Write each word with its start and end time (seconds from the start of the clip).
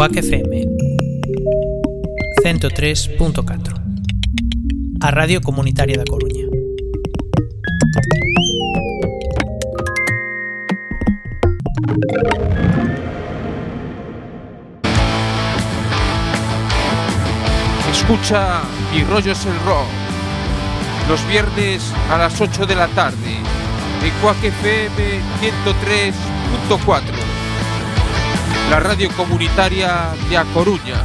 Cuac 0.00 0.16
FM 0.16 0.64
103.4 2.42 3.74
A 4.98 5.10
Radio 5.10 5.42
Comunitaria 5.42 5.98
da 5.98 6.04
Coruña 6.08 6.46
Escucha 17.92 18.62
Mi 18.94 19.04
rollo 19.04 19.32
es 19.32 19.44
el 19.44 19.52
rock. 19.66 19.84
Los 21.10 21.28
viernes 21.28 21.92
a 22.10 22.16
las 22.16 22.40
8 22.40 22.64
de 22.64 22.74
la 22.74 22.88
tarde. 22.88 23.36
En 24.02 24.10
Cuac 24.22 24.42
FM 24.42 25.20
103.4. 26.70 27.19
La 28.70 28.80
radio 28.80 29.10
comunitaria 29.16 30.10
de 30.28 30.38
A 30.38 30.44
Coruña. 30.44 31.04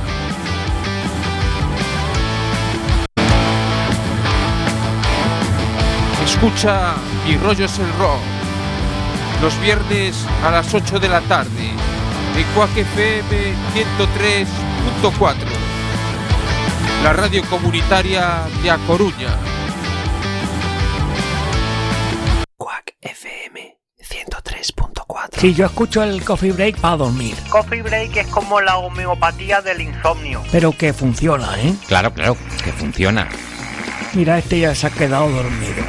Escucha 6.23 6.93
Mi 7.25 7.35
rollo 7.37 7.65
es 7.65 7.79
el 7.79 7.91
rock. 7.97 8.21
Los 9.41 9.59
viernes 9.59 10.25
a 10.45 10.51
las 10.51 10.73
8 10.73 10.99
de 10.99 11.09
la 11.09 11.21
tarde. 11.21 11.71
En 12.37 12.43
Cuac 12.53 12.77
FM 12.77 13.53
103.4 15.01 15.65
la 17.05 17.13
radio 17.13 17.43
comunitaria 17.51 18.47
de 18.63 18.71
A 18.71 18.77
Coruña. 18.87 19.54
Sí, 25.45 25.53
yo 25.53 25.67
escucho 25.67 26.01
el 26.01 26.23
coffee 26.23 26.51
break 26.51 26.79
para 26.79 26.97
dormir, 26.97 27.35
Coffee 27.49 27.83
break 27.83 28.17
es 28.17 28.25
como 28.29 28.59
la 28.61 28.77
homeopatía 28.77 29.61
del 29.61 29.79
insomnio. 29.79 30.41
pero 30.51 30.71
que 30.71 30.91
funciona, 30.91 31.61
¿eh? 31.61 31.71
Claro, 31.87 32.11
claro, 32.11 32.35
que 32.63 32.71
funciona. 32.71 33.29
Mira, 34.15 34.39
este 34.39 34.61
ya 34.61 34.73
se 34.73 34.87
ha 34.87 34.89
quedado 34.89 35.29
dormido. 35.29 35.83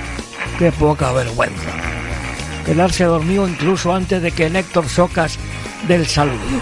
Qué 0.59 0.71
poca 0.73 1.11
vergüenza. 1.12 1.71
Quedarse 2.67 3.05
dormido 3.05 3.49
incluso 3.49 3.95
antes 3.95 4.21
de 4.21 4.31
que 4.31 4.51
Néctor 4.51 4.91
Socas 4.91 5.39
del 5.89 6.07
saludo. 6.07 6.61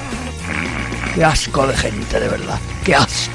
Qué 1.17 1.25
asco 1.25 1.67
de 1.67 1.77
gente, 1.77 2.21
de 2.21 2.29
verdad. 2.29 2.61
Qué 2.85 2.95
asco. 2.95 3.35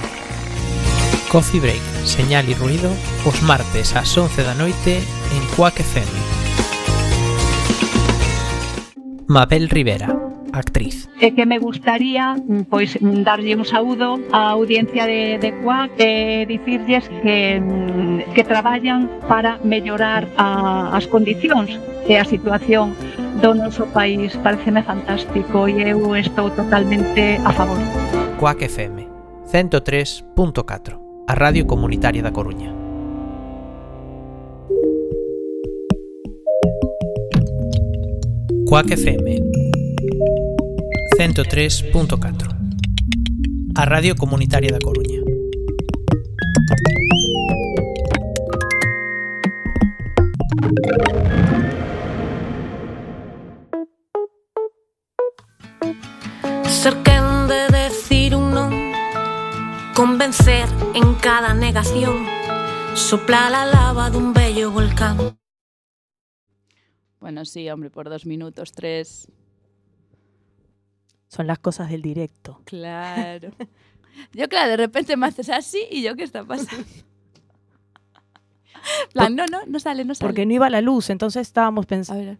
Coffee 1.29 1.59
Break, 1.59 1.81
señal 2.05 2.47
y 2.47 2.53
ruido 2.53 2.89
os 3.25 3.41
martes 3.41 3.93
ás 3.93 4.17
11 4.17 4.41
da 4.41 4.55
noite 4.55 5.03
en 5.35 5.55
Cuac 5.57 5.77
FM 5.81 6.38
Mabel 9.29 9.69
Rivera, 9.69 10.09
actriz. 10.53 11.07
É 11.21 11.29
que 11.29 11.45
me 11.45 11.61
gustaría 11.61 12.33
pois 12.65 12.97
darlle 12.97 13.53
un 13.53 13.61
saúdo 13.61 14.17
á 14.33 14.57
audiencia 14.57 15.05
de, 15.05 15.37
de 15.37 15.53
Cuac 15.61 15.93
e 16.01 16.09
eh, 16.09 16.49
dicirlles 16.49 17.05
que, 17.21 17.61
mm, 17.61 18.33
que 18.33 18.41
traballan 18.41 19.05
para 19.29 19.61
mellorar 19.61 20.25
a, 20.33 20.97
as 20.97 21.05
condicións 21.05 21.77
e 22.09 22.17
a 22.17 22.25
situación 22.25 22.97
do 23.37 23.53
noso 23.53 23.85
país. 23.93 24.33
Pareceme 24.41 24.81
fantástico 24.81 25.69
e 25.69 25.77
eu 25.85 26.01
estou 26.17 26.49
totalmente 26.49 27.37
a 27.45 27.53
favor. 27.53 27.77
Cuac 28.41 28.65
FM 28.65 29.05
103.4, 29.45 31.29
a 31.29 31.33
radio 31.37 31.69
comunitaria 31.69 32.25
da 32.25 32.33
Coruña. 32.33 32.78
Cuac 38.69 38.91
FM 38.91 39.39
103.4 41.17 42.55
A 43.73 43.85
radio 43.85 44.15
comunitaria 44.15 44.69
da 44.69 44.77
Coruña. 44.77 45.25
Ser 56.69 57.01
quen 57.01 57.49
de 57.49 57.73
decir 57.73 58.35
un 58.35 58.53
non 58.53 58.69
Convencer 59.97 60.69
en 60.93 61.17
cada 61.17 61.57
negación 61.57 62.21
Soplar 62.93 63.49
a 63.49 63.65
lava 63.65 64.13
dun 64.13 64.37
bello 64.37 64.69
volcán 64.69 65.38
Bueno, 67.29 67.45
sí, 67.45 67.69
hombre, 67.69 67.91
por 67.91 68.09
dos 68.09 68.25
minutos, 68.25 68.71
tres. 68.71 69.27
Son 71.27 71.45
las 71.45 71.59
cosas 71.59 71.91
del 71.91 72.01
directo. 72.01 72.59
Claro. 72.65 73.51
Yo, 74.33 74.49
claro, 74.49 74.71
de 74.71 74.77
repente 74.77 75.15
me 75.15 75.27
haces 75.27 75.47
así 75.51 75.79
y 75.91 76.01
yo, 76.01 76.15
¿qué 76.15 76.23
está 76.23 76.43
pasando? 76.43 76.83
plan, 79.13 79.35
no, 79.35 79.45
no, 79.45 79.59
no 79.67 79.79
sale, 79.79 80.05
no 80.05 80.15
sale. 80.15 80.27
Porque 80.27 80.47
no 80.47 80.53
iba 80.53 80.71
la 80.71 80.81
luz, 80.81 81.11
entonces 81.11 81.43
estábamos 81.43 81.85
pensando. 81.85 82.35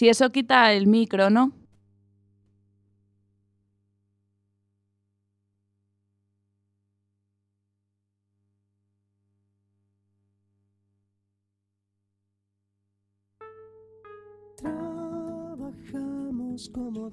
Si 0.00 0.08
eso 0.08 0.32
quita 0.32 0.72
el 0.72 0.86
micro, 0.86 1.28
¿no? 1.28 1.52
Trabajamos 14.56 15.90
como 16.70 17.10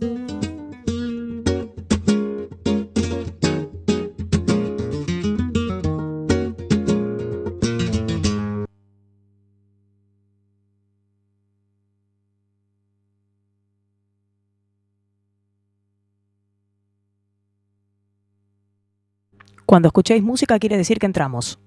Cuando 19.67 19.89
escuchéis 19.89 20.23
música 20.23 20.59
quiere 20.59 20.77
decir 20.77 20.97
que 20.97 21.05
entramos. 21.07 21.59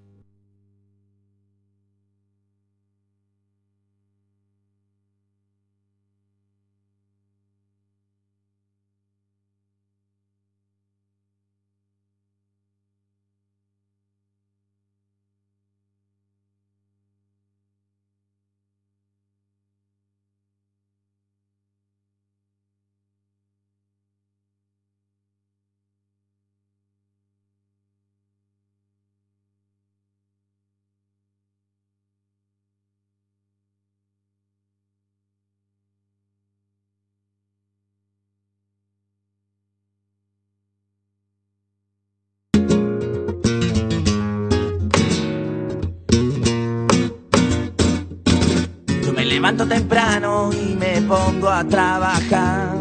Levanto 49.50 49.74
temprano 49.74 50.50
y 50.52 50.76
me 50.76 51.02
pongo 51.02 51.48
a 51.48 51.64
trabajar. 51.64 52.76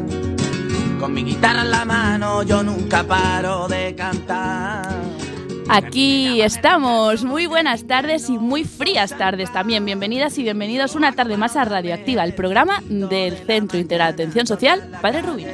Con 0.99 1.13
mi 1.13 1.23
guitarra 1.23 1.63
en 1.63 1.71
la 1.71 1.83
mano 1.83 2.43
yo 2.43 2.61
nunca 2.61 3.03
paro 3.03 3.67
de 3.67 3.95
cantar. 3.95 4.87
Aquí 5.67 6.41
estamos. 6.41 7.23
Muy 7.23 7.47
buenas 7.47 7.87
tardes 7.87 8.29
y 8.29 8.37
muy 8.37 8.65
frías 8.65 9.17
tardes 9.17 9.51
también. 9.51 9.83
Bienvenidas 9.83 10.37
y 10.37 10.43
bienvenidos 10.43 10.95
una 10.95 11.11
tarde 11.13 11.37
más 11.37 11.55
a 11.55 11.65
Radioactiva, 11.65 12.23
el 12.23 12.33
programa 12.33 12.83
del 12.87 13.35
Centro 13.37 13.79
Integral 13.79 14.15
de 14.15 14.23
Atención 14.23 14.45
Social 14.45 14.91
Padre 15.01 15.23
Rubinos. 15.23 15.53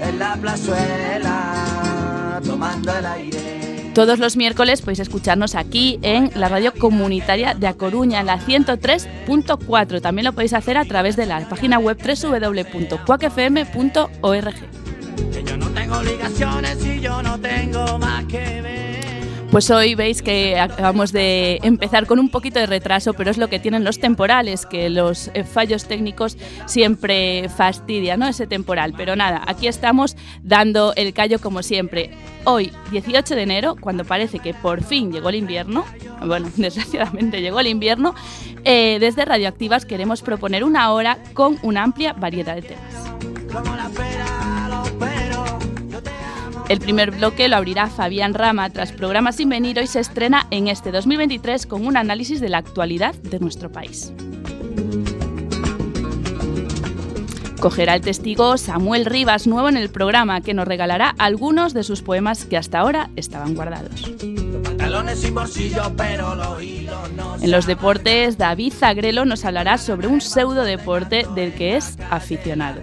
En 0.00 0.18
la 0.18 0.36
plazuela, 0.36 2.40
tomando 2.44 2.96
el 2.96 3.06
aire. 3.06 3.61
Todos 3.94 4.18
los 4.18 4.36
miércoles 4.38 4.80
podéis 4.80 5.00
escucharnos 5.00 5.54
aquí 5.54 5.98
en 6.00 6.30
la 6.34 6.48
radio 6.48 6.72
comunitaria 6.72 7.52
de 7.52 7.66
A 7.66 7.74
Coruña, 7.74 8.20
en 8.20 8.26
la 8.26 8.38
103.4. 8.38 10.00
También 10.00 10.24
lo 10.24 10.32
podéis 10.32 10.54
hacer 10.54 10.78
a 10.78 10.86
través 10.86 11.14
de 11.16 11.26
la 11.26 11.46
página 11.46 11.78
web 11.78 11.98
www.cuacfm.org. 11.98 12.94
Que 15.32 15.44
yo 15.44 15.56
no 15.58 15.68
tengo 15.68 15.98
obligaciones 15.98 16.86
y 16.86 17.00
yo 17.00 17.22
no 17.22 17.38
tengo 17.38 17.98
más 17.98 18.24
que. 18.24 18.61
Pues 19.52 19.70
hoy 19.70 19.94
veis 19.94 20.22
que 20.22 20.58
acabamos 20.58 21.12
de 21.12 21.58
empezar 21.62 22.06
con 22.06 22.18
un 22.18 22.30
poquito 22.30 22.58
de 22.58 22.64
retraso, 22.64 23.12
pero 23.12 23.30
es 23.30 23.36
lo 23.36 23.48
que 23.48 23.58
tienen 23.58 23.84
los 23.84 24.00
temporales, 24.00 24.64
que 24.64 24.88
los 24.88 25.30
eh, 25.34 25.44
fallos 25.44 25.86
técnicos 25.86 26.38
siempre 26.64 27.50
fastidian, 27.54 28.20
¿no? 28.20 28.28
Ese 28.28 28.46
temporal. 28.46 28.94
Pero 28.96 29.14
nada, 29.14 29.42
aquí 29.46 29.68
estamos 29.68 30.16
dando 30.42 30.94
el 30.96 31.12
callo 31.12 31.38
como 31.38 31.62
siempre. 31.62 32.12
Hoy, 32.44 32.72
18 32.92 33.34
de 33.34 33.42
enero, 33.42 33.76
cuando 33.78 34.06
parece 34.06 34.38
que 34.38 34.54
por 34.54 34.82
fin 34.82 35.12
llegó 35.12 35.28
el 35.28 35.34
invierno, 35.34 35.84
bueno, 36.24 36.50
desgraciadamente 36.56 37.42
llegó 37.42 37.60
el 37.60 37.66
invierno, 37.66 38.14
eh, 38.64 38.96
desde 39.00 39.26
Radioactivas 39.26 39.84
queremos 39.84 40.22
proponer 40.22 40.64
una 40.64 40.90
hora 40.92 41.18
con 41.34 41.58
una 41.60 41.82
amplia 41.82 42.14
variedad 42.14 42.54
de 42.54 42.62
temas. 42.62 44.41
El 46.72 46.80
primer 46.80 47.10
bloque 47.10 47.48
lo 47.48 47.56
abrirá 47.56 47.90
Fabián 47.90 48.32
Rama 48.32 48.70
tras 48.70 48.92
programa 48.92 49.32
Sin 49.32 49.50
Venir. 49.50 49.78
Hoy 49.78 49.86
se 49.86 50.00
estrena 50.00 50.46
en 50.50 50.68
este 50.68 50.90
2023 50.90 51.66
con 51.66 51.86
un 51.86 51.98
análisis 51.98 52.40
de 52.40 52.48
la 52.48 52.56
actualidad 52.56 53.14
de 53.14 53.38
nuestro 53.40 53.70
país. 53.70 54.10
Cogerá 57.60 57.94
el 57.94 58.00
testigo 58.00 58.56
Samuel 58.56 59.04
Rivas, 59.04 59.46
nuevo 59.46 59.68
en 59.68 59.76
el 59.76 59.90
programa, 59.90 60.40
que 60.40 60.54
nos 60.54 60.66
regalará 60.66 61.14
algunos 61.18 61.74
de 61.74 61.82
sus 61.82 62.00
poemas 62.00 62.46
que 62.46 62.56
hasta 62.56 62.78
ahora 62.78 63.10
estaban 63.16 63.54
guardados. 63.54 64.10
En 67.42 67.50
los 67.50 67.66
deportes, 67.66 68.38
David 68.38 68.72
Zagrelo 68.72 69.26
nos 69.26 69.44
hablará 69.44 69.76
sobre 69.76 70.06
un 70.06 70.22
pseudo 70.22 70.64
deporte 70.64 71.26
del 71.34 71.52
que 71.52 71.76
es 71.76 71.98
aficionado. 72.08 72.80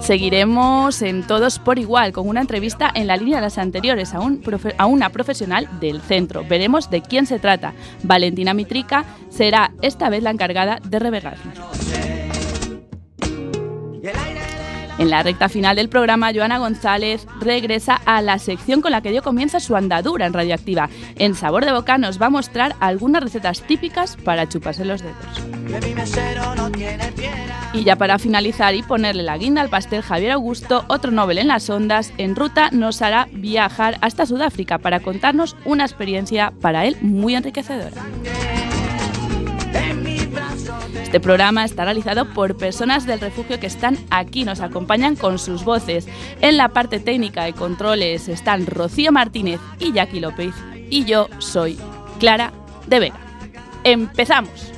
Seguiremos 0.00 1.02
en 1.02 1.26
Todos 1.26 1.58
por 1.58 1.78
Igual 1.78 2.12
con 2.12 2.28
una 2.28 2.40
entrevista 2.40 2.90
en 2.94 3.06
la 3.06 3.16
línea 3.16 3.36
de 3.36 3.42
las 3.42 3.58
anteriores 3.58 4.12
a 4.14 4.86
una 4.86 5.10
profesional 5.10 5.68
del 5.80 6.00
centro. 6.00 6.44
Veremos 6.48 6.90
de 6.90 7.02
quién 7.02 7.26
se 7.26 7.38
trata. 7.38 7.74
Valentina 8.02 8.54
Mitrica 8.54 9.04
será 9.28 9.72
esta 9.82 10.08
vez 10.08 10.22
la 10.22 10.30
encargada 10.30 10.80
de 10.84 10.98
revelarnos. 10.98 12.19
En 15.00 15.08
la 15.08 15.22
recta 15.22 15.48
final 15.48 15.76
del 15.76 15.88
programa, 15.88 16.30
Joana 16.34 16.58
González 16.58 17.26
regresa 17.40 17.94
a 18.04 18.20
la 18.20 18.38
sección 18.38 18.82
con 18.82 18.90
la 18.90 19.00
que 19.00 19.10
dio 19.10 19.22
comienza 19.22 19.58
su 19.58 19.74
andadura 19.74 20.26
en 20.26 20.34
Radioactiva. 20.34 20.90
En 21.16 21.34
Sabor 21.34 21.64
de 21.64 21.72
Boca 21.72 21.96
nos 21.96 22.20
va 22.20 22.26
a 22.26 22.30
mostrar 22.30 22.76
algunas 22.80 23.22
recetas 23.22 23.62
típicas 23.62 24.18
para 24.18 24.46
chuparse 24.46 24.84
los 24.84 25.00
dedos. 25.00 25.16
Y 27.72 27.82
ya 27.82 27.96
para 27.96 28.18
finalizar 28.18 28.74
y 28.74 28.82
ponerle 28.82 29.22
la 29.22 29.38
guinda 29.38 29.62
al 29.62 29.70
pastel, 29.70 30.02
Javier 30.02 30.32
Augusto, 30.32 30.84
otro 30.88 31.10
Nobel 31.10 31.38
en 31.38 31.48
las 31.48 31.70
ondas, 31.70 32.12
en 32.18 32.36
ruta 32.36 32.68
nos 32.70 33.00
hará 33.00 33.26
viajar 33.32 33.96
hasta 34.02 34.26
Sudáfrica 34.26 34.76
para 34.76 35.00
contarnos 35.00 35.56
una 35.64 35.84
experiencia 35.86 36.52
para 36.60 36.84
él 36.84 36.98
muy 37.00 37.34
enriquecedora. 37.36 38.02
Este 41.00 41.20
programa 41.20 41.64
está 41.64 41.84
realizado 41.84 42.32
por 42.32 42.56
personas 42.56 43.06
del 43.06 43.20
refugio 43.20 43.58
que 43.58 43.66
están 43.66 43.98
aquí, 44.10 44.44
nos 44.44 44.60
acompañan 44.60 45.16
con 45.16 45.38
sus 45.38 45.64
voces. 45.64 46.06
En 46.40 46.56
la 46.56 46.68
parte 46.68 47.00
técnica 47.00 47.48
y 47.48 47.52
controles 47.52 48.28
están 48.28 48.66
Rocío 48.66 49.12
Martínez 49.12 49.60
y 49.78 49.92
Jackie 49.92 50.20
López. 50.20 50.54
Y 50.88 51.04
yo 51.04 51.28
soy 51.38 51.78
Clara 52.18 52.52
de 52.86 53.00
Vega. 53.00 53.20
¡Empezamos! 53.84 54.69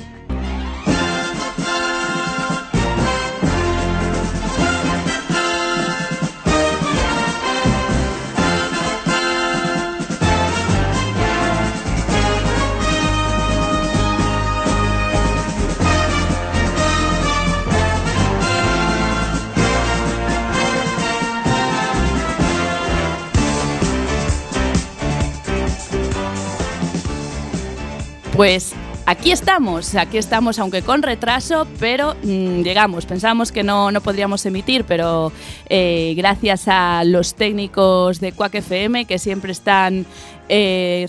Pues 28.42 28.74
aquí 29.06 29.30
estamos, 29.30 29.94
aquí 29.94 30.18
estamos, 30.18 30.58
aunque 30.58 30.82
con 30.82 31.04
retraso, 31.04 31.64
pero 31.78 32.16
mm, 32.24 32.62
llegamos. 32.62 33.06
Pensábamos 33.06 33.52
que 33.52 33.62
no, 33.62 33.92
no 33.92 34.00
podríamos 34.00 34.44
emitir, 34.44 34.82
pero 34.82 35.30
eh, 35.68 36.12
gracias 36.16 36.64
a 36.66 37.04
los 37.04 37.36
técnicos 37.36 38.18
de 38.18 38.32
Quack 38.32 38.56
FM 38.56 39.04
que 39.04 39.20
siempre 39.20 39.52
están 39.52 40.06
eh, 40.54 41.06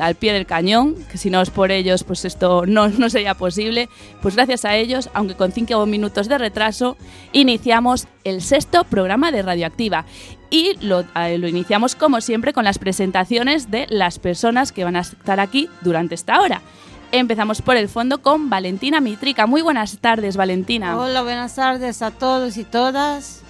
al 0.00 0.14
pie 0.14 0.32
del 0.32 0.46
cañón, 0.46 0.94
que 1.10 1.18
si 1.18 1.28
no 1.28 1.42
es 1.42 1.50
por 1.50 1.72
ellos, 1.72 2.04
pues 2.04 2.24
esto 2.24 2.64
no, 2.64 2.88
no 2.98 3.10
sería 3.10 3.34
posible. 3.34 3.88
Pues 4.22 4.36
gracias 4.36 4.64
a 4.64 4.76
ellos, 4.76 5.10
aunque 5.14 5.34
con 5.34 5.50
cinco 5.50 5.84
minutos 5.84 6.28
de 6.28 6.38
retraso, 6.38 6.96
iniciamos 7.32 8.06
el 8.22 8.40
sexto 8.40 8.84
programa 8.84 9.32
de 9.32 9.42
Radioactiva. 9.42 10.04
Y 10.48 10.76
lo, 10.80 11.00
eh, 11.16 11.38
lo 11.38 11.48
iniciamos 11.48 11.96
como 11.96 12.20
siempre 12.20 12.52
con 12.52 12.62
las 12.62 12.78
presentaciones 12.78 13.68
de 13.68 13.88
las 13.90 14.20
personas 14.20 14.70
que 14.70 14.84
van 14.84 14.94
a 14.94 15.00
estar 15.00 15.40
aquí 15.40 15.68
durante 15.80 16.14
esta 16.14 16.40
hora. 16.40 16.62
Empezamos 17.10 17.62
por 17.62 17.76
el 17.76 17.88
fondo 17.88 18.22
con 18.22 18.48
Valentina 18.48 19.00
Mitrica. 19.00 19.46
Muy 19.48 19.62
buenas 19.62 19.98
tardes, 19.98 20.36
Valentina. 20.36 20.96
Hola, 20.96 21.22
buenas 21.22 21.56
tardes 21.56 22.00
a 22.00 22.12
todos 22.12 22.56
y 22.56 22.62
todas. 22.62 23.43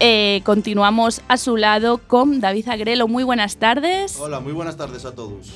Eh, 0.00 0.42
continuamos 0.44 1.22
a 1.28 1.36
su 1.36 1.56
lado 1.56 1.98
con 1.98 2.40
David 2.40 2.68
Agrelo. 2.68 3.08
Muy 3.08 3.24
buenas 3.24 3.56
tardes. 3.56 4.18
Hola, 4.18 4.40
muy 4.40 4.52
buenas 4.52 4.76
tardes 4.76 5.04
a 5.04 5.14
todos. 5.14 5.52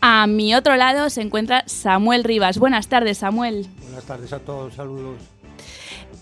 A 0.00 0.26
mi 0.26 0.54
otro 0.54 0.76
lado 0.76 1.10
se 1.10 1.22
encuentra 1.22 1.64
Samuel 1.66 2.22
Rivas. 2.24 2.58
Buenas 2.58 2.88
tardes, 2.88 3.18
Samuel. 3.18 3.66
Buenas 3.82 4.04
tardes 4.04 4.32
a 4.32 4.38
todos, 4.40 4.74
saludos. 4.74 5.16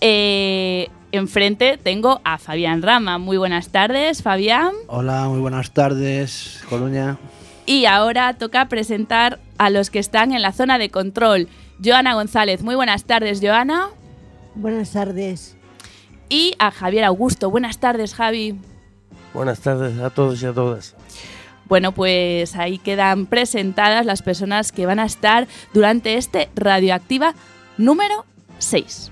Eh, 0.01 0.89
enfrente 1.11 1.77
tengo 1.77 2.21
a 2.23 2.37
Fabián 2.37 2.81
Rama. 2.81 3.17
Muy 3.17 3.37
buenas 3.37 3.69
tardes, 3.69 4.23
Fabián. 4.23 4.73
Hola, 4.87 5.27
muy 5.27 5.39
buenas 5.39 5.71
tardes, 5.71 6.63
Coruña. 6.69 7.17
Y 7.65 7.85
ahora 7.85 8.33
toca 8.33 8.69
presentar 8.69 9.39
a 9.57 9.69
los 9.69 9.89
que 9.89 9.99
están 9.99 10.33
en 10.33 10.41
la 10.41 10.51
zona 10.51 10.77
de 10.77 10.89
control. 10.89 11.47
Joana 11.83 12.13
González. 12.13 12.61
Muy 12.63 12.75
buenas 12.75 13.03
tardes, 13.03 13.39
Joana. 13.41 13.89
Buenas 14.55 14.91
tardes. 14.91 15.57
Y 16.29 16.55
a 16.59 16.71
Javier 16.71 17.03
Augusto. 17.05 17.49
Buenas 17.49 17.77
tardes, 17.77 18.13
Javi. 18.13 18.59
Buenas 19.33 19.59
tardes 19.59 19.99
a 19.99 20.09
todos 20.09 20.41
y 20.41 20.45
a 20.45 20.53
todas. 20.53 20.95
Bueno, 21.67 21.91
pues 21.93 22.55
ahí 22.55 22.77
quedan 22.77 23.25
presentadas 23.25 24.05
las 24.05 24.21
personas 24.21 24.71
que 24.71 24.85
van 24.85 24.99
a 24.99 25.05
estar 25.05 25.47
durante 25.73 26.15
este 26.15 26.49
Radioactiva 26.55 27.33
número 27.77 28.25
6. 28.59 29.11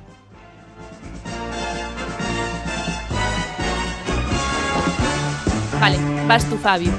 Vale, 5.80 5.98
vas 6.28 6.50
tú, 6.50 6.56
Fabio. 6.58 6.92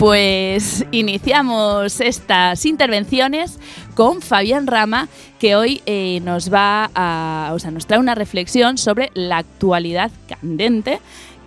Pues 0.00 0.84
iniciamos 0.92 2.00
estas 2.00 2.64
intervenciones 2.64 3.58
con 3.94 4.22
Fabián 4.22 4.66
Rama, 4.66 5.08
que 5.38 5.56
hoy 5.56 5.82
eh, 5.84 6.20
nos 6.24 6.50
va 6.50 6.90
a, 6.94 7.50
o 7.52 7.58
sea, 7.58 7.70
nos 7.70 7.84
trae 7.84 8.00
una 8.00 8.14
reflexión 8.14 8.78
sobre 8.78 9.10
la 9.12 9.36
actualidad 9.36 10.10
candente 10.26 11.00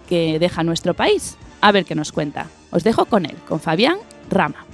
que 0.07 0.37
deja 0.37 0.61
nuestro 0.61 0.93
país. 0.93 1.35
A 1.61 1.71
ver 1.71 1.83
qué 1.83 1.95
nos 1.95 2.11
cuenta. 2.11 2.45
Os 2.69 2.83
dejo 2.83 3.05
con 3.05 3.25
él, 3.25 3.35
con 3.47 3.59
Fabián 3.59 3.97
Rama. 4.29 4.67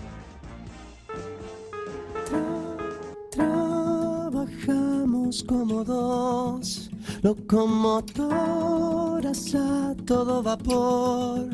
Trabajamos 3.32 5.42
como 5.46 5.86
dos 5.86 6.90
locomotoras 7.22 9.56
a 9.56 9.96
todo 10.06 10.44
vapor 10.44 11.48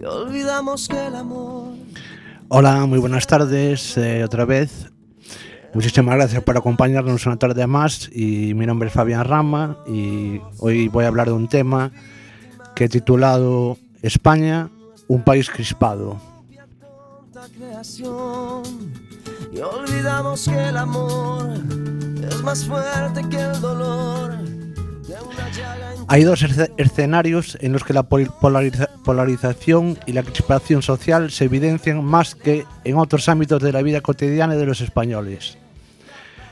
y 0.00 0.04
olvidamos 0.04 0.88
que 0.88 1.06
el 1.06 1.16
amor 1.16 1.74
Hola, 2.50 2.86
muy 2.86 2.98
buenas 2.98 3.26
tardes 3.26 3.98
eh, 3.98 4.24
otra 4.24 4.46
vez. 4.46 4.90
Muchísimas 5.74 6.14
gracias 6.16 6.42
por 6.42 6.56
acompañarnos 6.56 7.26
una 7.26 7.36
tarde 7.36 7.66
más 7.66 8.08
y 8.10 8.54
mi 8.54 8.64
nombre 8.64 8.88
es 8.88 8.94
Fabián 8.94 9.26
Rama 9.26 9.76
y 9.86 10.40
hoy 10.58 10.88
voy 10.88 11.04
a 11.04 11.08
hablar 11.08 11.26
de 11.26 11.34
un 11.34 11.46
tema 11.46 11.92
que 12.74 12.84
he 12.84 12.88
titulado 12.88 13.76
España, 14.00 14.70
un 15.08 15.22
país 15.22 15.50
crispado. 15.50 16.18
y 19.52 19.58
olvidamos 19.58 20.48
que 20.48 20.68
el 20.68 20.76
amor 20.78 21.52
es 22.26 22.42
más 22.42 22.64
fuerte 22.64 23.28
que 23.28 23.40
el 23.42 23.60
dolor 23.60 24.38
Hay 26.08 26.24
dos 26.24 26.42
esce- 26.42 26.70
escenarios 26.78 27.58
en 27.60 27.72
los 27.72 27.84
que 27.84 27.92
la 27.92 28.04
pol- 28.04 28.30
polariza- 28.40 28.88
polarización 29.04 29.98
y 30.06 30.12
la 30.12 30.22
crispación 30.22 30.82
social 30.82 31.30
se 31.30 31.44
evidencian 31.44 32.02
más 32.04 32.34
que 32.34 32.64
en 32.84 32.96
otros 32.96 33.28
ámbitos 33.28 33.62
de 33.62 33.72
la 33.72 33.82
vida 33.82 34.00
cotidiana 34.00 34.56
de 34.56 34.66
los 34.66 34.80
españoles. 34.80 35.58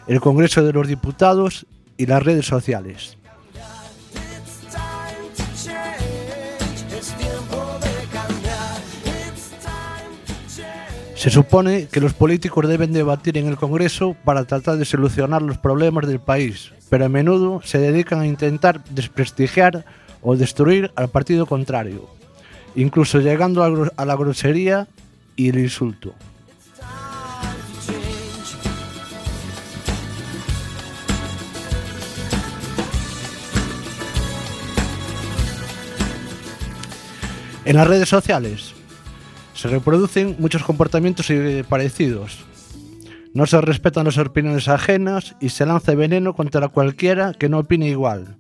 El 0.07 0.21
Congreso 0.21 0.63
de 0.63 0.73
los 0.73 0.87
Diputados 0.89 1.67
y 1.97 2.07
las 2.07 2.23
redes 2.23 2.47
sociales. 2.47 3.17
Se 11.27 11.33
supone 11.33 11.89
que 11.89 12.01
los 12.01 12.15
políticos 12.15 12.69
deben 12.69 12.93
debatir 12.93 13.37
en 13.37 13.49
el 13.49 13.57
Congreso 13.57 14.15
para 14.25 14.45
tratar 14.45 14.77
de 14.77 14.85
solucionar 14.85 15.43
los 15.43 15.59
problemas 15.59 16.07
del 16.07 16.21
país, 16.21 16.71
pero 16.89 17.05
a 17.05 17.09
menudo 17.09 17.61
se 17.65 17.79
dedican 17.79 18.21
a 18.21 18.29
intentar 18.29 18.85
desprestigiar 18.91 19.85
o 20.23 20.37
destruir 20.37 20.93
al 20.95 21.09
partido 21.09 21.45
contrario, 21.47 22.09
incluso 22.77 23.19
llegando 23.19 23.65
a, 23.97 24.05
la 24.05 24.15
grosería 24.15 24.87
y 25.35 25.49
el 25.49 25.59
insulto. 25.59 26.15
En 37.65 37.75
las 37.75 37.89
redes 37.89 38.09
sociales 38.09 38.76
se 39.57 39.69
reproducen 39.69 40.37
muchos 40.39 40.63
comportamientos 40.63 41.31
eh, 41.31 41.65
parecidos. 41.69 42.45
No 43.35 43.47
se 43.47 43.61
respetan 43.61 44.05
las 44.05 44.19
opiniones 44.19 44.69
ajenas 44.69 45.35
y 45.41 45.49
se 45.49 45.67
lanza 45.67 45.95
veneno 45.95 46.35
contra 46.35 46.69
cualquiera 46.69 47.33
que 47.33 47.49
no 47.49 47.59
opine 47.59 47.89
igual. 47.89 48.37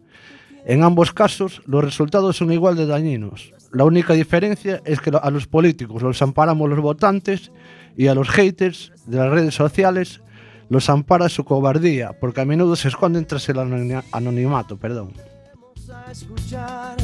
En 0.65 0.83
ambos 0.83 1.13
casos, 1.13 1.63
los 1.67 1.85
resultados 1.85 2.37
son 2.37 2.53
igual 2.53 2.77
de 2.77 2.87
dañinos. 2.87 3.53
La 3.73 3.85
única 3.85 4.15
diferencia 4.15 4.81
es 4.85 5.01
que 5.01 5.11
a 5.11 5.31
los 5.31 5.47
políticos 5.47 6.03
los 6.03 6.21
amparamos 6.23 6.69
los 6.69 6.81
votantes 6.81 7.51
y 7.97 8.07
a 8.09 8.15
los 8.15 8.29
haters 8.29 8.93
de 9.07 9.19
las 9.19 9.31
redes 9.31 9.55
sociales 9.55 10.21
los 10.69 10.89
ampara 10.91 11.29
su 11.29 11.45
cobardía, 11.45 12.19
porque 12.19 12.41
a 12.41 12.45
menudo 12.45 12.75
se 12.75 12.89
esconden 12.89 13.25
tras 13.27 13.49
el 13.49 13.57
anoni- 13.57 14.03
anonimato. 14.13 14.77
Perdón. 14.77 15.13
a 15.93 16.11
escuchar. 16.11 16.97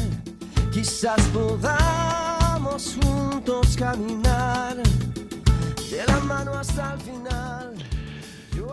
Quizás 0.73 1.21
podamos 1.27 2.42
juntos 2.63 3.75
caminar 3.77 4.77
de 4.77 6.05
la 6.07 6.19
mano 6.19 6.53
hasta 6.53 6.93
el 6.93 6.99
final. 7.01 7.73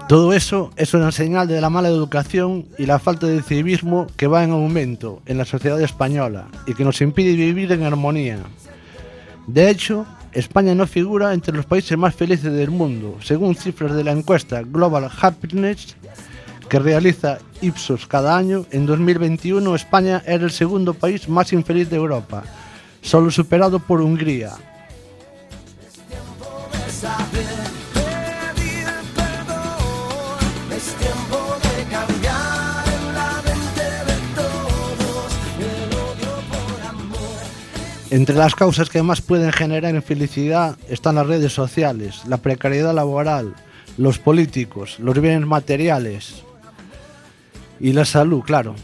Todo 0.08 0.32
eso 0.32 0.70
es 0.76 0.94
una 0.94 1.12
señal 1.12 1.48
de 1.48 1.60
la 1.60 1.70
mala 1.70 1.88
educación 1.88 2.66
y 2.78 2.86
la 2.86 2.98
falta 2.98 3.26
de 3.26 3.42
civismo 3.42 4.06
que 4.16 4.26
va 4.26 4.44
en 4.44 4.50
aumento 4.50 5.22
en 5.26 5.38
la 5.38 5.44
sociedad 5.44 5.80
española 5.80 6.48
y 6.66 6.74
que 6.74 6.84
nos 6.84 7.00
impide 7.00 7.34
vivir 7.34 7.70
en 7.72 7.84
armonía. 7.84 8.38
De 9.46 9.70
hecho, 9.70 10.06
España 10.32 10.74
no 10.74 10.86
figura 10.86 11.32
entre 11.32 11.54
los 11.54 11.66
países 11.66 11.96
más 11.98 12.14
felices 12.14 12.52
del 12.52 12.70
mundo, 12.70 13.18
según 13.22 13.54
cifras 13.54 13.94
de 13.94 14.04
la 14.04 14.12
encuesta 14.12 14.62
Global 14.62 15.10
Happiness 15.20 15.96
que 16.68 16.78
realiza 16.78 17.38
Ipsos 17.60 18.06
cada 18.06 18.36
año. 18.36 18.64
En 18.70 18.86
2021 18.86 19.74
España 19.74 20.22
era 20.24 20.44
el 20.44 20.52
segundo 20.52 20.94
país 20.94 21.28
más 21.28 21.52
infeliz 21.52 21.90
de 21.90 21.96
Europa, 21.96 22.44
solo 23.02 23.30
superado 23.30 23.78
por 23.78 24.00
Hungría. 24.00 24.52
Entre 38.10 38.34
las 38.34 38.56
causas 38.56 38.90
que 38.90 39.04
más 39.04 39.20
pueden 39.20 39.52
generar 39.52 39.94
infelicidad 39.94 40.76
están 40.88 41.14
las 41.14 41.28
redes 41.28 41.52
sociales, 41.52 42.22
la 42.26 42.38
precariedad 42.38 42.92
laboral, 42.92 43.54
los 43.96 44.18
políticos, 44.18 44.98
los 44.98 45.20
bienes 45.20 45.46
materiales 45.46 46.42
y 47.78 47.92
la 47.92 48.04
salud, 48.04 48.42
claro. 48.42 48.74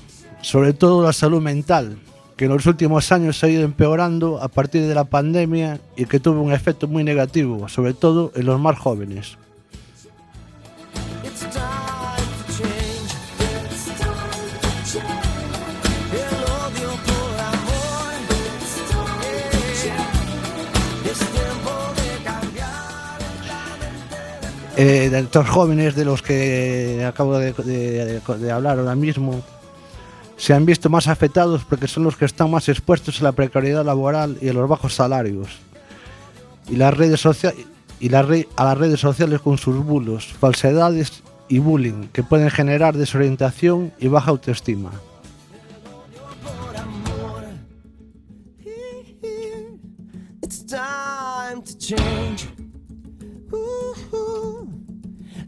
Sobre 0.42 0.75
todo 0.75 1.02
la 1.02 1.12
salud 1.12 1.42
mental, 1.42 1.99
que 2.37 2.45
en 2.45 2.50
los 2.52 2.66
últimos 2.66 3.11
años 3.12 3.38
se 3.38 3.47
ha 3.47 3.49
ido 3.49 3.62
empeorando 3.64 4.43
a 4.43 4.49
partir 4.49 4.83
de 4.87 4.95
la 4.95 5.05
pandemia 5.05 5.81
y 5.97 6.05
que 6.05 6.21
tuvo 6.21 6.43
un 6.43 6.52
efecto 6.52 6.87
muy 6.87 7.02
negativo, 7.02 7.69
sobre 7.69 7.95
todo 7.95 8.31
en 8.35 8.47
los 8.47 8.61
más 8.61 8.78
jóvenes. 8.78 9.38
Eh, 24.78 25.09
de 25.11 25.21
estos 25.21 25.49
jóvenes 25.49 25.95
de 25.95 26.05
los 26.05 26.21
que 26.21 27.02
acabo 27.09 27.38
de, 27.38 27.52
de- 27.55 28.21
de 28.21 28.50
hablar 28.52 28.78
ahora 28.78 28.95
mismo 28.95 29.43
se 30.47 30.55
han 30.55 30.65
visto 30.65 30.88
más 30.88 31.09
afectados 31.09 31.65
porque 31.65 31.88
son 31.88 32.05
los 32.05 32.17
que 32.17 32.25
están 32.25 32.53
más 32.53 32.69
expuestos 32.69 33.21
a 33.21 33.25
la 33.25 33.33
precariedad 33.33 33.85
laboral 33.85 34.38
y 34.41 34.49
a 34.49 34.53
los 34.53 34.69
bajos 34.69 34.95
salarios. 34.95 35.59
Y 36.69 36.76
las 36.76 36.97
redes 36.97 37.21
sociales 37.21 37.67
y 37.99 38.15
a 38.15 38.65
las 38.65 38.79
redes 38.79 39.00
sociales 39.00 39.41
con 39.41 39.59
sus 39.59 39.85
bulos, 39.85 40.33
falsedades 40.38 41.25
y 41.49 41.59
bullying 41.59 42.07
que 42.12 42.23
pueden 42.23 42.49
generar 42.50 42.97
desorientación 42.97 43.93
y 43.99 44.07
baja 44.07 44.31
autoestima. 44.31 44.93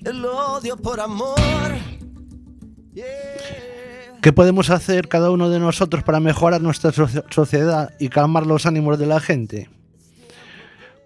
El 0.05 0.25
odio 0.25 0.77
por 0.77 0.99
amor. 0.99 1.39
¿Qué 4.21 4.33
podemos 4.33 4.71
hacer 4.71 5.09
cada 5.09 5.31
uno 5.31 5.49
de 5.49 5.61
nosotros 5.61 6.03
para 6.03 6.19
mejorar 6.19 6.61
nuestra 6.61 6.91
soci- 6.91 7.25
sociedad 7.31 7.95
y 8.01 8.09
calmar 8.09 8.47
los 8.47 8.67
ánimos 8.67 8.99
de 8.99 9.07
la 9.07 9.21
gente? 9.21 9.71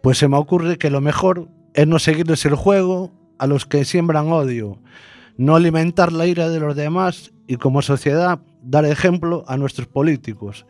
Pues 0.02 0.18
se 0.18 0.28
me 0.28 0.38
ocurre 0.38 0.78
que 0.78 0.88
lo 0.90 1.00
mejor 1.00 1.48
es 1.74 1.86
no 1.86 1.98
seguirles 1.98 2.44
el 2.46 2.54
juego 2.54 3.12
a 3.38 3.46
los 3.46 3.66
que 3.66 3.84
siembran 3.84 4.32
odio, 4.32 4.78
no 5.36 5.56
alimentar 5.56 6.10
la 6.12 6.26
ira 6.26 6.48
de 6.48 6.60
los 6.60 6.74
demás 6.74 7.32
y 7.46 7.56
como 7.56 7.82
sociedad 7.82 8.40
dar 8.62 8.86
ejemplo 8.86 9.44
a 9.46 9.56
nuestros 9.58 9.88
políticos, 9.88 10.64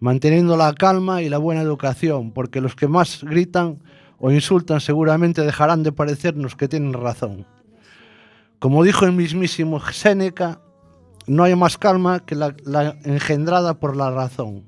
manteniendo 0.00 0.56
la 0.56 0.72
calma 0.72 1.20
y 1.20 1.28
la 1.28 1.38
buena 1.38 1.60
educación, 1.60 2.32
porque 2.32 2.60
los 2.62 2.74
que 2.74 2.88
más 2.88 3.22
gritan 3.22 3.82
o 4.18 4.30
insultan 4.30 4.80
seguramente 4.80 5.42
dejarán 5.42 5.82
de 5.82 5.92
parecernos 5.92 6.56
que 6.56 6.68
tienen 6.68 6.94
razón. 6.94 7.46
Como 8.58 8.82
dijo 8.82 9.04
el 9.04 9.12
mismísimo 9.12 9.80
Séneca, 9.90 10.60
no 11.26 11.44
hay 11.44 11.54
más 11.54 11.78
calma 11.78 12.20
que 12.20 12.34
la, 12.34 12.54
la 12.64 12.96
engendrada 13.04 13.74
por 13.74 13.96
la 13.96 14.10
razón. 14.10 14.64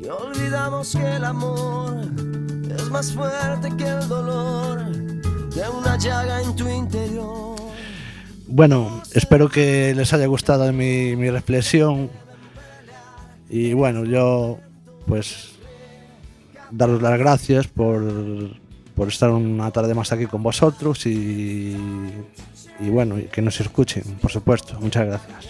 y 0.00 0.06
olvidamos 0.08 0.92
que 0.96 1.16
el 1.16 1.24
amor 1.24 2.00
es 2.74 2.90
más 2.90 3.12
fuerte 3.12 3.76
que 3.76 3.86
el 3.86 4.08
dolor 4.08 4.86
de 4.86 5.68
una 5.68 5.96
llaga 5.98 6.42
en 6.42 6.56
tu 6.56 6.68
interior. 6.68 7.56
Bueno, 8.46 9.02
espero 9.12 9.48
que 9.48 9.94
les 9.94 10.12
haya 10.12 10.26
gustado 10.26 10.72
mi, 10.72 11.16
mi 11.16 11.30
reflexión. 11.30 12.10
Y 13.48 13.72
bueno, 13.72 14.04
yo 14.04 14.58
pues 15.06 15.52
daros 16.70 17.02
las 17.02 17.18
gracias 17.18 17.66
por, 17.66 18.02
por 18.94 19.08
estar 19.08 19.30
una 19.30 19.70
tarde 19.70 19.94
más 19.94 20.12
aquí 20.12 20.26
con 20.26 20.42
vosotros 20.42 21.06
y, 21.06 21.76
y 22.80 22.88
bueno, 22.90 23.18
y 23.18 23.24
que 23.24 23.42
nos 23.42 23.60
escuchen, 23.60 24.02
por 24.20 24.30
supuesto. 24.30 24.78
Muchas 24.80 25.06
gracias. 25.06 25.44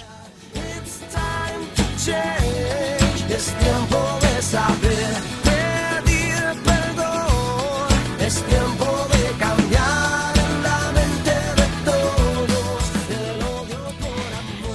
It's 0.54 1.00
time 1.12 1.66
to 1.76 1.82
change. 2.04 3.34
Es 3.34 3.46
tiempo 3.54 3.98
de 4.20 4.42
saber 4.42 5.14
pedir 5.42 6.62
perdón. 6.64 7.88
Es 8.20 8.42
tiempo 8.42 8.86
de 9.12 9.38
cambiar 9.38 10.34
en 10.38 10.62
la 10.62 10.92
mente 10.92 11.30
de 11.30 11.66
todos 11.84 12.82
el 13.10 13.42
odio 13.42 13.80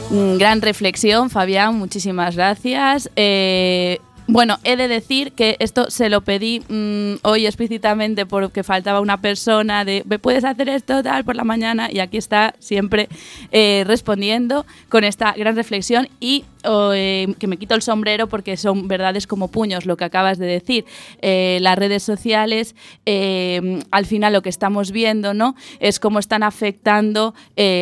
por 0.09 0.17
Mm, 0.17 0.37
Gran 0.37 0.61
reflexión, 0.61 1.29
Fabián, 1.29 1.75
muchísimas 1.75 2.35
gracias. 2.35 3.09
Eh, 3.15 3.99
Bueno, 4.31 4.59
he 4.63 4.75
de 4.75 4.87
decir 4.87 5.31
que 5.31 5.55
esto 5.57 5.89
se 5.89 6.07
lo 6.07 6.21
pedí 6.21 6.59
mm, 6.69 7.21
hoy 7.23 7.47
explícitamente 7.47 8.27
porque 8.27 8.63
faltaba 8.63 9.01
una 9.01 9.19
persona 9.21 9.83
de 9.85 10.03
¿me 10.05 10.19
puedes 10.19 10.45
hacer 10.45 10.69
esto 10.69 11.01
tal 11.01 11.25
por 11.25 11.35
la 11.35 11.43
mañana? 11.43 11.89
Y 11.91 11.97
aquí 11.97 12.17
está 12.17 12.53
siempre 12.59 13.09
eh, 13.51 13.83
respondiendo 13.87 14.67
con 14.87 15.03
esta 15.03 15.33
gran 15.33 15.55
reflexión 15.55 16.09
y 16.19 16.45
eh, 16.63 17.33
que 17.39 17.47
me 17.47 17.57
quito 17.57 17.75
el 17.75 17.81
sombrero 17.81 18.27
porque 18.27 18.57
son 18.57 18.87
verdades 18.87 19.27
como 19.27 19.47
puños 19.49 19.85
lo 19.85 19.95
que 19.95 20.03
acabas 20.03 20.37
de 20.37 20.45
decir. 20.45 20.85
Eh, 21.21 21.59
las 21.61 21.77
redes 21.77 22.03
sociales, 22.03 22.75
eh, 23.05 23.79
al 23.91 24.05
final 24.05 24.33
lo 24.33 24.41
que 24.41 24.49
estamos 24.49 24.91
viendo, 24.91 25.33
¿no? 25.33 25.55
Es 25.79 25.99
cómo 25.99 26.19
están 26.19 26.43
afectando 26.43 27.33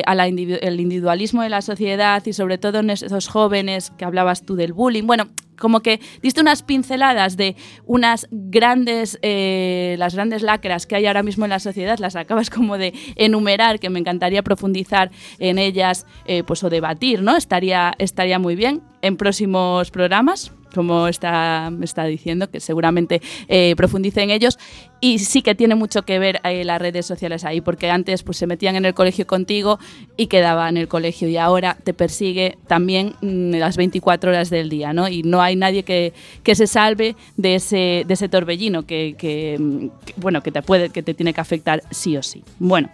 al 0.06 0.28
individualismo 0.28 1.42
de 1.44 1.50
la 1.50 1.62
sociedad 1.62 2.24
y 2.26 2.34
sobre 2.34 2.58
todo 2.58 2.80
en 2.80 2.90
esos 2.90 3.28
jóvenes 3.28 3.92
que 3.98 4.06
hablabas 4.06 4.44
tú 4.44 4.56
del 4.56 4.74
bullying. 4.74 5.06
Bueno, 5.06 5.28
como 5.58 5.80
que 5.80 6.00
diste 6.22 6.40
unas 6.40 6.62
pinceladas 6.62 7.36
de 7.36 7.56
unas 7.86 8.28
grandes, 8.30 9.20
las 9.24 10.14
grandes 10.14 10.44
lacras 10.44 10.86
que 10.86 10.96
hay 10.96 11.08
ahora 11.08 11.24
mismo 11.24 11.46
en 11.46 11.50
la 11.50 11.60
sociedad, 11.60 11.98
las 11.98 12.16
acabas 12.16 12.50
como 12.50 12.78
de 12.78 12.94
enumerar, 13.16 13.80
que 13.80 13.90
me 13.90 14.00
encantaría 14.00 14.44
profundizar 14.44 15.10
en 15.40 15.58
ellas, 15.58 16.06
pues 16.46 16.64
o 16.64 16.70
debatir, 16.70 17.24
¿no? 17.24 17.36
Estaría, 17.36 17.94
estaría 17.98 18.40
muy 18.40 18.56
bien 18.56 18.67
en 19.02 19.18
próximos 19.18 19.92
programas 19.92 20.52
como 20.74 21.08
está, 21.08 21.72
está 21.82 22.06
diciendo, 22.06 22.50
que 22.50 22.60
seguramente 22.60 23.22
eh, 23.48 23.74
profundice 23.76 24.22
en 24.22 24.30
ellos. 24.30 24.60
Y 25.00 25.20
sí 25.20 25.42
que 25.42 25.56
tiene 25.56 25.76
mucho 25.76 26.04
que 26.04 26.18
ver 26.18 26.40
eh, 26.44 26.64
las 26.64 26.80
redes 26.80 27.06
sociales 27.06 27.46
ahí, 27.46 27.62
porque 27.62 27.90
antes 27.90 28.24
pues, 28.24 28.38
se 28.38 28.48
metían 28.48 28.76
en 28.76 28.86
el 28.86 28.94
colegio 28.94 29.28
contigo 29.28 29.80
y 30.18 30.28
quedaba 30.28 30.70
en 30.70 30.78
el 30.78 30.88
colegio, 30.88 31.28
y 31.28 31.38
ahora 31.38 31.78
te 31.84 31.94
persigue 31.94 32.58
también 32.68 33.14
mm, 33.22 33.56
las 33.56 33.78
24 33.78 34.32
horas 34.32 34.50
del 34.50 34.70
día, 34.70 34.94
¿no? 34.94 35.08
Y 35.08 35.24
no 35.24 35.42
hay 35.42 35.56
nadie 35.56 35.84
que, 35.84 36.14
que 36.44 36.56
se 36.56 36.68
salve 36.68 37.16
de 37.38 37.56
ese, 37.56 38.04
de 38.08 38.14
ese 38.14 38.30
torbellino 38.30 38.86
que, 38.86 39.16
que, 39.18 39.58
mm, 39.60 39.88
que, 40.06 40.14
bueno, 40.18 40.42
que 40.42 40.52
te, 40.52 40.62
puede, 40.62 40.90
que 40.90 41.04
te 41.04 41.14
tiene 41.14 41.34
que 41.34 41.42
afectar 41.42 41.82
sí 41.92 42.18
o 42.18 42.24
sí. 42.24 42.44
Bueno. 42.60 42.90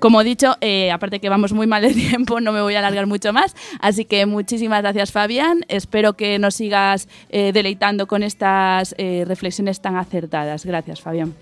Como 0.00 0.20
he 0.20 0.24
dicho, 0.24 0.56
eh, 0.60 0.90
aparte 0.90 1.20
que 1.20 1.28
vamos 1.28 1.52
muy 1.52 1.66
mal 1.66 1.82
de 1.82 1.94
tiempo, 1.94 2.40
no 2.40 2.52
me 2.52 2.60
voy 2.60 2.74
a 2.74 2.78
alargar 2.80 3.06
mucho 3.06 3.32
más. 3.32 3.54
Así 3.80 4.04
que 4.04 4.26
muchísimas 4.26 4.82
gracias, 4.82 5.12
Fabián. 5.12 5.60
Espero 5.68 6.14
que 6.14 6.38
nos 6.38 6.54
sigas 6.54 7.08
eh, 7.28 7.52
deleitando 7.52 8.06
con 8.06 8.22
estas 8.22 8.94
eh, 8.98 9.24
reflexiones 9.26 9.80
tan 9.80 9.96
acertadas. 9.96 10.64
Gracias, 10.64 11.00
Fabián. 11.00 11.34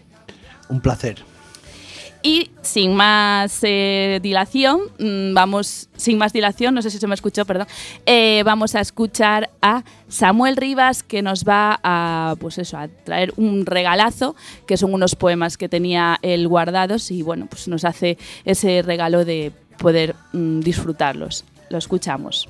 Un 0.69 0.81
placer. 0.81 1.38
Y 2.23 2.51
sin 2.63 2.95
más 2.95 3.61
eh, 3.63 4.19
dilación, 4.23 4.81
mm, 4.99 5.35
vamos, 5.35 5.89
sin 5.97 6.19
más 6.19 6.33
dilación, 6.33 6.75
no 6.75 6.83
sé 6.83 6.91
si 6.91 6.99
se 6.99 7.07
me 7.07 7.15
escuchó, 7.15 7.45
perdón, 7.45 7.69
eh, 8.07 8.43
vamos 8.45 8.75
a 8.75 8.81
escuchar 8.81 9.51
a 9.63 9.85
Samuel 10.09 10.57
Rivas 10.57 11.03
que 11.05 11.23
nos 11.23 11.45
va 11.45 11.79
a, 11.83 12.35
pues 12.41 12.59
eso, 12.59 12.77
a 12.77 12.89
traer 12.89 13.33
un 13.37 13.67
regalazo, 13.67 14.35
que 14.67 14.77
son 14.77 14.95
unos 14.95 15.15
poemas 15.15 15.57
que 15.57 15.69
tenía 15.69 16.19
él 16.23 16.49
guardados 16.49 17.11
y 17.13 17.23
bueno, 17.23 17.47
pues 17.49 17.69
nos 17.69 17.85
hace 17.85 18.19
ese 18.45 18.83
regalo 18.83 19.25
de 19.25 19.53
poder 19.79 20.17
mm, 20.33 20.61
disfrutarlos. 20.61 21.45
Lo 21.71 21.79
escuchamos. 21.79 22.49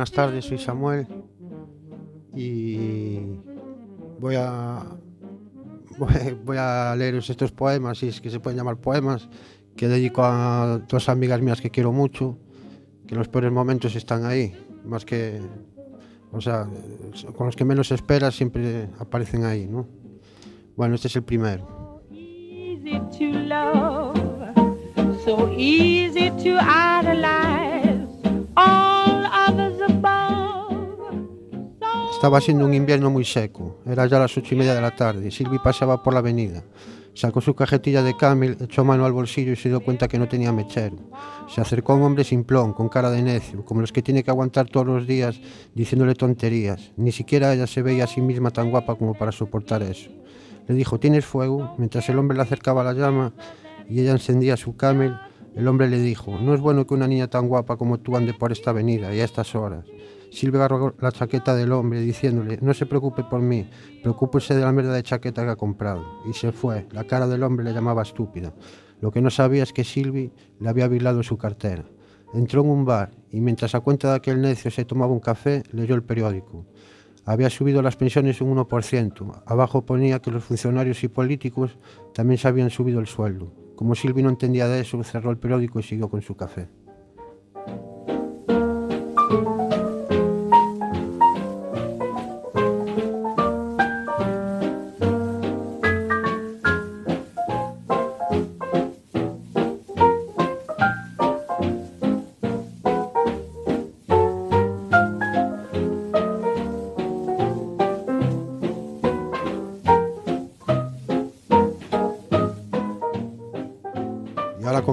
Buenas 0.00 0.12
tardes, 0.12 0.46
soy 0.46 0.56
Samuel 0.56 1.06
y 2.34 3.18
voy 4.18 4.34
a 4.34 4.82
voy- 5.98 6.56
a 6.56 6.94
leeros 6.96 7.28
estos 7.28 7.52
poemas, 7.52 7.98
si 7.98 8.08
es 8.08 8.18
que 8.22 8.30
se 8.30 8.40
pueden 8.40 8.56
llamar 8.56 8.78
poemas, 8.78 9.28
que 9.76 9.88
dedico 9.88 10.22
a 10.24 10.80
dos 10.88 11.10
amigas 11.10 11.42
mías 11.42 11.60
que 11.60 11.68
quiero 11.68 11.92
mucho, 11.92 12.38
que 13.06 13.12
en 13.14 13.18
los 13.18 13.28
peores 13.28 13.52
momentos 13.52 13.94
están 13.94 14.24
ahí, 14.24 14.54
más 14.86 15.04
que, 15.04 15.38
o 16.32 16.40
sea, 16.40 16.66
con 17.36 17.44
los 17.44 17.54
que 17.54 17.66
menos 17.66 17.92
esperas 17.92 18.34
siempre 18.34 18.88
aparecen 18.98 19.44
ahí, 19.44 19.66
¿no? 19.66 19.86
Bueno, 20.76 20.94
este 20.94 21.08
es 21.08 21.16
el 21.16 21.24
primero. 21.24 22.00
so 25.26 25.50
easy 25.58 26.30
to 26.42 26.56
idolize 26.58 28.08
above. 28.56 28.89
Estaba 32.20 32.40
siendo 32.42 32.66
un 32.66 32.74
invierno 32.74 33.10
muy 33.10 33.24
seco. 33.24 33.78
Era 33.86 34.06
ya 34.06 34.18
las 34.18 34.36
ocho 34.36 34.54
y 34.54 34.58
media 34.58 34.74
de 34.74 34.82
la 34.82 34.94
tarde. 34.94 35.30
Silvi 35.30 35.58
paseaba 35.58 36.02
por 36.02 36.12
la 36.12 36.18
avenida. 36.18 36.62
Sacó 37.14 37.40
su 37.40 37.54
cajetilla 37.54 38.02
de 38.02 38.16
Camel, 38.16 38.58
echó 38.60 38.84
mano 38.84 39.04
al 39.06 39.12
bolsillo 39.12 39.52
y 39.52 39.56
se 39.56 39.68
dio 39.68 39.80
cuenta 39.80 40.06
que 40.06 40.18
no 40.18 40.28
tenía 40.28 40.52
mechero. 40.52 40.96
Se 41.48 41.60
acercó 41.60 41.92
a 41.92 41.96
un 41.96 42.02
hombre 42.02 42.24
simplón, 42.24 42.72
con 42.72 42.90
cara 42.90 43.10
de 43.10 43.22
necio, 43.22 43.64
como 43.64 43.80
los 43.80 43.90
que 43.90 44.02
tiene 44.02 44.22
que 44.22 44.30
aguantar 44.30 44.68
todos 44.68 44.86
los 44.86 45.06
días 45.06 45.40
diciéndole 45.74 46.14
tonterías. 46.14 46.92
Ni 46.96 47.10
siquiera 47.10 47.52
ella 47.54 47.66
se 47.66 47.80
veía 47.82 48.04
a 48.04 48.06
sí 48.06 48.20
misma 48.20 48.50
tan 48.50 48.70
guapa 48.70 48.96
como 48.96 49.14
para 49.14 49.32
soportar 49.32 49.82
eso. 49.82 50.10
Le 50.68 50.74
dijo, 50.74 51.00
¿tienes 51.00 51.24
fuego? 51.24 51.74
Mientras 51.78 52.08
el 52.10 52.18
hombre 52.18 52.36
le 52.36 52.42
acercaba 52.42 52.84
la 52.84 52.92
llama 52.92 53.32
y 53.88 54.00
ella 54.00 54.12
encendía 54.12 54.56
su 54.56 54.76
Camel, 54.76 55.16
el 55.54 55.66
hombre 55.68 55.88
le 55.88 55.98
dijo, 55.98 56.38
no 56.38 56.54
es 56.54 56.60
bueno 56.60 56.86
que 56.86 56.94
una 56.94 57.08
niña 57.08 57.28
tan 57.28 57.48
guapa 57.48 57.76
como 57.76 57.98
tú 57.98 58.16
ande 58.16 58.34
por 58.34 58.52
esta 58.52 58.70
avenida 58.70 59.14
y 59.14 59.20
a 59.20 59.24
estas 59.24 59.54
horas. 59.54 59.84
Silvia 60.30 60.60
agarró 60.60 60.94
la 61.00 61.10
chaqueta 61.10 61.56
del 61.56 61.72
hombre 61.72 62.00
diciéndole, 62.00 62.58
no 62.62 62.72
se 62.72 62.86
preocupe 62.86 63.24
por 63.24 63.40
mí, 63.40 63.68
preocúpese 64.02 64.54
de 64.54 64.60
la 64.60 64.72
mierda 64.72 64.92
de 64.92 65.02
chaqueta 65.02 65.44
que 65.44 65.50
ha 65.50 65.56
comprado. 65.56 66.04
Y 66.28 66.34
se 66.34 66.52
fue. 66.52 66.86
La 66.92 67.04
cara 67.04 67.26
del 67.26 67.42
hombre 67.42 67.64
le 67.64 67.72
llamaba 67.72 68.02
estúpida. 68.02 68.54
Lo 69.00 69.10
que 69.10 69.20
no 69.20 69.30
sabía 69.30 69.64
es 69.64 69.72
que 69.72 69.82
Silvi 69.82 70.30
le 70.60 70.68
había 70.68 70.86
vigilado 70.86 71.22
su 71.22 71.36
cartera. 71.36 71.84
Entró 72.32 72.62
en 72.62 72.70
un 72.70 72.84
bar 72.84 73.10
y 73.32 73.40
mientras 73.40 73.74
a 73.74 73.80
cuenta 73.80 74.10
de 74.10 74.16
aquel 74.16 74.40
necio 74.40 74.70
se 74.70 74.84
tomaba 74.84 75.12
un 75.12 75.20
café, 75.20 75.64
leyó 75.72 75.96
el 75.96 76.04
periódico. 76.04 76.64
Había 77.24 77.50
subido 77.50 77.82
las 77.82 77.96
pensiones 77.96 78.40
un 78.40 78.56
1%. 78.56 79.42
Abajo 79.46 79.84
ponía 79.84 80.20
que 80.20 80.30
los 80.30 80.44
funcionarios 80.44 81.02
y 81.02 81.08
políticos 81.08 81.76
también 82.14 82.38
se 82.38 82.46
habían 82.46 82.70
subido 82.70 83.00
el 83.00 83.06
sueldo. 83.06 83.52
Como 83.80 83.94
Silvi 83.94 84.22
no 84.22 84.28
entendía 84.28 84.68
de 84.68 84.80
eso, 84.80 85.02
cerró 85.02 85.30
el 85.30 85.38
periódico 85.38 85.80
y 85.80 85.82
siguió 85.82 86.10
con 86.10 86.20
su 86.20 86.36
café. 86.36 86.68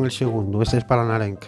El 0.08 0.12
segundo, 0.12 0.62
este 0.62 0.78
es 0.78 0.84
para 0.86 1.06
Narenca. 1.06 1.48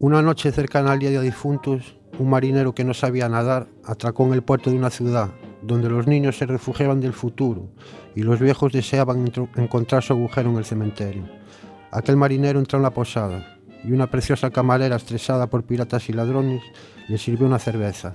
Una 0.00 0.20
noche 0.20 0.52
cercana 0.52 0.92
al 0.92 0.98
Día 0.98 1.10
de 1.10 1.20
Difuntos, 1.20 1.96
un 2.18 2.28
marinero 2.28 2.74
que 2.74 2.84
no 2.84 2.92
sabía 2.92 3.28
nadar 3.28 3.68
atracó 3.84 4.26
en 4.26 4.32
el 4.32 4.42
puerto 4.42 4.70
de 4.70 4.76
una 4.76 4.90
ciudad, 4.90 5.30
donde 5.62 5.88
los 5.88 6.06
niños 6.06 6.36
se 6.36 6.46
refugiaban 6.46 7.00
del 7.00 7.12
futuro 7.12 7.68
y 8.14 8.22
los 8.22 8.40
viejos 8.40 8.72
deseaban 8.72 9.30
encontrar 9.56 10.02
su 10.02 10.12
agujero 10.12 10.50
en 10.50 10.56
el 10.56 10.64
cementerio. 10.64 11.24
Aquel 11.92 12.16
marinero 12.16 12.58
entró 12.58 12.78
en 12.78 12.82
la 12.82 12.90
posada 12.90 13.58
y 13.84 13.92
una 13.92 14.10
preciosa 14.10 14.50
camarera 14.50 14.96
estresada 14.96 15.46
por 15.48 15.64
piratas 15.64 16.08
y 16.08 16.12
ladrones 16.12 16.62
le 17.08 17.16
sirvió 17.16 17.46
una 17.46 17.60
cerveza. 17.60 18.14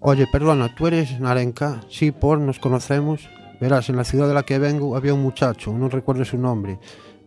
Oye, 0.00 0.26
perdona, 0.32 0.74
¿tú 0.74 0.88
eres 0.88 1.20
Narenka? 1.20 1.82
Sí, 1.88 2.10
por, 2.10 2.40
nos 2.40 2.58
conocemos. 2.58 3.28
Verás, 3.60 3.90
en 3.90 3.96
la 3.96 4.04
ciudad 4.04 4.26
de 4.26 4.34
la 4.34 4.42
que 4.42 4.58
vengo 4.58 4.96
había 4.96 5.12
un 5.12 5.22
muchacho, 5.22 5.72
no 5.72 5.90
recuerdo 5.90 6.24
su 6.24 6.38
nombre. 6.38 6.78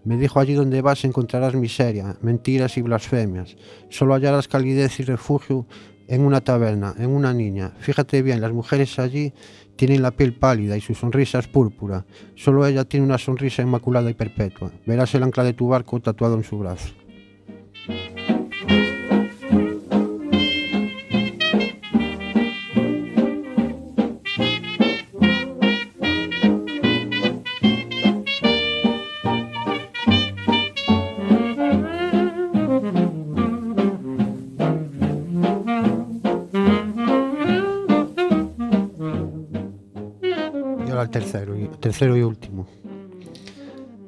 Me 0.04 0.18
dijo 0.18 0.40
allí 0.40 0.54
donde 0.54 0.82
vas 0.82 1.06
encontrarás 1.06 1.56
miseria, 1.56 2.18
mentiras 2.22 2.78
y 2.78 2.82
blasfemias. 2.82 3.56
Solo 3.90 4.14
hallarás 4.14 4.48
calidez 4.48 5.00
y 5.00 5.04
refugio 5.04 5.66
en 6.08 6.22
una 6.22 6.42
taberna, 6.42 6.94
en 6.98 7.10
una 7.10 7.34
niña. 7.34 7.72
Fíjate 7.80 8.22
bien, 8.22 8.42
las 8.42 8.52
mujeres 8.52 9.00
allí 9.00 9.34
tienen 9.76 10.02
la 10.02 10.12
piel 10.12 10.34
pálida 10.34 10.78
y 10.78 10.82
su 10.82 10.94
sonrisa 10.94 11.40
es 11.40 11.48
púrpura. 11.48 12.06
Solo 12.36 12.66
ella 12.66 12.84
tiene 12.84 13.06
una 13.06 13.18
sonrisa 13.18 13.62
inmaculada 13.62 14.10
y 14.10 14.14
perpetua. 14.14 14.72
Verás 14.86 15.16
el 15.16 15.24
ancla 15.24 15.44
de 15.44 15.54
tu 15.54 15.68
barco 15.70 16.00
tatuado 16.00 16.36
en 16.36 16.44
su 16.44 16.60
brazo. 16.60 17.03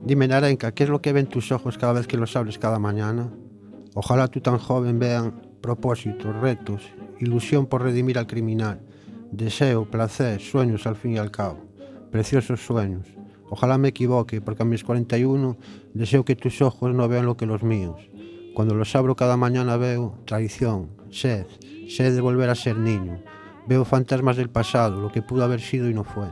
Dime, 0.04 0.28
Narenka, 0.28 0.72
¿qué 0.74 0.84
es 0.84 0.90
lo 0.90 1.02
que 1.02 1.14
ven 1.14 1.28
tus 1.28 1.52
ojos 1.52 1.78
cada 1.78 1.94
vez 1.94 2.08
que 2.08 2.18
los 2.18 2.36
abres 2.36 2.60
cada 2.60 2.80
mañana? 2.80 3.30
Ojalá 3.96 4.28
tú 4.28 4.42
tan 4.42 4.58
joven 4.58 5.00
vean 5.00 5.42
propósitos, 5.62 6.36
retos, 6.36 6.84
ilusión 7.20 7.66
por 7.66 7.82
redimir 7.82 8.20
al 8.20 8.28
criminal, 8.28 8.82
deseo, 9.32 9.90
placer, 9.90 10.40
sueños 10.42 10.86
al 10.86 10.96
fin 10.96 11.14
y 11.14 11.18
al 11.18 11.32
cabo, 11.32 11.58
preciosos 12.12 12.64
sueños. 12.64 13.08
Ojalá 13.50 13.78
me 13.78 13.88
equivoque, 13.88 14.42
porque 14.42 14.64
a 14.64 14.66
mis 14.66 14.84
41 14.84 15.58
deseo 15.94 16.26
que 16.26 16.36
tus 16.36 16.62
ojos 16.62 16.94
no 16.94 17.08
vean 17.08 17.26
lo 17.26 17.38
que 17.38 17.46
los 17.46 17.64
míos. 17.64 18.10
Cuando 18.54 18.76
los 18.76 18.96
abro 18.96 19.16
cada 19.16 19.38
mañana 19.38 19.78
veo 19.78 20.20
traición, 20.26 20.90
sed, 21.10 21.48
sed 21.88 22.14
de 22.14 22.22
volver 22.22 22.50
a 22.50 22.56
ser 22.56 22.78
niño. 22.78 23.20
Veo 23.68 23.86
fantasmas 23.86 24.38
del 24.38 24.50
pasado, 24.50 25.02
lo 25.02 25.12
que 25.12 25.22
pudo 25.22 25.44
haber 25.44 25.62
sido 25.62 25.90
y 25.90 25.94
no 25.94 26.04
fue. 26.04 26.28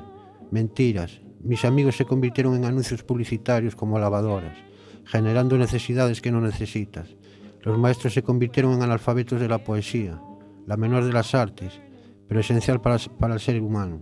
Mentiras. 0.51 1.22
Mis 1.43 1.65
amigos 1.65 1.97
se 1.97 2.05
convirtieron 2.05 2.55
en 2.55 2.63
anuncios 2.63 3.03
publicitarios 3.03 3.75
como 3.75 3.99
lavadoras, 3.99 4.57
generando 5.03 5.57
necesidades 5.57 6.21
que 6.21 6.31
no 6.31 6.39
necesitas. 6.39 7.17
Los 7.63 7.77
maestros 7.77 8.13
se 8.13 8.23
convirtieron 8.23 8.71
en 8.71 8.81
analfabetos 8.81 9.41
de 9.41 9.49
la 9.49 9.61
poesía, 9.61 10.21
la 10.65 10.77
menor 10.77 11.03
de 11.03 11.11
las 11.11 11.35
artes, 11.35 11.81
pero 12.29 12.39
esencial 12.39 12.79
para, 12.79 12.95
el 12.95 13.39
ser 13.41 13.61
humano, 13.61 14.01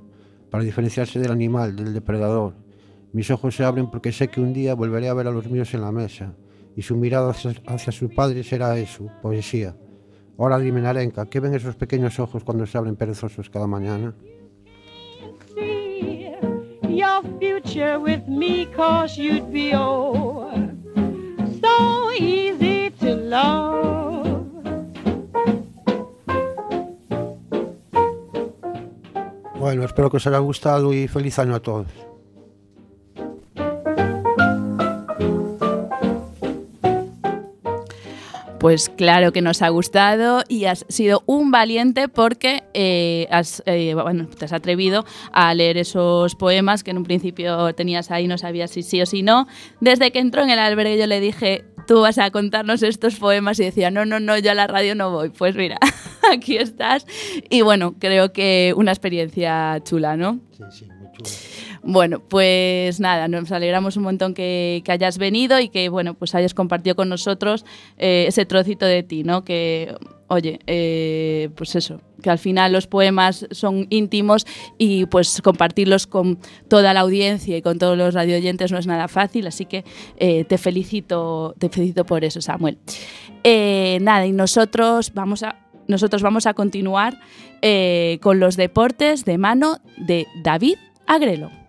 para 0.51 0.63
diferenciarse 0.63 1.19
del 1.19 1.31
animal, 1.31 1.75
del 1.75 1.95
depredador. 1.95 2.53
Mis 3.11 3.31
ojos 3.31 3.55
se 3.55 3.63
abren 3.63 3.89
porque 3.89 4.11
sé 4.11 4.27
que 4.27 4.39
un 4.39 4.53
día 4.53 4.75
volveré 4.75 5.09
a 5.09 5.15
ver 5.15 5.25
a 5.25 5.31
los 5.31 5.49
míos 5.49 5.73
en 5.73 5.81
la 5.81 5.91
mesa, 5.91 6.35
y 6.75 6.83
su 6.83 6.95
mirada 6.95 7.31
hacia, 7.31 7.55
hacia 7.65 7.91
su 7.91 8.09
padre 8.09 8.43
será 8.43 8.77
eso, 8.77 9.07
poesía. 9.23 9.75
Ahora 10.37 10.59
dime, 10.59 10.81
Narenka, 10.81 11.25
¿qué 11.25 11.39
ven 11.39 11.55
esos 11.55 11.75
pequeños 11.75 12.19
ojos 12.19 12.43
cuando 12.43 12.67
se 12.67 12.77
abren 12.77 12.95
perezosos 12.95 13.49
cada 13.49 13.65
mañana? 13.65 14.13
Your 17.01 17.23
future 17.39 17.99
with 17.99 18.27
me 18.27 18.67
cause 18.77 19.17
you'd 19.17 19.51
be 19.51 19.73
oh 19.73 20.51
so 21.59 22.11
easy 22.11 22.91
to 22.91 23.15
love 23.15 24.47
Bueno, 29.59 29.83
espero 29.83 30.09
que 30.09 30.17
os 30.17 30.27
haya 30.27 30.39
gustado 30.39 30.91
y 30.93 31.07
feliz 31.07 31.37
año 31.37 31.55
a 31.55 31.59
todos. 31.59 31.87
Pues 38.61 38.89
claro 38.89 39.31
que 39.31 39.41
nos 39.41 39.63
ha 39.63 39.69
gustado 39.69 40.43
y 40.47 40.65
has 40.65 40.85
sido 40.87 41.23
un 41.25 41.49
valiente 41.49 42.07
porque 42.07 42.61
eh, 42.75 43.27
has, 43.31 43.63
eh, 43.65 43.95
bueno, 43.95 44.27
te 44.27 44.45
has 44.45 44.53
atrevido 44.53 45.03
a 45.31 45.51
leer 45.55 45.79
esos 45.79 46.35
poemas 46.35 46.83
que 46.83 46.91
en 46.91 46.99
un 46.99 47.03
principio 47.03 47.73
tenías 47.73 48.11
ahí, 48.11 48.27
no 48.27 48.37
sabías 48.37 48.69
si 48.69 48.83
sí 48.83 49.01
o 49.01 49.07
si 49.07 49.23
no. 49.23 49.47
Desde 49.79 50.11
que 50.11 50.19
entró 50.19 50.43
en 50.43 50.51
el 50.51 50.59
albergue 50.59 50.95
yo 50.99 51.07
le 51.07 51.19
dije, 51.19 51.65
tú 51.87 52.01
vas 52.01 52.19
a 52.19 52.29
contarnos 52.29 52.83
estos 52.83 53.15
poemas 53.15 53.59
y 53.59 53.63
decía, 53.63 53.89
no, 53.89 54.05
no, 54.05 54.19
no, 54.19 54.37
yo 54.37 54.51
a 54.51 54.53
la 54.53 54.67
radio 54.67 54.93
no 54.93 55.09
voy. 55.09 55.29
Pues 55.29 55.55
mira, 55.55 55.79
aquí 56.31 56.57
estás. 56.57 57.07
Y 57.49 57.63
bueno, 57.63 57.95
creo 57.97 58.31
que 58.31 58.75
una 58.77 58.91
experiencia 58.91 59.81
chula, 59.83 60.15
¿no? 60.17 60.39
Sí, 60.51 60.63
sí, 60.69 60.85
muy 60.85 61.11
chulo. 61.13 61.29
Bueno, 61.83 62.19
pues 62.19 62.99
nada, 62.99 63.27
nos 63.27 63.51
alegramos 63.51 63.97
un 63.97 64.03
montón 64.03 64.35
que, 64.35 64.83
hayas 64.87 65.17
venido 65.17 65.59
y 65.59 65.69
que, 65.69 65.89
bueno, 65.89 66.13
pues 66.13 66.35
hayas 66.35 66.53
compartido 66.53 66.95
con 66.95 67.09
nosotros 67.09 67.65
eh, 67.97 68.25
ese 68.27 68.45
trocito 68.45 68.85
de 68.85 69.01
ti, 69.01 69.23
¿no? 69.23 69.43
Que, 69.43 69.95
oye, 70.27 70.59
eh, 70.67 71.49
pues 71.55 71.75
eso, 71.75 71.99
que 72.21 72.29
al 72.29 72.37
final 72.37 72.71
los 72.71 72.85
poemas 72.85 73.47
son 73.49 73.87
íntimos 73.89 74.45
y 74.77 75.07
pues 75.07 75.41
compartirlos 75.41 76.05
con 76.05 76.37
toda 76.67 76.93
la 76.93 76.99
audiencia 76.99 77.57
y 77.57 77.63
con 77.63 77.79
todos 77.79 77.97
los 77.97 78.13
radioyentes 78.13 78.71
no 78.71 78.77
es 78.77 78.85
nada 78.85 79.07
fácil, 79.07 79.47
así 79.47 79.65
que 79.65 79.83
eh, 80.17 80.43
te 80.45 80.59
felicito, 80.59 81.55
te 81.57 81.69
felicito 81.69 82.05
por 82.05 82.23
eso, 82.23 82.41
Samuel. 82.41 82.77
Nada, 83.43 84.27
y 84.27 84.33
nosotros 84.33 85.13
vamos 85.15 85.41
a 85.41 85.55
nosotros 85.87 86.21
vamos 86.21 86.45
a 86.45 86.53
continuar 86.53 87.19
con 88.21 88.39
los 88.39 88.55
deportes 88.55 89.25
de 89.25 89.37
mano 89.39 89.79
de 89.97 90.27
David 90.43 90.77
Agrelo. 91.07 91.60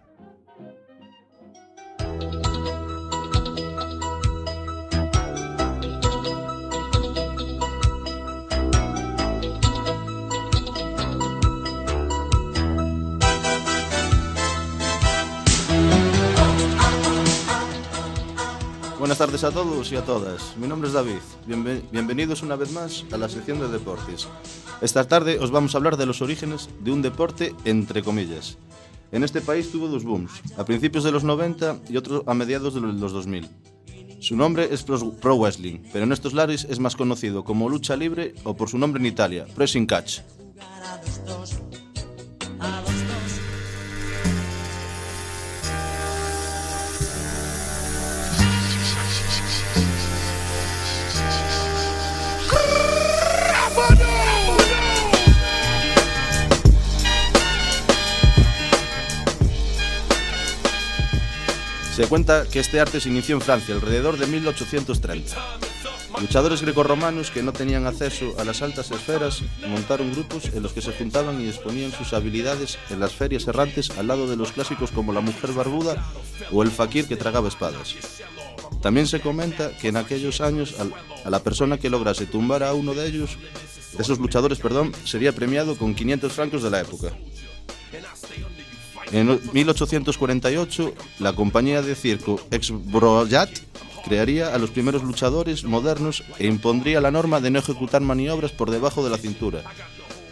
Buenas 19.03 19.19
tardes 19.19 19.43
a 19.43 19.51
todos 19.51 19.91
y 19.91 19.97
a 19.97 20.05
todas. 20.05 20.57
Mi 20.57 20.69
nombre 20.69 20.87
es 20.87 20.95
David. 20.95 21.19
Bienve- 21.45 21.83
bienvenidos 21.91 22.45
una 22.45 22.55
vez 22.55 22.71
más 22.71 23.05
a 23.11 23.17
la 23.17 23.29
sección 23.29 23.59
de 23.59 23.67
deportes. 23.67 24.29
Esta 24.81 25.03
tarde 25.03 25.41
os 25.41 25.51
vamos 25.51 25.75
a 25.75 25.79
hablar 25.79 25.97
de 25.97 26.07
los 26.07 26.23
orígenes 26.23 26.69
de 26.79 26.93
un 26.93 27.03
deporte 27.03 27.53
entre 27.65 28.05
comillas. 28.05 28.59
En 29.11 29.25
este 29.25 29.41
país 29.41 29.73
tuvo 29.73 29.89
dos 29.89 30.05
booms, 30.05 30.31
a 30.57 30.65
principios 30.65 31.03
de 31.03 31.11
los 31.11 31.25
90 31.25 31.81
y 31.89 31.97
otro 31.97 32.23
a 32.29 32.35
mediados 32.35 32.75
de 32.75 32.81
los 32.81 33.11
2000. 33.13 33.49
Su 34.21 34.37
nombre 34.37 34.69
es 34.71 34.85
pro 34.85 35.11
pro 35.15 35.37
wrestling, 35.37 35.81
pero 35.93 36.05
en 36.05 36.13
estos 36.13 36.33
lares 36.33 36.65
es 36.71 36.79
más 36.79 36.95
conocido 36.95 37.43
como 37.43 37.69
lucha 37.69 37.97
libre 37.97 38.37
o 38.45 38.55
por 38.55 38.69
su 38.69 38.79
nombre 38.79 39.01
en 39.01 39.07
Italia, 39.07 39.47
pressing 39.57 39.85
catch. 39.85 40.21
Se 62.03 62.09
cuenta 62.09 62.49
que 62.51 62.59
este 62.59 62.81
arte 62.81 63.01
se 63.01 63.11
inició 63.11 63.37
en 63.37 63.41
Francia 63.41 63.77
alrededor 63.77 64.19
de 64.19 64.27
1830. 64.27 65.37
Luchadores 66.21 66.61
grecorromanos 66.61 67.31
que 67.31 67.45
no 67.45 67.53
tenían 67.53 67.87
acceso 67.87 68.35
a 68.41 68.45
las 68.45 68.61
altas 68.61 68.91
esferas 68.91 69.45
montaron 69.69 70.11
grupos 70.11 70.47
en 70.47 70.65
los 70.65 70.73
que 70.73 70.83
se 70.83 70.91
juntaban 70.93 71.41
y 71.41 71.47
exponían 71.47 71.93
sus 71.93 72.13
habilidades 72.13 72.77
en 72.91 72.99
las 72.99 73.15
ferias 73.15 73.47
errantes 73.47 73.91
al 73.91 74.09
lado 74.09 74.27
de 74.27 74.35
los 74.35 74.51
clásicos 74.51 74.91
como 74.91 75.13
la 75.13 75.21
mujer 75.21 75.53
barbuda 75.53 76.05
o 76.51 76.65
el 76.65 76.73
fakir 76.73 77.07
que 77.07 77.15
tragaba 77.15 77.47
espadas. 77.47 77.95
También 78.83 79.07
se 79.07 79.21
comenta 79.21 79.71
que 79.79 79.87
en 79.87 79.97
aquellos 79.97 80.41
años 80.41 80.75
a 81.25 81.31
la 81.31 81.39
persona 81.45 81.79
que 81.79 81.89
lograse 81.89 82.27
tumbar 82.27 82.65
a 82.65 82.75
uno 82.75 82.95
de 82.95 83.07
ellos, 83.07 83.39
de 83.97 84.03
esos 84.03 84.19
luchadores, 84.19 84.59
perdón, 84.59 84.93
sería 85.05 85.31
premiado 85.31 85.77
con 85.77 85.95
500 85.95 86.33
francos 86.33 86.65
de 86.65 86.71
la 86.71 86.81
época. 86.81 87.13
En 89.13 89.39
1848, 89.53 90.95
la 91.19 91.35
compañía 91.35 91.83
de 91.83 91.95
circo 91.95 92.41
Exbrojat 92.51 93.51
crearía 94.05 94.55
a 94.55 94.59
los 94.59 94.71
primeros 94.71 95.03
luchadores 95.03 95.65
modernos 95.65 96.25
e 96.39 96.47
impondría 96.47 97.01
la 97.01 97.11
norma 97.11 97.41
de 97.41 97.51
no 97.51 97.59
ejecutar 97.59 98.01
maniobras 98.01 98.53
por 98.53 98.71
debajo 98.71 99.05
de 99.05 99.11
la 99.11 99.19
cintura. 99.19 99.63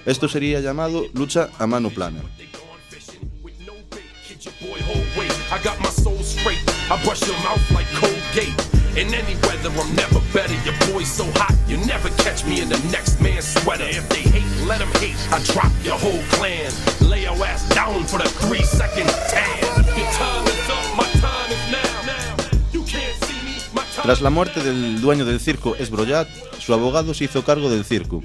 Esto 0.06 0.28
sería 0.28 0.60
llamado 0.60 1.04
lucha 1.12 1.50
a 1.58 1.66
mano 1.66 1.90
plana. 1.90 2.22
In 9.00 9.14
any 9.14 9.34
weather, 9.48 9.70
I'm 9.80 9.96
never 9.96 10.20
better. 10.34 10.52
Your 10.62 10.76
boy's 10.92 11.10
so 11.10 11.24
hot, 11.36 11.56
you 11.66 11.78
never 11.86 12.10
catch 12.22 12.44
me 12.44 12.60
in 12.60 12.68
the 12.68 12.78
next 12.92 13.18
man's 13.18 13.46
sweater. 13.46 13.84
If 13.84 14.06
they 14.10 14.20
hate, 14.20 14.66
let 14.66 14.80
them 14.80 14.92
hate. 15.00 15.16
I 15.32 15.42
drop 15.42 15.72
your 15.82 15.96
whole 15.96 16.22
clan. 16.36 16.70
Lay 17.00 17.22
your 17.22 17.42
ass 17.42 17.66
down 17.70 18.04
for 18.04 18.18
the 18.18 18.28
three 18.28 18.62
second 18.62 19.08
tan. 19.30 19.84
Your 19.96 20.12
time 20.12 20.49
Tras 24.10 24.22
la 24.22 24.30
muerte 24.30 24.60
del 24.64 25.00
dueño 25.00 25.24
del 25.24 25.38
circo 25.38 25.76
Esbrollat, 25.76 26.26
su 26.58 26.74
abogado 26.74 27.14
se 27.14 27.26
hizo 27.26 27.44
cargo 27.44 27.70
del 27.70 27.84
circo. 27.84 28.24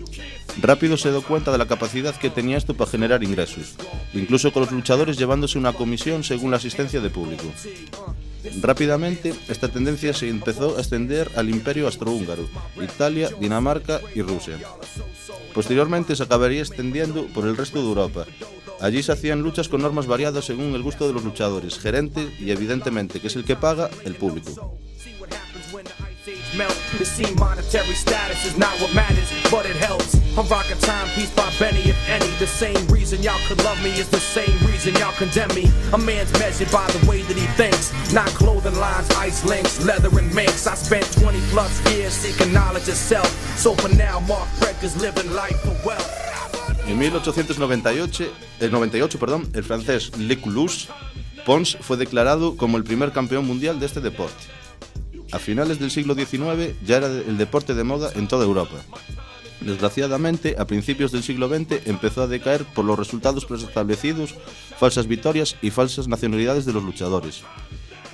Rápido 0.59 0.97
se 0.97 1.11
dio 1.11 1.21
cuenta 1.21 1.51
de 1.51 1.59
la 1.59 1.67
capacidad 1.67 2.15
que 2.15 2.31
tenía 2.31 2.57
esto 2.57 2.73
para 2.73 2.89
generar 2.89 3.23
ingresos, 3.23 3.75
incluso 4.11 4.51
con 4.51 4.63
los 4.63 4.71
luchadores 4.71 5.15
llevándose 5.15 5.59
una 5.59 5.73
comisión 5.73 6.23
según 6.23 6.49
la 6.49 6.57
asistencia 6.57 7.01
de 7.01 7.11
público. 7.11 7.43
Rápidamente, 8.63 9.35
esta 9.47 9.67
tendencia 9.67 10.11
se 10.15 10.27
empezó 10.27 10.75
a 10.75 10.79
extender 10.79 11.29
al 11.35 11.51
imperio 11.51 11.85
austrohúngaro, 11.85 12.49
Italia, 12.81 13.29
Dinamarca 13.39 14.01
y 14.15 14.23
Rusia. 14.23 14.57
Posteriormente 15.53 16.15
se 16.15 16.23
acabaría 16.23 16.61
extendiendo 16.61 17.27
por 17.27 17.45
el 17.45 17.55
resto 17.55 17.77
de 17.77 17.87
Europa. 17.87 18.25
Allí 18.81 19.03
se 19.03 19.11
hacían 19.11 19.43
luchas 19.43 19.69
con 19.69 19.83
normas 19.83 20.07
variadas 20.07 20.45
según 20.45 20.73
el 20.73 20.81
gusto 20.81 21.05
de 21.05 21.13
los 21.13 21.23
luchadores, 21.23 21.77
gerentes 21.77 22.27
y 22.39 22.49
evidentemente, 22.49 23.19
que 23.19 23.27
es 23.27 23.35
el 23.35 23.45
que 23.45 23.55
paga, 23.55 23.91
el 24.03 24.15
público. 24.15 24.79
Melt. 26.57 26.75
It 26.99 27.05
seems 27.05 27.37
monetary 27.39 27.93
status 27.93 28.45
is 28.45 28.57
not 28.57 28.73
what 28.81 28.93
matters, 28.93 29.31
but 29.51 29.65
it 29.65 29.75
helps. 29.75 30.15
I'm 30.37 30.47
rocking 30.47 30.77
timepiece 30.79 31.31
by 31.31 31.51
Benny, 31.59 31.81
if 31.81 32.09
any. 32.09 32.27
The 32.37 32.47
same 32.47 32.87
reason 32.87 33.23
y'all 33.23 33.39
could 33.47 33.63
love 33.63 33.81
me 33.83 33.91
is 33.91 34.09
the 34.09 34.19
same 34.19 34.57
reason 34.67 34.95
y'all 34.95 35.13
condemn 35.13 35.53
me. 35.55 35.71
A 35.93 35.97
man's 35.97 36.31
measured 36.33 36.71
by 36.71 36.87
the 36.91 37.05
way 37.07 37.21
that 37.23 37.37
he 37.37 37.47
thinks, 37.55 37.91
not 38.13 38.27
clothing 38.27 38.75
lines, 38.75 39.09
ice 39.11 39.45
links, 39.45 39.83
leather 39.85 40.09
and 40.19 40.33
minks. 40.33 40.67
I 40.67 40.75
spent 40.75 41.05
20 41.13 41.39
plus 41.51 41.73
years 41.93 42.13
seeking 42.13 42.53
knowledge 42.53 42.89
of 42.89 42.95
self. 42.95 43.29
So 43.57 43.75
for 43.75 43.89
now, 43.95 44.19
Mark 44.21 44.47
Breckers 44.59 44.99
living 44.99 45.31
life 45.33 45.59
for 45.61 45.75
wealth. 45.87 46.11
En 46.87 46.99
1898, 46.99 48.31
el 48.59 48.71
98, 48.71 49.19
perdón, 49.19 49.49
el 49.53 49.63
francés 49.63 50.15
Le 50.17 50.39
Coulous 50.39 50.87
Pons 51.45 51.77
fue 51.79 51.95
declarado 51.95 52.57
como 52.57 52.77
el 52.77 52.83
primer 52.83 53.11
campeón 53.11 53.45
mundial 53.45 53.79
de 53.79 53.85
este 53.85 54.01
deporte. 54.01 54.54
A 55.31 55.39
finales 55.39 55.79
del 55.79 55.91
siglo 55.91 56.13
XIX 56.13 56.75
ya 56.85 56.97
era 56.97 57.07
el 57.07 57.37
deporte 57.37 57.73
de 57.73 57.83
moda 57.83 58.11
en 58.15 58.27
toda 58.27 58.45
Europa. 58.45 58.77
Desgraciadamente, 59.61 60.55
a 60.59 60.67
principios 60.67 61.11
del 61.11 61.23
siglo 61.23 61.47
XX 61.49 61.87
empezó 61.87 62.23
a 62.23 62.27
decaer 62.27 62.65
por 62.65 62.85
los 62.85 62.99
resultados 62.99 63.45
preestablecidos, 63.45 64.35
falsas 64.77 65.07
victorias 65.07 65.55
y 65.61 65.71
falsas 65.71 66.07
nacionalidades 66.07 66.65
de 66.65 66.73
los 66.73 66.83
luchadores. 66.83 67.43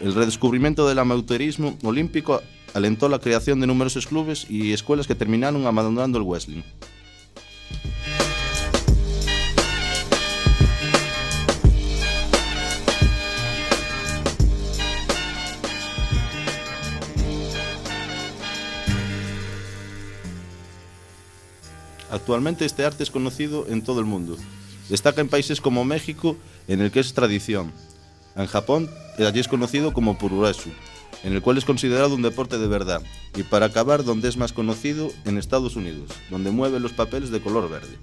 El 0.02 0.16
redescubrimiento 0.16 0.88
del 0.88 1.00
amateurismo 1.00 1.78
olímpico 1.84 2.42
alentó 2.74 3.10
la 3.10 3.20
creación 3.20 3.60
de 3.60 3.68
numerosos 3.68 4.08
clubes 4.08 4.50
y 4.50 4.72
escuelas 4.72 5.08
que 5.08 5.16
terminaron 5.16 5.66
abandonando 5.66 6.18
el 6.18 6.26
wrestling. 6.26 6.62
Actualmente 22.12 22.66
este 22.66 22.86
arte 22.86 23.04
es 23.04 23.10
conocido 23.10 23.66
en 23.70 23.82
todo 23.82 24.02
el 24.02 24.06
mundo. 24.06 24.36
Destaca 24.90 25.22
en 25.22 25.30
países 25.30 25.62
como 25.62 25.86
México, 25.86 26.36
en 26.68 26.82
el 26.82 26.92
que 26.92 27.00
es 27.00 27.14
tradición. 27.14 27.72
En 28.36 28.48
Japón, 28.48 28.90
allí 29.18 29.40
es 29.40 29.48
conocido 29.48 29.94
como 29.94 30.18
pururesu, 30.18 30.70
en 31.24 31.34
el 31.34 31.42
cual 31.42 31.58
es 31.58 31.64
considerado 31.64 32.14
un 32.14 32.22
deporte 32.22 32.58
de 32.58 32.68
verdad. 32.68 33.02
Y 33.36 33.44
para 33.44 33.68
acabar, 33.68 34.04
donde 34.04 34.28
es 34.28 34.36
más 34.36 34.52
conocido, 34.52 35.10
en 35.24 35.38
Estados 35.38 35.78
Unidos, 35.78 36.12
donde 36.30 36.52
mueve 36.52 36.82
los 36.82 36.92
papeles 36.92 37.32
de 37.32 37.40
color 37.40 37.70
verde. 37.70 37.98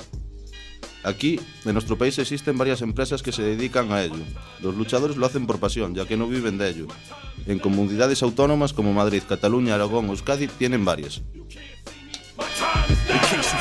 Aquí, 1.05 1.39
en 1.65 1.75
nuestro 1.75 1.97
país, 1.97 2.19
existen 2.19 2.59
varias 2.59 2.83
empresas 2.83 3.23
que 3.23 3.33
se 3.33 3.43
dedican 3.43 3.93
a 3.93 4.03
ello. 4.03 4.25
Los 4.61 4.75
luchadores 4.75 5.17
lo 5.17 5.27
hacen 5.27 5.47
por 5.47 5.61
pasión, 5.61 5.95
ya 5.95 6.07
que 6.07 6.17
no 6.17 6.27
viven 6.27 6.59
de 6.59 6.71
ello. 6.71 6.87
En 7.47 7.59
comunidades 7.59 8.23
autónomas 8.23 8.73
como 8.73 8.93
Madrid, 8.93 9.23
Cataluña, 9.29 9.75
Aragón 9.75 10.09
o 10.09 10.13
Euskadi 10.13 10.49
tienen 10.49 10.85
varias. 10.85 11.23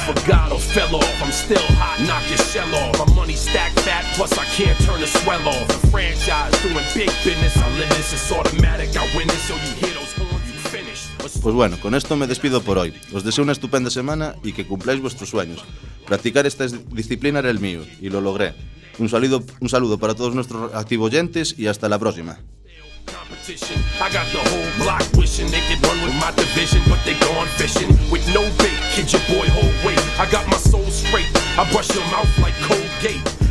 Forgot 0.08 0.52
or 0.54 0.60
fell 0.60 0.96
off, 0.96 1.22
I'm 1.22 1.32
still 1.32 1.62
hot, 1.76 2.00
knock 2.08 2.24
your 2.30 2.38
shell 2.40 2.74
off. 2.76 2.98
My 2.98 3.14
money 3.14 3.36
stacked 3.36 3.80
fat, 3.82 4.06
plus 4.16 4.32
I 4.38 4.46
can't 4.56 4.78
turn 4.86 5.02
the 5.02 5.08
swell 5.08 5.46
off. 5.48 5.68
The 5.68 5.88
franchise 5.92 6.52
doing 6.64 6.86
big 6.96 7.12
business, 7.26 7.56
I 7.58 7.68
live 7.78 7.90
this, 7.90 8.14
it's 8.14 8.32
automatic, 8.32 8.96
I 8.96 9.04
win 9.18 9.28
this, 9.28 9.44
so 9.48 9.56
you 9.56 9.74
hear 9.82 9.94
those 10.00 10.14
horns, 10.16 10.48
you 10.48 10.60
finish. 10.72 11.10
Pues 11.42 11.54
bueno, 11.54 11.78
con 11.82 11.94
esto 11.94 12.16
me 12.16 12.26
despido 12.26 12.62
por 12.62 12.78
hoy. 12.78 12.94
Os 13.14 13.24
deseo 13.24 13.44
una 13.44 13.52
estupenda 13.52 13.90
semana 13.90 14.36
y 14.44 14.54
que 14.54 14.66
cumpláis 14.66 15.02
vuestros 15.02 15.30
sueños. 15.30 15.64
Practicar 16.06 16.46
esta 16.46 16.64
es- 16.64 16.90
disciplina 16.90 17.40
era 17.40 17.50
el 17.50 17.60
mío 17.60 17.82
y 18.02 18.10
lo 18.10 18.22
logré. 18.22 18.54
Un 19.00 19.10
saludo, 19.10 19.44
un 19.60 19.70
saludo 19.70 19.98
para 20.00 20.16
todos 20.16 20.34
nuestros 20.34 20.74
activos 20.74 21.08
oyentes 21.12 21.54
y 21.58 21.68
hasta 21.68 21.90
la 21.90 22.00
próxima. 22.00 22.40
Competition. 23.48 23.82
I 24.02 24.12
got 24.12 24.28
the 24.32 24.40
whole 24.50 24.84
block 24.84 25.04
wishing 25.16 25.48
they 25.48 25.62
could 25.68 25.86
run 25.86 26.02
with 26.04 26.16
my 26.16 26.32
division, 26.32 26.82
but 26.88 27.00
they 27.06 27.18
gone 27.20 27.48
fishing 27.56 27.90
with 28.12 28.28
no 28.34 28.42
bait. 28.60 28.78
Kid 28.92 29.12
your 29.12 29.22
boy, 29.28 29.48
hold 29.50 29.74
weight. 29.86 30.00
I 30.20 30.30
got 30.30 30.46
my 30.48 30.58
soul 30.58 30.86
straight. 30.86 31.28
I 31.58 31.70
brush 31.72 31.94
your 31.96 32.04
mouth 32.12 32.30
like 32.40 32.54
Colgate. 32.62 33.47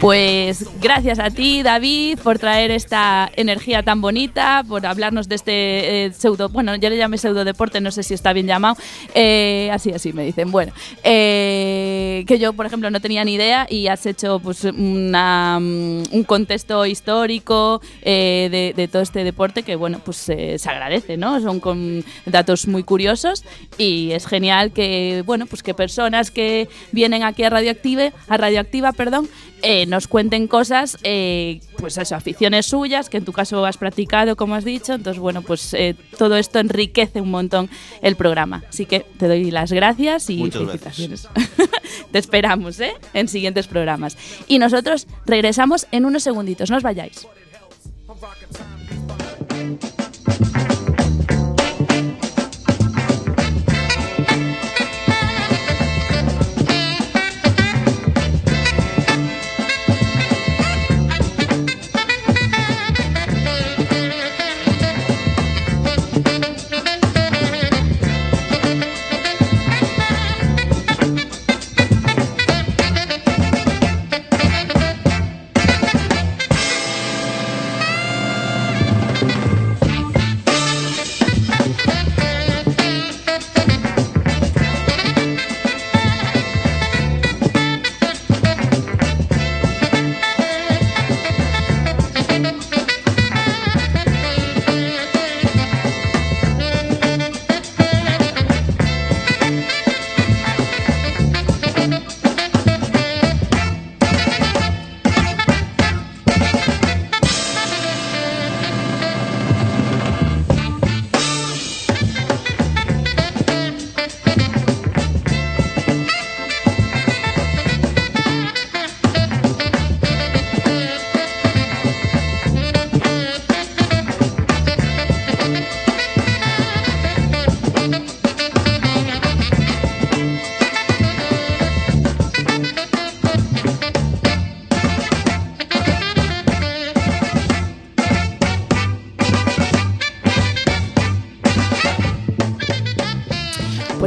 Pues 0.00 0.66
gracias 0.80 1.18
a 1.18 1.30
ti, 1.30 1.62
David, 1.62 2.18
por 2.22 2.38
traer 2.38 2.70
esta 2.70 3.30
energía 3.34 3.82
tan 3.82 4.00
bonita, 4.00 4.62
por 4.66 4.84
hablarnos 4.86 5.28
de 5.28 5.34
este 5.34 6.06
eh, 6.06 6.12
pseudo, 6.12 6.48
bueno, 6.48 6.76
yo 6.76 6.90
le 6.90 6.96
llamé 6.96 7.18
pseudo 7.18 7.44
deporte, 7.44 7.80
no 7.80 7.90
sé 7.90 8.02
si 8.02 8.14
está 8.14 8.32
bien 8.32 8.46
llamado, 8.46 8.76
eh, 9.14 9.70
así, 9.72 9.92
así 9.92 10.12
me 10.12 10.24
dicen, 10.24 10.50
bueno, 10.50 10.72
eh, 11.02 12.24
que 12.26 12.38
yo, 12.38 12.52
por 12.52 12.66
ejemplo, 12.66 12.90
no 12.90 13.00
tenía 13.00 13.24
ni 13.24 13.34
idea 13.34 13.66
y 13.68 13.88
has 13.88 14.04
hecho 14.06 14.38
pues 14.38 14.64
una, 14.64 15.58
mm, 15.60 16.02
un 16.12 16.24
contexto 16.24 16.84
histórico 16.86 17.80
de, 18.02 18.88
todo 18.92 19.02
este 19.02 19.24
deporte 19.24 19.62
que, 19.62 19.76
bueno, 19.76 20.00
pues 20.04 20.16
se 20.16 20.58
agradece, 20.66 21.16
¿no? 21.16 21.40
Son 21.40 21.60
con 21.60 22.04
datos 22.26 22.68
muy 22.68 22.82
curiosos 22.82 23.44
y 23.78 24.12
es 24.12 24.26
genial 24.26 24.72
que, 24.72 25.22
bueno, 25.26 25.46
pues 25.46 25.62
que 25.62 25.74
personas 25.74 26.30
que 26.30 26.68
vienen 26.92 27.22
aquí 27.22 27.42
a 27.42 27.50
Radioactive, 27.50 28.12
a 28.36 28.38
Radioactiva, 28.38 28.92
perdón, 28.92 29.28
eh, 29.62 29.86
nos 29.86 30.06
cuenten 30.06 30.46
cosas, 30.46 30.98
eh, 31.02 31.60
pues 31.78 31.98
eso, 31.98 32.14
aficiones 32.14 32.66
suyas, 32.66 33.10
que 33.10 33.16
en 33.16 33.24
tu 33.24 33.32
caso 33.32 33.64
has 33.66 33.76
practicado, 33.76 34.36
como 34.36 34.54
has 34.54 34.64
dicho. 34.64 34.94
Entonces, 34.94 35.20
bueno, 35.20 35.42
pues 35.42 35.74
eh, 35.74 35.96
todo 36.18 36.36
esto 36.36 36.58
enriquece 36.58 37.20
un 37.20 37.30
montón 37.30 37.68
el 38.02 38.16
programa. 38.16 38.64
Así 38.68 38.86
que 38.86 39.00
te 39.00 39.28
doy 39.28 39.50
las 39.50 39.72
gracias 39.72 40.30
y 40.30 40.36
Muchas 40.36 40.62
felicitaciones. 40.62 41.28
te 42.12 42.18
esperamos, 42.18 42.78
¿eh? 42.80 42.94
En 43.12 43.28
siguientes 43.28 43.66
programas. 43.66 44.16
Y 44.46 44.58
nosotros 44.58 45.06
regresamos 45.24 45.86
en 45.90 46.04
unos 46.04 46.22
segunditos, 46.22 46.70
no 46.70 46.76
os 46.76 46.82
vayáis. 46.82 47.26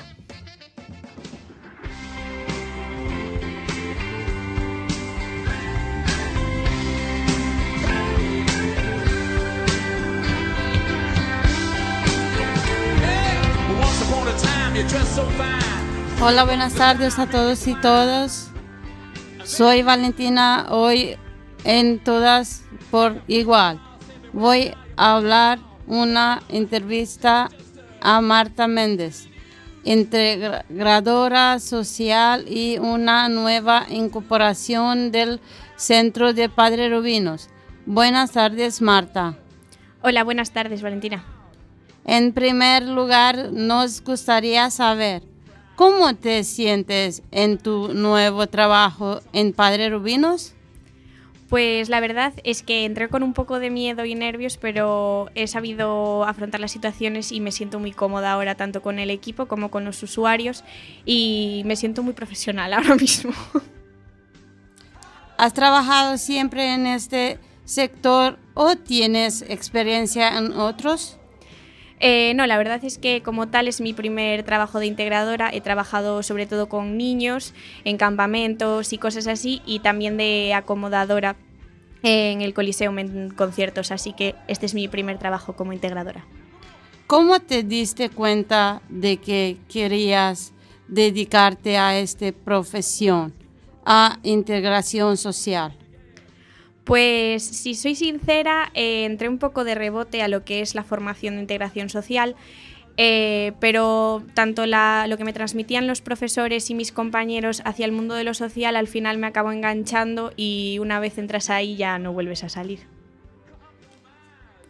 Hola, 16.22 16.44
buenas 16.44 16.74
tardes 16.74 17.18
a 17.18 17.26
todos 17.26 17.66
y 17.66 17.74
todas. 17.76 18.50
Soy 19.42 19.82
Valentina, 19.82 20.66
hoy 20.68 21.16
en 21.64 21.98
todas 21.98 22.62
por 22.90 23.22
igual. 23.26 23.80
Voy 24.34 24.74
a 24.98 25.16
hablar 25.16 25.60
una 25.86 26.42
entrevista 26.50 27.48
a 28.02 28.20
Marta 28.20 28.68
Méndez, 28.68 29.28
integradora 29.82 31.58
social 31.58 32.44
y 32.46 32.76
una 32.76 33.30
nueva 33.30 33.86
incorporación 33.88 35.12
del 35.12 35.40
Centro 35.76 36.34
de 36.34 36.50
Padre 36.50 36.90
Rubinos. 36.90 37.48
Buenas 37.86 38.32
tardes, 38.32 38.82
Marta. 38.82 39.38
Hola, 40.02 40.22
buenas 40.22 40.50
tardes, 40.50 40.82
Valentina. 40.82 41.24
En 42.04 42.34
primer 42.34 42.82
lugar, 42.82 43.52
nos 43.52 44.04
gustaría 44.04 44.68
saber 44.70 45.29
cómo 45.80 46.14
te 46.14 46.44
sientes 46.44 47.22
en 47.30 47.56
tu 47.56 47.94
nuevo 47.94 48.46
trabajo 48.48 49.22
en 49.32 49.54
Padre 49.54 49.88
Rubinos. 49.88 50.52
Pues 51.48 51.88
la 51.88 52.00
verdad 52.00 52.34
es 52.44 52.62
que 52.62 52.84
entré 52.84 53.08
con 53.08 53.22
un 53.22 53.32
poco 53.32 53.58
de 53.58 53.70
miedo 53.70 54.04
y 54.04 54.14
nervios, 54.14 54.58
pero 54.58 55.30
he 55.34 55.46
sabido 55.46 56.24
afrontar 56.24 56.60
las 56.60 56.72
situaciones 56.72 57.32
y 57.32 57.40
me 57.40 57.50
siento 57.50 57.78
muy 57.78 57.92
cómoda 57.92 58.32
ahora, 58.32 58.56
tanto 58.56 58.82
con 58.82 58.98
el 58.98 59.08
equipo 59.08 59.48
como 59.48 59.70
con 59.70 59.86
los 59.86 60.02
usuarios, 60.02 60.64
y 61.06 61.62
me 61.64 61.76
siento 61.76 62.02
muy 62.02 62.12
profesional 62.12 62.74
ahora 62.74 62.96
mismo. 62.96 63.32
¿Has 65.38 65.54
trabajado 65.54 66.18
siempre 66.18 66.74
en 66.74 66.86
este 66.86 67.38
sector 67.64 68.38
o 68.52 68.76
tienes 68.76 69.40
experiencia 69.48 70.36
en 70.36 70.52
otros? 70.52 71.19
Eh, 72.00 72.32
no, 72.34 72.46
la 72.46 72.56
verdad 72.56 72.82
es 72.82 72.96
que 72.96 73.22
como 73.22 73.48
tal 73.48 73.68
es 73.68 73.82
mi 73.82 73.92
primer 73.92 74.42
trabajo 74.42 74.80
de 74.80 74.86
integradora. 74.86 75.50
He 75.52 75.60
trabajado 75.60 76.22
sobre 76.22 76.46
todo 76.46 76.68
con 76.68 76.96
niños, 76.96 77.52
en 77.84 77.98
campamentos 77.98 78.92
y 78.94 78.98
cosas 78.98 79.26
así, 79.26 79.60
y 79.66 79.80
también 79.80 80.16
de 80.16 80.54
acomodadora 80.54 81.36
en 82.02 82.40
el 82.40 82.54
Coliseum 82.54 82.98
en 82.98 83.30
conciertos, 83.30 83.90
así 83.90 84.14
que 84.14 84.34
este 84.48 84.64
es 84.64 84.72
mi 84.72 84.88
primer 84.88 85.18
trabajo 85.18 85.54
como 85.54 85.74
integradora. 85.74 86.24
¿Cómo 87.06 87.40
te 87.40 87.62
diste 87.62 88.08
cuenta 88.08 88.80
de 88.88 89.18
que 89.18 89.58
querías 89.68 90.54
dedicarte 90.88 91.76
a 91.76 91.98
esta 91.98 92.32
profesión, 92.32 93.34
a 93.84 94.18
integración 94.22 95.18
social? 95.18 95.76
Pues 96.90 97.44
si 97.44 97.76
soy 97.76 97.94
sincera, 97.94 98.72
eh, 98.74 99.04
entré 99.04 99.28
un 99.28 99.38
poco 99.38 99.62
de 99.62 99.76
rebote 99.76 100.22
a 100.22 100.28
lo 100.28 100.44
que 100.44 100.60
es 100.60 100.74
la 100.74 100.82
formación 100.82 101.36
de 101.36 101.42
integración 101.42 101.88
social, 101.88 102.34
eh, 102.96 103.52
pero 103.60 104.24
tanto 104.34 104.66
lo 104.66 105.16
que 105.16 105.22
me 105.22 105.32
transmitían 105.32 105.86
los 105.86 106.00
profesores 106.00 106.68
y 106.68 106.74
mis 106.74 106.90
compañeros 106.90 107.62
hacia 107.64 107.86
el 107.86 107.92
mundo 107.92 108.16
de 108.16 108.24
lo 108.24 108.34
social 108.34 108.74
al 108.74 108.88
final 108.88 109.18
me 109.18 109.28
acabó 109.28 109.52
enganchando 109.52 110.32
y 110.36 110.80
una 110.80 110.98
vez 110.98 111.16
entras 111.16 111.48
ahí 111.48 111.76
ya 111.76 112.00
no 112.00 112.12
vuelves 112.12 112.42
a 112.42 112.48
salir. 112.48 112.80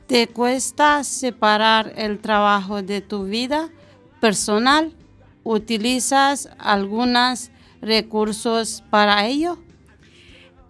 ¿Te 0.07 0.27
cuesta 0.27 1.03
separar 1.05 1.95
el 1.97 2.19
trabajo 2.19 2.83
de 2.83 3.01
tu 3.01 3.25
vida 3.25 3.71
personal? 4.21 4.93
¿Utilizas 5.43 6.51
algunos 6.59 7.51
recursos 7.81 8.85
para 8.91 9.27
ello? 9.27 9.57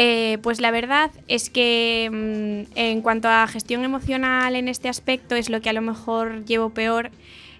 Eh, 0.03 0.39
pues 0.41 0.63
la 0.63 0.71
verdad 0.71 1.11
es 1.29 1.51
que 1.51 2.09
mm, 2.11 2.73
en 2.75 3.03
cuanto 3.03 3.29
a 3.29 3.47
gestión 3.47 3.85
emocional 3.85 4.57
en 4.57 4.67
este 4.67 4.89
aspecto 4.89 5.35
es 5.35 5.51
lo 5.51 5.61
que 5.61 5.69
a 5.69 5.75
lo 5.75 5.83
mejor 5.83 6.47
llevo 6.47 6.71
peor, 6.71 7.11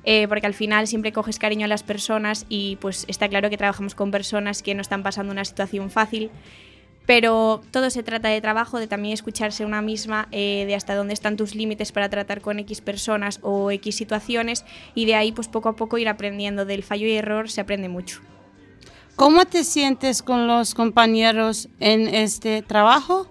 eh, 0.05 0.27
porque 0.27 0.47
al 0.47 0.55
final 0.55 0.87
siempre 0.87 1.13
coges 1.13 1.39
cariño 1.39 1.67
a 1.67 1.69
las 1.69 1.83
personas 1.83 2.47
y 2.49 2.77
pues 2.77 3.05
está 3.09 3.29
claro 3.29 3.51
que 3.51 3.59
trabajamos 3.59 3.95
con 3.95 4.11
personas 4.11 4.63
que 4.63 4.75
no 4.75 4.81
están 4.81 5.03
pasando 5.03 5.33
una 5.33 5.45
situación 5.45 5.91
fácil, 5.91 6.31
pero 7.05 7.61
todo 7.73 7.91
se 7.91 8.03
trata 8.03 8.29
de 8.29 8.41
trabajo, 8.41 8.79
de 8.79 8.87
también 8.87 9.13
escucharse 9.13 9.67
una 9.67 9.83
misma, 9.83 10.27
eh, 10.33 10.65
de 10.67 10.75
hasta 10.75 10.95
dónde 10.95 11.13
están 11.13 11.37
tus 11.37 11.55
límites 11.55 11.93
para 11.93 12.09
tratar 12.09 12.41
con 12.41 12.59
X 12.61 12.81
personas 12.81 13.41
o 13.43 13.71
X 13.71 13.97
situaciones 13.97 14.65
y 14.95 15.05
de 15.05 15.15
ahí 15.15 15.33
pues 15.33 15.49
poco 15.49 15.69
a 15.69 15.77
poco 15.77 15.99
ir 15.99 16.09
aprendiendo 16.09 16.65
del 16.65 16.85
fallo 16.85 17.07
y 17.07 17.13
error 17.13 17.51
se 17.51 17.61
aprende 17.61 17.91
mucho. 17.91 18.23
¿Cómo 19.21 19.45
te 19.45 19.65
sientes 19.65 20.23
con 20.23 20.47
los 20.47 20.75
compañeros 20.75 21.69
en 21.79 22.09
este 22.09 22.63
trabajo? 22.63 23.27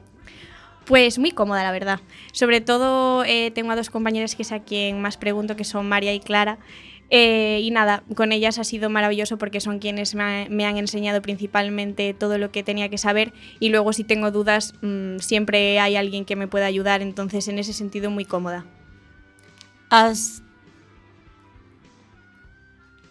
Pues 0.86 1.18
muy 1.18 1.32
cómoda, 1.32 1.64
la 1.64 1.72
verdad. 1.72 2.00
Sobre 2.32 2.62
todo 2.62 3.24
eh, 3.26 3.50
tengo 3.50 3.72
a 3.72 3.76
dos 3.76 3.90
compañeras 3.90 4.36
que 4.36 4.44
es 4.44 4.52
a 4.52 4.60
quien 4.60 5.02
más 5.02 5.18
pregunto, 5.18 5.56
que 5.56 5.64
son 5.64 5.90
María 5.90 6.14
y 6.14 6.20
Clara. 6.20 6.60
Eh, 7.10 7.62
y 7.64 7.72
nada, 7.72 8.04
con 8.16 8.32
ellas 8.32 8.60
ha 8.60 8.64
sido 8.64 8.92
maravilloso 8.92 9.40
porque 9.40 9.62
son 9.62 9.80
quienes 9.80 10.14
me, 10.14 10.22
ha- 10.22 10.48
me 10.48 10.68
han 10.68 10.78
enseñado 10.78 11.24
principalmente 11.24 12.14
todo 12.14 12.38
lo 12.38 12.52
que 12.52 12.62
tenía 12.62 12.90
que 12.90 13.00
saber 13.00 13.34
y 13.60 13.70
luego 13.70 13.92
si 13.92 14.04
tengo 14.04 14.30
dudas 14.30 14.76
mm, 14.84 15.18
siempre 15.18 15.80
hay 15.80 15.96
alguien 15.96 16.24
que 16.24 16.36
me 16.36 16.48
pueda 16.48 16.68
ayudar, 16.68 17.02
entonces 17.02 17.48
en 17.48 17.58
ese 17.58 17.74
sentido 17.74 18.12
muy 18.12 18.26
cómoda. 18.26 18.64
¿Has, 19.90 20.44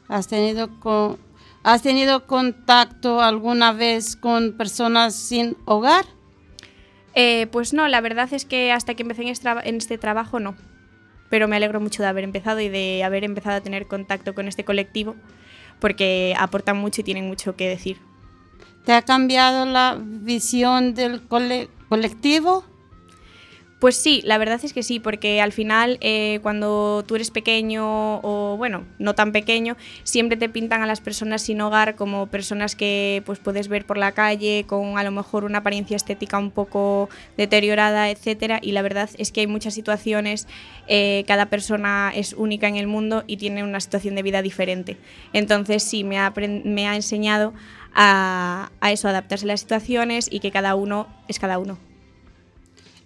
has 0.06 0.28
tenido 0.28 0.68
co- 0.78 1.18
¿Has 1.68 1.82
tenido 1.82 2.26
contacto 2.26 3.20
alguna 3.20 3.72
vez 3.74 4.16
con 4.16 4.54
personas 4.54 5.14
sin 5.14 5.54
hogar? 5.66 6.06
Eh, 7.12 7.46
pues 7.52 7.74
no, 7.74 7.86
la 7.88 8.00
verdad 8.00 8.32
es 8.32 8.46
que 8.46 8.72
hasta 8.72 8.94
que 8.94 9.02
empecé 9.02 9.20
en 9.20 9.28
este, 9.28 9.50
en 9.64 9.76
este 9.76 9.98
trabajo 9.98 10.40
no. 10.40 10.54
Pero 11.28 11.46
me 11.46 11.56
alegro 11.56 11.78
mucho 11.78 12.02
de 12.02 12.08
haber 12.08 12.24
empezado 12.24 12.60
y 12.60 12.70
de 12.70 13.04
haber 13.04 13.22
empezado 13.22 13.58
a 13.58 13.60
tener 13.60 13.86
contacto 13.86 14.34
con 14.34 14.48
este 14.48 14.64
colectivo 14.64 15.14
porque 15.78 16.34
aportan 16.38 16.78
mucho 16.78 17.02
y 17.02 17.04
tienen 17.04 17.26
mucho 17.26 17.54
que 17.54 17.68
decir. 17.68 17.98
¿Te 18.86 18.94
ha 18.94 19.02
cambiado 19.02 19.66
la 19.66 19.98
visión 20.00 20.94
del 20.94 21.20
cole- 21.28 21.68
colectivo? 21.90 22.64
Pues 23.78 23.94
sí, 23.94 24.22
la 24.24 24.38
verdad 24.38 24.58
es 24.64 24.72
que 24.72 24.82
sí, 24.82 24.98
porque 24.98 25.40
al 25.40 25.52
final 25.52 25.98
eh, 26.00 26.40
cuando 26.42 27.04
tú 27.06 27.14
eres 27.14 27.30
pequeño 27.30 28.18
o 28.24 28.56
bueno, 28.56 28.84
no 28.98 29.14
tan 29.14 29.30
pequeño, 29.30 29.76
siempre 30.02 30.36
te 30.36 30.48
pintan 30.48 30.82
a 30.82 30.86
las 30.86 31.00
personas 31.00 31.42
sin 31.42 31.60
hogar 31.60 31.94
como 31.94 32.26
personas 32.26 32.74
que 32.74 33.22
pues 33.24 33.38
puedes 33.38 33.68
ver 33.68 33.86
por 33.86 33.96
la 33.96 34.10
calle 34.12 34.64
con 34.66 34.98
a 34.98 35.04
lo 35.04 35.12
mejor 35.12 35.44
una 35.44 35.58
apariencia 35.58 35.96
estética 35.96 36.38
un 36.38 36.50
poco 36.50 37.08
deteriorada, 37.36 38.10
etcétera. 38.10 38.58
Y 38.60 38.72
la 38.72 38.82
verdad 38.82 39.10
es 39.16 39.30
que 39.30 39.42
hay 39.42 39.46
muchas 39.46 39.74
situaciones, 39.74 40.48
eh, 40.88 41.22
cada 41.28 41.46
persona 41.46 42.10
es 42.12 42.32
única 42.32 42.66
en 42.66 42.74
el 42.74 42.88
mundo 42.88 43.22
y 43.28 43.36
tiene 43.36 43.62
una 43.62 43.78
situación 43.78 44.16
de 44.16 44.24
vida 44.24 44.42
diferente. 44.42 44.96
Entonces 45.32 45.84
sí, 45.84 46.02
me 46.02 46.18
ha, 46.18 46.32
me 46.64 46.88
ha 46.88 46.96
enseñado 46.96 47.54
a, 47.94 48.72
a 48.80 48.90
eso, 48.90 49.06
adaptarse 49.06 49.44
a 49.44 49.48
las 49.48 49.60
situaciones 49.60 50.28
y 50.28 50.40
que 50.40 50.50
cada 50.50 50.74
uno 50.74 51.06
es 51.28 51.38
cada 51.38 51.60
uno. 51.60 51.87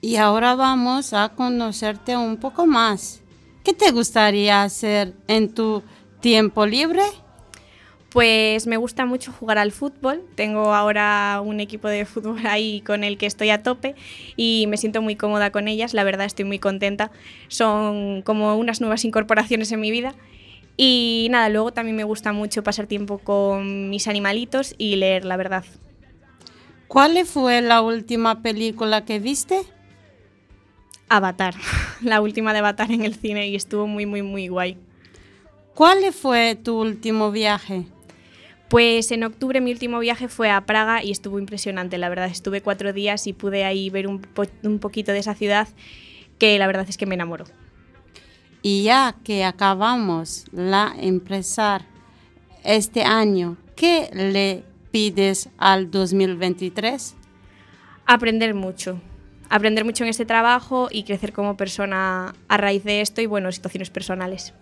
Y 0.05 0.16
ahora 0.16 0.57
vamos 0.57 1.12
a 1.12 1.28
conocerte 1.28 2.16
un 2.16 2.36
poco 2.36 2.66
más. 2.66 3.22
¿Qué 3.62 3.72
te 3.72 3.92
gustaría 3.92 4.64
hacer 4.64 5.14
en 5.28 5.55
tu 5.55 5.84
tiempo 6.18 6.66
libre? 6.66 7.03
Pues 8.11 8.66
me 8.66 8.78
gusta 8.78 9.07
mucho 9.07 9.30
jugar 9.30 9.59
al 9.59 9.70
fútbol. 9.70 10.24
Tengo 10.34 10.74
ahora 10.74 11.40
un 11.44 11.61
equipo 11.61 11.86
de 11.86 12.05
fútbol 12.05 12.44
ahí 12.48 12.80
con 12.80 13.05
el 13.05 13.16
que 13.16 13.26
estoy 13.26 13.50
a 13.50 13.62
tope 13.62 13.94
y 14.34 14.66
me 14.66 14.76
siento 14.76 15.03
muy 15.03 15.14
cómoda 15.14 15.53
con 15.53 15.68
ellas. 15.68 15.94
La 15.94 16.03
verdad 16.03 16.26
estoy 16.26 16.46
muy 16.46 16.59
contenta. 16.59 17.12
Son 17.46 18.22
como 18.22 18.57
unas 18.57 18.80
nuevas 18.80 19.05
incorporaciones 19.05 19.70
en 19.70 19.80
mi 19.80 19.92
vida. 19.92 20.16
Y 20.76 21.28
nada, 21.30 21.48
luego 21.48 21.72
también 21.72 21.96
me 21.96 22.03
gusta 22.03 22.32
mucho 22.32 22.64
pasar 22.64 22.88
tiempo 22.88 23.18
con 23.18 23.88
mis 23.88 24.09
animalitos 24.09 24.74
y 24.78 24.96
leer, 24.96 25.24
la 25.24 25.36
verdad. 25.36 25.64
¿Cuál 26.88 27.24
fue 27.24 27.62
la 27.62 27.82
última 27.82 28.42
película 28.42 29.05
que 29.05 29.20
viste? 29.20 29.62
Avatar, 31.16 31.54
la 32.02 32.20
última 32.20 32.52
de 32.52 32.60
Avatar 32.60 32.90
en 32.92 33.04
el 33.04 33.14
cine 33.14 33.48
y 33.48 33.56
estuvo 33.56 33.86
muy, 33.86 34.06
muy, 34.06 34.22
muy 34.22 34.48
guay. 34.48 34.76
¿Cuál 35.74 36.12
fue 36.12 36.54
tu 36.54 36.80
último 36.80 37.30
viaje? 37.30 37.84
Pues 38.68 39.10
en 39.12 39.24
octubre 39.24 39.60
mi 39.60 39.70
último 39.72 39.98
viaje 39.98 40.28
fue 40.28 40.50
a 40.50 40.60
Praga 40.64 41.02
y 41.02 41.10
estuvo 41.10 41.38
impresionante, 41.38 41.98
la 41.98 42.08
verdad. 42.08 42.26
Estuve 42.28 42.62
cuatro 42.62 42.92
días 42.92 43.26
y 43.26 43.32
pude 43.34 43.64
ahí 43.64 43.90
ver 43.90 44.06
un, 44.06 44.20
po- 44.20 44.44
un 44.62 44.78
poquito 44.78 45.12
de 45.12 45.18
esa 45.18 45.34
ciudad 45.34 45.68
que 46.38 46.58
la 46.58 46.66
verdad 46.66 46.86
es 46.88 46.96
que 46.96 47.04
me 47.06 47.14
enamoró. 47.14 47.44
Y 48.62 48.84
ya 48.84 49.14
que 49.24 49.44
acabamos 49.44 50.44
la 50.52 50.94
empezar 50.98 51.84
este 52.64 53.02
año, 53.04 53.56
¿qué 53.76 54.08
le 54.14 54.64
pides 54.90 55.48
al 55.58 55.90
2023? 55.90 57.14
Aprender 58.06 58.54
mucho. 58.54 59.00
Aprender 59.55 59.84
mucho 59.84 60.03
en 60.05 60.09
este 60.09 60.24
trabajo 60.24 60.88
y 60.90 61.03
crecer 61.03 61.34
como 61.34 61.59
persona 61.59 62.34
a 62.48 62.57
raíz 62.57 62.84
de 62.84 63.03
esto 63.03 63.20
y, 63.20 63.26
bueno, 63.26 63.53
situaciones 63.53 63.90
personales. 63.90 64.55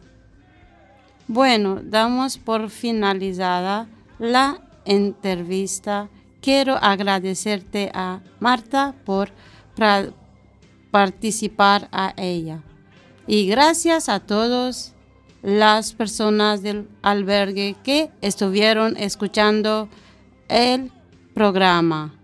Bueno, 1.29 1.79
damos 1.81 2.39
por 2.39 2.71
finalizada 2.71 3.87
la 4.19 4.61
entrevista. 4.85 6.09
Quiero 6.41 6.75
agradecerte 6.75 7.93
a 7.95 8.19
Marta 8.41 8.97
por 9.05 9.31
participar 10.91 11.89
a 11.93 12.13
ella. 12.17 12.61
Y 13.29 13.47
gracias 13.47 14.09
a 14.09 14.19
todas 14.19 14.97
las 15.41 15.93
personas 15.93 16.63
del 16.63 16.89
albergue 17.03 17.77
que 17.85 18.11
estuvieron 18.23 18.97
escuchando 18.97 19.89
el 20.49 20.91
programa. 21.33 22.20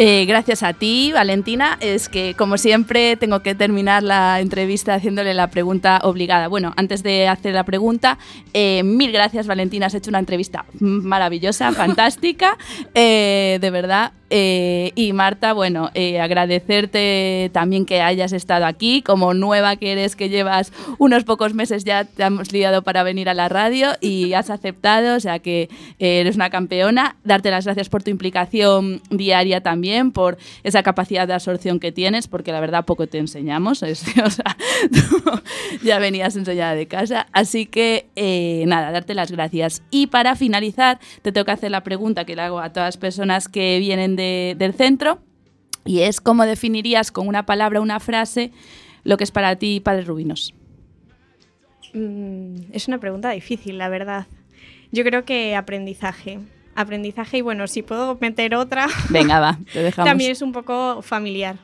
Eh, 0.00 0.26
gracias 0.26 0.62
a 0.62 0.74
ti, 0.74 1.10
Valentina. 1.12 1.76
Es 1.80 2.08
que, 2.08 2.34
como 2.34 2.56
siempre, 2.56 3.16
tengo 3.16 3.40
que 3.40 3.56
terminar 3.56 4.04
la 4.04 4.38
entrevista 4.38 4.94
haciéndole 4.94 5.34
la 5.34 5.50
pregunta 5.50 6.00
obligada. 6.04 6.46
Bueno, 6.46 6.72
antes 6.76 7.02
de 7.02 7.26
hacer 7.26 7.54
la 7.54 7.64
pregunta, 7.64 8.16
eh, 8.54 8.84
mil 8.84 9.10
gracias, 9.10 9.48
Valentina. 9.48 9.86
Has 9.86 9.94
hecho 9.94 10.10
una 10.10 10.20
entrevista 10.20 10.66
maravillosa, 10.78 11.72
fantástica, 11.72 12.56
eh, 12.94 13.58
de 13.60 13.70
verdad. 13.70 14.12
Y 14.30 15.10
Marta, 15.14 15.54
bueno, 15.54 15.90
agradecerte 16.20 17.50
también 17.54 17.86
que 17.86 18.02
hayas 18.02 18.32
estado 18.34 18.66
aquí, 18.66 19.00
como 19.00 19.32
nueva 19.32 19.76
que 19.76 19.92
eres, 19.92 20.16
que 20.16 20.28
llevas 20.28 20.70
unos 20.98 21.24
pocos 21.24 21.54
meses 21.54 21.82
ya 21.84 22.04
te 22.04 22.24
hemos 22.24 22.52
liado 22.52 22.82
para 22.82 23.02
venir 23.02 23.30
a 23.30 23.34
la 23.34 23.48
radio 23.48 23.92
y 24.02 24.32
has 24.34 24.50
aceptado, 24.50 25.16
o 25.16 25.20
sea 25.20 25.38
que 25.38 25.70
eres 25.98 26.36
una 26.36 26.50
campeona. 26.50 27.16
Darte 27.24 27.50
las 27.50 27.64
gracias 27.64 27.88
por 27.88 28.02
tu 28.02 28.10
implicación 28.10 29.00
diaria 29.08 29.62
también, 29.62 29.87
por 30.12 30.38
esa 30.62 30.82
capacidad 30.82 31.26
de 31.26 31.34
absorción 31.34 31.80
que 31.80 31.92
tienes, 31.92 32.28
porque 32.28 32.52
la 32.52 32.60
verdad 32.60 32.84
poco 32.84 33.06
te 33.06 33.18
enseñamos, 33.18 33.82
o 33.82 33.94
sea, 33.94 34.56
tú 34.92 35.40
ya 35.82 35.98
venías 35.98 36.36
enseñada 36.36 36.74
de 36.74 36.86
casa. 36.86 37.26
Así 37.32 37.66
que 37.66 38.08
eh, 38.16 38.64
nada, 38.66 38.90
darte 38.92 39.14
las 39.14 39.30
gracias. 39.32 39.82
Y 39.90 40.08
para 40.08 40.36
finalizar, 40.36 40.98
te 41.22 41.32
tengo 41.32 41.44
que 41.44 41.52
hacer 41.52 41.70
la 41.70 41.82
pregunta 41.82 42.24
que 42.24 42.36
le 42.36 42.42
hago 42.42 42.60
a 42.60 42.72
todas 42.72 42.88
las 42.88 42.96
personas 42.96 43.48
que 43.48 43.78
vienen 43.78 44.16
de- 44.16 44.54
del 44.58 44.74
centro, 44.74 45.20
y 45.84 46.00
es 46.00 46.20
cómo 46.20 46.44
definirías 46.44 47.10
con 47.10 47.26
una 47.28 47.46
palabra, 47.46 47.80
una 47.80 47.98
frase, 48.00 48.52
lo 49.04 49.16
que 49.16 49.24
es 49.24 49.30
para 49.30 49.56
ti 49.56 49.80
Padres 49.80 50.06
Rubinos. 50.06 50.52
Mm, 51.94 52.56
es 52.72 52.88
una 52.88 52.98
pregunta 52.98 53.30
difícil, 53.30 53.78
la 53.78 53.88
verdad. 53.88 54.26
Yo 54.92 55.04
creo 55.04 55.24
que 55.24 55.54
aprendizaje. 55.56 56.40
Aprendizaje 56.80 57.38
y 57.38 57.40
bueno, 57.40 57.66
si 57.66 57.82
puedo 57.82 58.16
meter 58.20 58.54
otra, 58.54 58.86
Venga, 59.10 59.40
va, 59.40 59.58
te 59.72 59.82
dejamos. 59.82 60.08
también 60.08 60.30
es 60.32 60.42
un 60.42 60.52
poco 60.52 61.02
familiar. 61.02 61.56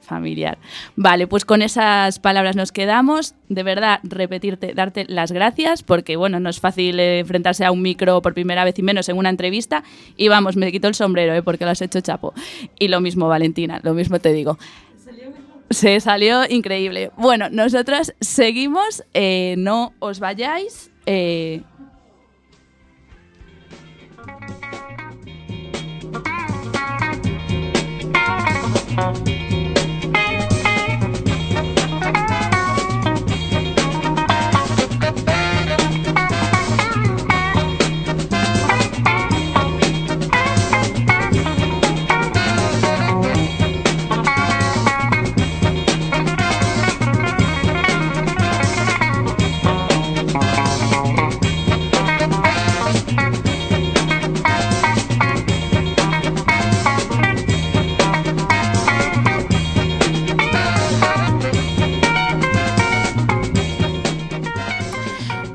familiar. 0.00 0.58
Vale, 0.96 1.26
pues 1.26 1.44
con 1.44 1.62
esas 1.62 2.18
palabras 2.18 2.56
nos 2.56 2.72
quedamos. 2.72 3.34
De 3.48 3.62
verdad, 3.62 4.00
repetirte, 4.02 4.74
darte 4.74 5.04
las 5.08 5.30
gracias, 5.32 5.82
porque 5.82 6.16
bueno, 6.16 6.40
no 6.40 6.50
es 6.50 6.58
fácil 6.60 6.98
eh, 7.00 7.20
enfrentarse 7.20 7.64
a 7.64 7.70
un 7.70 7.80
micro 7.82 8.20
por 8.22 8.34
primera 8.34 8.64
vez 8.64 8.78
y 8.78 8.82
menos 8.82 9.08
en 9.08 9.16
una 9.18 9.28
entrevista. 9.28 9.82
Y 10.16 10.28
vamos, 10.28 10.56
me 10.56 10.70
quito 10.72 10.88
el 10.88 10.94
sombrero, 10.94 11.34
eh, 11.34 11.42
porque 11.42 11.64
lo 11.64 11.70
has 11.70 11.80
hecho 11.82 12.00
chapo. 12.00 12.32
Y 12.78 12.88
lo 12.88 13.00
mismo, 13.00 13.28
Valentina, 13.28 13.80
lo 13.82 13.94
mismo 13.94 14.18
te 14.18 14.32
digo. 14.32 14.58
Se 15.70 16.00
salió 16.00 16.42
increíble. 16.48 17.12
Bueno, 17.16 17.48
nosotras 17.50 18.12
seguimos, 18.20 19.04
eh, 19.14 19.54
no 19.58 19.92
os 20.00 20.18
vayáis. 20.18 20.90
eh, 21.06 21.62
Bye. 28.96 29.39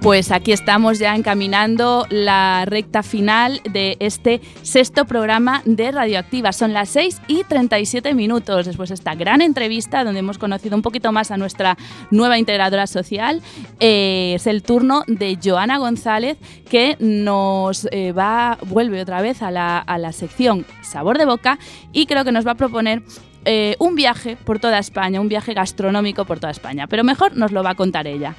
Pues 0.05 0.29
aquí 0.31 0.51
estamos 0.51 0.99
ya 0.99 1.15
encaminando 1.15 2.05
la 2.11 2.65
recta 2.65 3.01
final 3.01 3.59
de 3.67 3.97
este 3.99 4.39
sexto 4.61 5.05
programa 5.05 5.63
de 5.65 5.91
Radioactiva. 5.91 6.51
Son 6.51 6.73
las 6.73 6.89
6 6.89 7.23
y 7.27 7.43
37 7.43 8.13
minutos 8.13 8.67
después 8.67 8.89
de 8.89 8.93
esta 8.93 9.15
gran 9.15 9.41
entrevista 9.41 10.03
donde 10.03 10.19
hemos 10.19 10.37
conocido 10.37 10.75
un 10.75 10.83
poquito 10.83 11.11
más 11.11 11.31
a 11.31 11.37
nuestra 11.37 11.75
nueva 12.11 12.37
integradora 12.37 12.85
social. 12.85 13.41
Eh, 13.79 14.33
es 14.35 14.45
el 14.45 14.61
turno 14.61 15.05
de 15.07 15.39
Joana 15.43 15.79
González 15.79 16.37
que 16.69 16.97
nos 16.99 17.87
eh, 17.91 18.11
va, 18.11 18.59
vuelve 18.67 19.01
otra 19.01 19.23
vez 19.23 19.41
a 19.41 19.49
la, 19.49 19.79
a 19.79 19.97
la 19.97 20.11
sección 20.11 20.67
Sabor 20.83 21.17
de 21.17 21.25
Boca 21.25 21.57
y 21.93 22.05
creo 22.05 22.23
que 22.23 22.31
nos 22.31 22.45
va 22.45 22.51
a 22.51 22.55
proponer 22.55 23.01
eh, 23.45 23.75
un 23.79 23.95
viaje 23.95 24.37
por 24.37 24.59
toda 24.59 24.77
España, 24.77 25.19
un 25.19 25.29
viaje 25.29 25.55
gastronómico 25.55 26.25
por 26.25 26.39
toda 26.39 26.51
España. 26.51 26.85
Pero 26.85 27.03
mejor 27.03 27.35
nos 27.35 27.51
lo 27.51 27.63
va 27.63 27.71
a 27.71 27.75
contar 27.75 28.05
ella. 28.05 28.35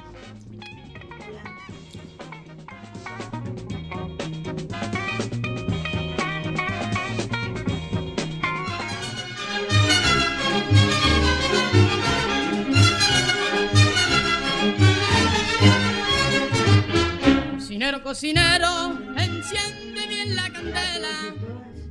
Cocinero, 17.76 18.02
cocinero, 18.02 18.98
enciende 19.18 20.06
bien 20.08 20.34
la 20.34 20.50
candela 20.50 21.34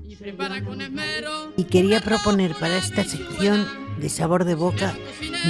y 0.08 0.16
prepara 0.16 0.64
con 0.64 0.82
esmero. 0.82 1.54
y 1.58 1.66
quería 1.66 2.02
proponer 2.02 2.56
para 2.56 2.76
esta 2.76 3.04
sección 3.04 3.68
de 4.00 4.10
sabor 4.10 4.46
de 4.46 4.56
boca 4.56 4.96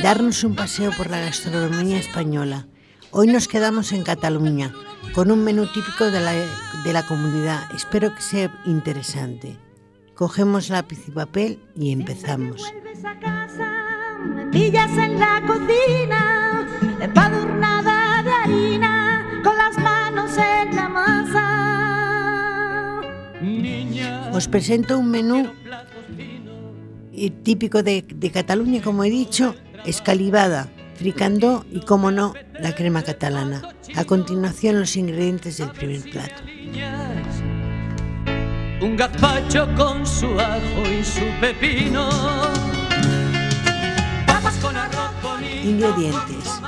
darnos 0.03 0.43
un 0.43 0.53
paseo 0.53 0.91
por 0.91 1.09
la 1.09 1.21
gastronomía 1.21 1.97
española. 1.97 2.67
Hoy 3.11 3.27
nos 3.27 3.47
quedamos 3.47 3.93
en 3.93 4.03
Cataluña 4.03 4.73
con 5.13 5.31
un 5.31 5.41
menú 5.41 5.67
típico 5.67 6.11
de 6.11 6.19
la, 6.19 6.33
de 6.33 6.91
la 6.91 7.07
comunidad. 7.07 7.73
Espero 7.73 8.13
que 8.13 8.21
sea 8.21 8.61
interesante. 8.65 9.55
Cogemos 10.15 10.67
lápiz 10.67 10.99
y 11.07 11.11
papel 11.11 11.59
y 11.77 11.93
empezamos. 11.93 12.61
Me 14.35 14.45
pillas 14.47 14.91
en 14.97 15.17
la 15.17 15.41
cocina, 15.47 16.67
en 20.37 20.75
la 20.75 20.89
masa. 20.89 21.45
Os 24.33 24.47
presento 24.47 24.97
un 24.99 25.09
menú 25.11 25.51
típico 27.43 27.83
de, 27.83 28.03
de 28.07 28.31
Cataluña, 28.31 28.81
como 28.81 29.03
he 29.03 29.09
dicho, 29.09 29.55
escalivada, 29.85 30.69
fricandó 30.95 31.65
y, 31.71 31.79
como 31.81 32.11
no, 32.11 32.33
la 32.59 32.75
crema 32.75 33.03
catalana. 33.03 33.61
A 33.95 34.03
continuación, 34.03 34.79
los 34.79 34.95
ingredientes 34.97 35.57
del 35.57 35.71
primer 35.71 36.01
plato. 36.09 36.43
Un 38.81 38.97
gazpacho 38.97 39.67
con 39.75 40.05
su 40.05 40.37
ajo 40.39 40.83
y 40.99 41.03
su 41.03 41.23
pepino. 41.39 42.09
Papas 44.27 44.57
con 44.57 44.75
arroz 44.75 45.11
bonito. 45.23 45.69
Ingredientes. 45.69 46.61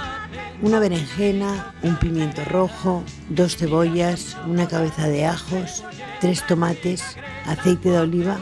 Una 0.60 0.80
berenjena, 0.80 1.76
un 1.84 1.98
pimiento 1.98 2.44
rojo, 2.46 3.04
dos 3.30 3.58
cebollas, 3.58 4.36
una 4.48 4.68
cabeza 4.68 5.08
de 5.08 5.26
ajos, 5.26 5.84
tres 6.20 6.46
tomates, 6.48 7.16
aceite 7.46 7.92
de 7.92 8.00
oliva 8.00 8.40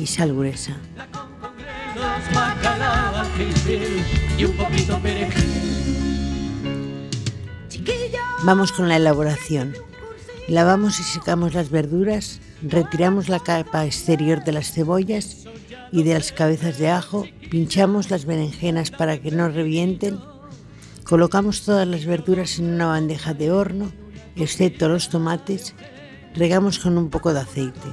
y 0.00 0.06
sal 0.06 0.34
gruesa. 0.34 0.76
Vamos 8.42 8.72
con 8.72 8.88
la 8.88 8.96
elaboración. 8.96 9.74
Lavamos 10.48 10.98
y 10.98 11.04
secamos 11.04 11.54
las 11.54 11.70
verduras, 11.70 12.40
retiramos 12.62 13.28
la 13.28 13.38
capa 13.38 13.86
exterior 13.86 14.42
de 14.42 14.52
las 14.52 14.72
cebollas 14.72 15.44
y 15.92 16.02
de 16.02 16.14
las 16.14 16.32
cabezas 16.32 16.78
de 16.78 16.90
ajo, 16.90 17.26
pinchamos 17.48 18.10
las 18.10 18.24
berenjenas 18.24 18.90
para 18.90 19.18
que 19.18 19.30
no 19.30 19.48
revienten, 19.48 20.18
colocamos 21.08 21.62
todas 21.62 21.88
las 21.88 22.04
verduras 22.04 22.58
en 22.58 22.66
una 22.66 22.86
bandeja 22.86 23.32
de 23.32 23.50
horno, 23.50 23.90
excepto 24.36 24.90
los 24.90 25.08
tomates, 25.08 25.74
regamos 26.34 26.78
con 26.78 26.98
un 26.98 27.08
poco 27.08 27.32
de 27.32 27.40
aceite. 27.40 27.88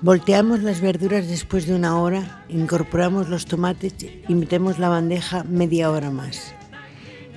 Volteamos 0.00 0.64
las 0.64 0.80
verduras 0.80 1.28
después 1.28 1.64
de 1.68 1.76
una 1.76 2.00
hora, 2.00 2.44
incorporamos 2.48 3.28
los 3.28 3.46
tomates 3.46 3.94
y 4.26 4.34
metemos 4.34 4.80
la 4.80 4.88
bandeja 4.88 5.44
media 5.44 5.92
hora 5.92 6.10
más. 6.10 6.56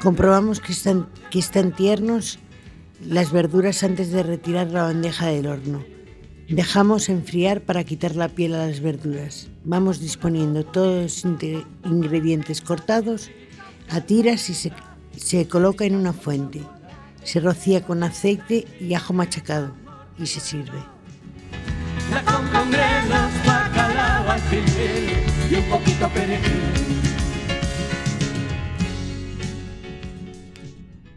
Comprobamos 0.01 0.61
que 0.61 0.72
están, 0.72 1.09
que 1.30 1.38
están 1.38 1.72
tiernos 1.72 2.39
las 3.05 3.32
verduras 3.32 3.84
antes 3.84 4.11
de 4.11 4.24
retirar 4.24 4.72
la 4.72 4.82
bandeja 4.82 5.28
del 5.28 5.45
horno. 5.45 5.84
Dejamos 6.49 7.09
enfriar 7.09 7.61
para 7.61 7.84
quitar 7.84 8.16
la 8.16 8.30
piel 8.30 8.55
a 8.55 8.66
las 8.66 8.80
verduras. 8.80 9.47
Vamos 9.63 9.99
disponiendo 9.99 10.66
todos 10.66 11.24
los 11.24 11.26
ingredientes 11.84 12.61
cortados 12.61 13.30
a 13.89 14.01
tiras 14.01 14.49
y 14.49 14.53
se, 14.53 14.71
se 15.15 15.47
coloca 15.47 15.86
en 15.86 15.95
una 15.95 16.13
fuente. 16.13 16.61
Se 17.23 17.39
rocía 17.39 17.83
con 17.83 18.03
aceite 18.03 18.67
y 18.79 18.93
ajo 18.93 19.13
machacado 19.13 19.73
y 20.17 20.25
se 20.27 20.39
sirve. 20.39 20.79
La 22.11 22.23
con 22.23 22.47
congrelos, 22.49 23.31
bacalao 23.45 24.38
y 25.49 25.55
un 25.55 25.69
poquito 25.69 26.09
perejil. 26.09 26.61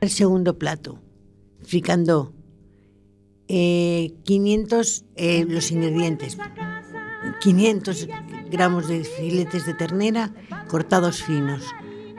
El 0.00 0.10
segundo 0.10 0.58
plato, 0.58 1.00
fricandó. 1.62 2.32
Eh, 3.48 4.14
500, 4.24 5.04
eh, 5.16 5.44
los 5.48 5.70
ingredientes. 5.70 6.38
500 7.40 8.08
gramos 8.50 8.88
de 8.88 9.04
filetes 9.04 9.66
de 9.66 9.74
ternera 9.74 10.32
cortados 10.68 11.22
finos, 11.22 11.62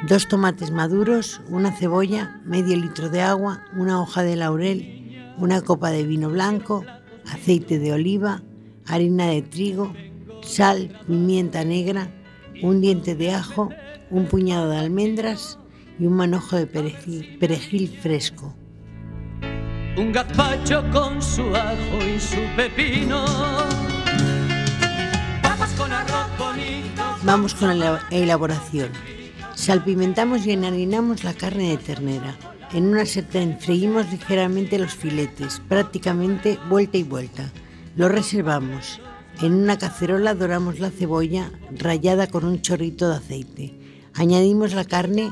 dos 0.07 0.27
tomates 0.27 0.71
maduros, 0.71 1.41
una 1.49 1.71
cebolla, 1.71 2.39
medio 2.45 2.75
litro 2.77 3.09
de 3.09 3.21
agua, 3.21 3.63
una 3.75 4.01
hoja 4.01 4.23
de 4.23 4.35
laurel, 4.35 5.33
una 5.37 5.61
copa 5.61 5.89
de 5.91 6.03
vino 6.03 6.29
blanco, 6.29 6.85
aceite 7.31 7.79
de 7.79 7.93
oliva, 7.93 8.41
harina 8.87 9.27
de 9.27 9.41
trigo, 9.41 9.93
sal, 10.41 10.97
pimienta 11.05 11.63
negra, 11.65 12.09
un 12.61 12.81
diente 12.81 13.15
de 13.15 13.31
ajo, 13.31 13.69
un 14.09 14.25
puñado 14.25 14.69
de 14.69 14.77
almendras 14.77 15.59
y 15.99 16.05
un 16.05 16.13
manojo 16.13 16.55
de 16.55 16.65
perejil, 16.65 17.37
perejil 17.39 17.97
fresco. 18.01 18.55
Un 19.97 20.13
gazpacho 20.13 20.83
con 20.91 21.21
su 21.21 21.53
ajo 21.53 22.05
y 22.05 22.19
su 22.19 22.39
pepino. 22.55 23.25
Papas 25.43 25.71
con 25.77 25.91
arroz 25.91 26.29
bonito. 26.37 27.03
Vamos 27.23 27.53
con 27.53 27.77
la 27.77 28.01
elaboración. 28.09 29.18
Salpimentamos 29.59 30.45
y 30.45 30.51
enharinamos 30.51 31.25
la 31.25 31.33
carne 31.33 31.71
de 31.71 31.77
ternera. 31.77 32.39
En 32.71 32.85
una 32.85 33.05
sartén 33.05 33.59
freímos 33.59 34.09
ligeramente 34.09 34.79
los 34.79 34.95
filetes, 34.95 35.61
prácticamente 35.67 36.57
vuelta 36.69 36.97
y 36.97 37.03
vuelta. 37.03 37.51
Lo 37.97 38.07
reservamos. 38.07 39.01
En 39.41 39.53
una 39.53 39.77
cacerola 39.77 40.33
doramos 40.33 40.79
la 40.79 40.91
cebolla 40.91 41.51
rallada 41.77 42.27
con 42.27 42.45
un 42.45 42.61
chorrito 42.61 43.09
de 43.09 43.17
aceite. 43.17 43.77
Añadimos 44.13 44.73
la 44.73 44.85
carne 44.85 45.29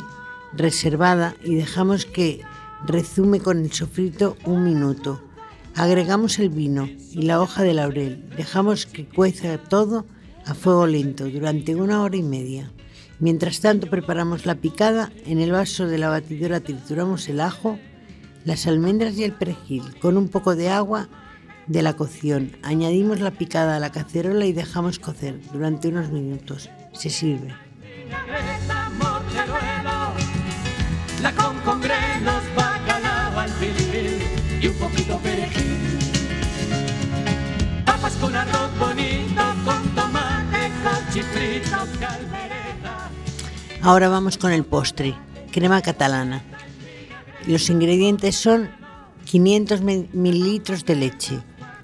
reservada 0.51 1.33
y 1.45 1.55
dejamos 1.55 2.05
que 2.05 2.41
rezume 2.85 3.39
con 3.39 3.63
el 3.63 3.71
sofrito 3.71 4.35
un 4.43 4.65
minuto. 4.65 5.21
Agregamos 5.73 6.37
el 6.39 6.49
vino 6.49 6.89
y 7.13 7.21
la 7.21 7.39
hoja 7.39 7.63
de 7.63 7.73
laurel. 7.73 8.29
Dejamos 8.35 8.87
que 8.87 9.05
cueza 9.05 9.57
todo 9.57 10.05
a 10.45 10.53
fuego 10.53 10.85
lento 10.85 11.29
durante 11.29 11.75
una 11.75 12.01
hora 12.01 12.17
y 12.17 12.23
media. 12.23 12.73
Mientras 13.19 13.61
tanto 13.61 13.89
preparamos 13.89 14.45
la 14.45 14.55
picada. 14.55 15.11
En 15.25 15.39
el 15.39 15.51
vaso 15.51 15.87
de 15.87 15.97
la 15.97 16.09
batidora 16.09 16.59
trituramos 16.59 17.27
el 17.29 17.41
ajo, 17.41 17.79
las 18.45 18.67
almendras 18.67 19.17
y 19.17 19.23
el 19.23 19.33
perejil 19.33 19.83
con 19.99 20.17
un 20.17 20.29
poco 20.29 20.55
de 20.55 20.69
agua 20.69 21.09
de 21.65 21.81
la 21.81 21.93
cocción. 21.95 22.51
Añadimos 22.63 23.19
la 23.19 23.31
picada 23.31 23.75
a 23.75 23.79
la 23.79 23.91
cacerola 23.91 24.45
y 24.45 24.53
dejamos 24.53 24.99
cocer 24.99 25.39
durante 25.51 25.87
unos 25.87 26.11
minutos. 26.11 26.69
Se 26.93 27.09
sirve. 27.09 27.53
La 31.21 31.33
con 31.33 31.57
congrelos, 31.61 32.43
bacalao 32.55 33.39
al 33.39 33.51
y 34.61 34.67
un 34.67 34.73
poquito 34.75 35.17
perejil. 35.17 35.77
Papas 37.85 38.13
con 38.17 38.35
arroz 38.35 38.79
bonito, 38.79 39.43
con 39.65 39.83
tomate, 39.95 40.71
caldereta. 41.99 42.46
Ahora 43.87 44.09
vamos 44.09 44.37
con 44.37 44.51
el 44.51 44.65
postre, 44.65 45.15
crema 45.49 45.81
catalana. 45.81 46.43
Los 47.47 47.69
ingredientes 47.69 48.35
son 48.35 48.69
500 49.23 49.79
mi- 49.81 50.09
mililitros 50.11 50.83
de 50.83 50.97
leche, 50.97 51.39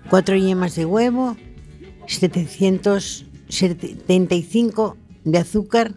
4 0.10 0.36
yemas 0.36 0.76
de 0.76 0.84
huevo, 0.86 1.38
775 2.08 4.98
de 5.24 5.38
azúcar, 5.38 5.94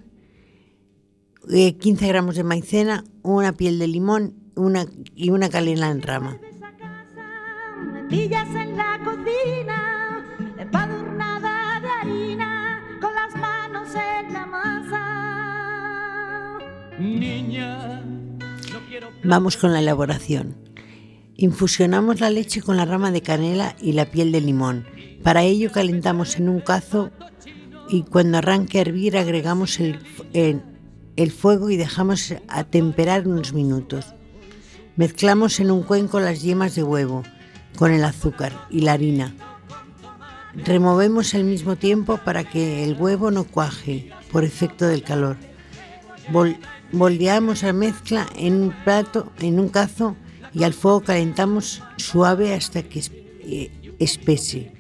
eh, 1.50 1.76
15 1.76 2.06
gramos 2.06 2.36
de 2.36 2.44
maicena, 2.44 3.02
una 3.22 3.50
piel 3.52 3.80
de 3.80 3.88
limón 3.88 4.34
y 5.16 5.30
una 5.30 5.48
canela 5.48 5.90
en 5.90 6.02
rama. 6.02 6.38
En 8.08 8.30
la 8.76 9.00
cocina, 9.04 10.24
empadurnada 10.58 11.80
de 11.80 11.88
harina, 11.88 12.80
con 13.00 13.12
las 13.12 13.34
manos 13.36 13.88
en 13.94 14.32
la 14.32 14.46
Vamos 19.24 19.56
con 19.56 19.72
la 19.72 19.80
elaboración. 19.80 20.56
Infusionamos 21.36 22.20
la 22.20 22.30
leche 22.30 22.62
con 22.62 22.76
la 22.76 22.84
rama 22.84 23.10
de 23.10 23.22
canela 23.22 23.76
y 23.80 23.92
la 23.92 24.06
piel 24.06 24.32
de 24.32 24.40
limón. 24.40 24.86
Para 25.22 25.42
ello 25.42 25.70
calentamos 25.72 26.36
en 26.36 26.48
un 26.48 26.60
cazo 26.60 27.10
y 27.88 28.02
cuando 28.02 28.38
arranque 28.38 28.78
a 28.78 28.82
hervir 28.82 29.16
agregamos 29.16 29.80
el, 29.80 29.98
el- 30.32 31.30
fuego 31.30 31.70
y 31.70 31.76
dejamos 31.76 32.34
a 32.48 32.64
temperar 32.64 33.26
unos 33.26 33.52
minutos. 33.52 34.14
Mezclamos 34.96 35.60
en 35.60 35.70
un 35.70 35.82
cuenco 35.82 36.20
las 36.20 36.42
yemas 36.42 36.74
de 36.74 36.82
huevo 36.82 37.22
con 37.76 37.92
el 37.92 38.04
azúcar 38.04 38.52
y 38.70 38.80
la 38.80 38.92
harina. 38.92 39.34
Removemos 40.54 41.34
al 41.34 41.44
mismo 41.44 41.76
tiempo 41.76 42.18
para 42.24 42.44
que 42.44 42.82
el 42.84 42.94
huevo 42.94 43.30
no 43.30 43.44
cuaje 43.44 44.10
por 44.32 44.42
efecto 44.44 44.86
del 44.86 45.02
calor. 45.02 45.36
Vol- 46.32 46.56
moldeamos 46.92 47.62
la 47.62 47.72
mezcla 47.72 48.26
en 48.36 48.54
un 48.62 48.74
plato, 48.84 49.32
en 49.40 49.58
un 49.60 49.68
cazo 49.68 50.16
y 50.52 50.64
al 50.64 50.72
fuego 50.72 51.02
calentamos 51.02 51.82
suave 51.96 52.54
hasta 52.54 52.82
que 52.82 53.02
eh, 53.44 53.70
espese. 53.98 54.72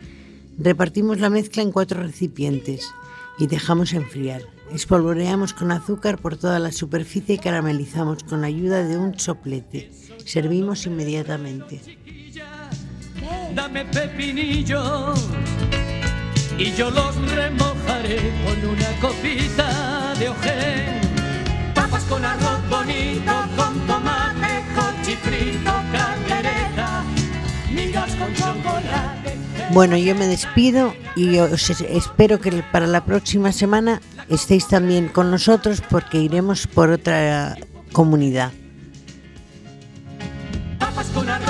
Repartimos 0.58 1.20
la 1.20 1.30
mezcla 1.30 1.62
en 1.62 1.72
cuatro 1.72 2.02
recipientes 2.02 2.90
y 3.38 3.46
dejamos 3.46 3.92
enfriar. 3.92 4.42
Espolvoreamos 4.72 5.52
con 5.52 5.70
azúcar 5.70 6.18
por 6.18 6.36
toda 6.36 6.58
la 6.58 6.72
superficie 6.72 7.36
y 7.36 7.38
caramelizamos 7.38 8.24
con 8.24 8.42
ayuda 8.42 8.82
de 8.84 8.98
un 8.98 9.18
soplete. 9.18 9.90
Servimos 10.24 10.86
inmediatamente. 10.86 11.80
dame 13.54 13.84
pepinillos 13.84 15.28
y 16.58 16.72
yo 16.72 16.90
los 16.90 17.16
remojaré 17.30 18.32
con 18.44 18.70
una 18.70 19.00
copita 19.00 20.14
de 20.18 20.28
ojén. 20.30 21.05
Con 22.08 22.24
arroz 22.24 22.60
bonito, 22.70 23.32
con 23.56 23.80
tomate, 23.86 24.62
cochifrito, 24.76 25.72
caldereta, 25.92 27.02
migas 27.72 28.14
con 28.14 28.32
chocolate. 28.34 29.36
Bueno, 29.72 29.96
yo 29.96 30.14
me 30.14 30.26
despido 30.28 30.94
y 31.16 31.38
os 31.38 31.68
es- 31.70 31.80
espero 31.80 32.40
que 32.40 32.62
para 32.70 32.86
la 32.86 33.04
próxima 33.04 33.50
semana 33.52 34.00
estéis 34.28 34.68
también 34.68 35.08
con 35.08 35.30
nosotros 35.32 35.82
porque 35.90 36.18
iremos 36.18 36.66
por 36.68 36.90
otra 36.90 37.56
comunidad. 37.92 38.52
Papas 40.78 41.06
con 41.08 41.28
arroz 41.28 41.45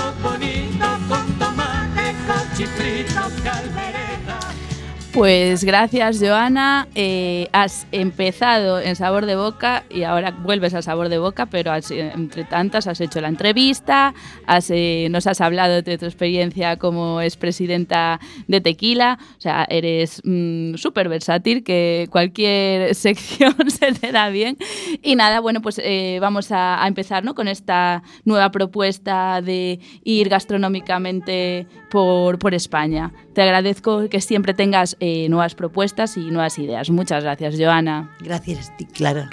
Pues 5.16 5.64
gracias, 5.64 6.18
Joana. 6.20 6.88
Eh, 6.94 7.48
has 7.52 7.86
empezado 7.90 8.78
en 8.78 8.96
Sabor 8.96 9.24
de 9.24 9.34
Boca 9.34 9.84
y 9.88 10.02
ahora 10.02 10.30
vuelves 10.30 10.74
a 10.74 10.82
Sabor 10.82 11.08
de 11.08 11.16
Boca, 11.16 11.46
pero 11.46 11.72
has, 11.72 11.90
entre 11.90 12.44
tantas 12.44 12.86
has 12.86 13.00
hecho 13.00 13.22
la 13.22 13.28
entrevista, 13.28 14.12
has, 14.46 14.68
eh, 14.68 15.08
nos 15.10 15.26
has 15.26 15.40
hablado 15.40 15.80
de 15.80 15.96
tu 15.96 16.04
experiencia 16.04 16.76
como 16.76 17.22
expresidenta 17.22 18.20
de 18.46 18.60
Tequila. 18.60 19.18
O 19.38 19.40
sea, 19.40 19.66
eres 19.70 20.20
mm, 20.22 20.74
súper 20.74 21.08
versátil, 21.08 21.64
que 21.64 22.08
cualquier 22.10 22.94
sección 22.94 23.54
se 23.70 23.92
te 23.92 24.12
da 24.12 24.28
bien. 24.28 24.58
Y 25.02 25.16
nada, 25.16 25.40
bueno, 25.40 25.62
pues 25.62 25.80
eh, 25.82 26.18
vamos 26.20 26.52
a, 26.52 26.84
a 26.84 26.86
empezar 26.88 27.24
¿no? 27.24 27.34
con 27.34 27.48
esta 27.48 28.02
nueva 28.26 28.50
propuesta 28.50 29.40
de 29.40 29.80
ir 30.04 30.28
gastronómicamente 30.28 31.66
por, 31.96 32.38
por 32.38 32.52
España. 32.52 33.10
Te 33.32 33.40
agradezco 33.40 34.10
que 34.10 34.20
siempre 34.20 34.52
tengas 34.52 34.98
eh, 35.00 35.30
nuevas 35.30 35.54
propuestas 35.54 36.18
y 36.18 36.30
nuevas 36.30 36.58
ideas. 36.58 36.90
Muchas 36.90 37.24
gracias, 37.24 37.54
Joana. 37.58 38.14
Gracias 38.20 38.68
a 38.68 38.76
ti, 38.76 38.84
Clara. 38.84 39.30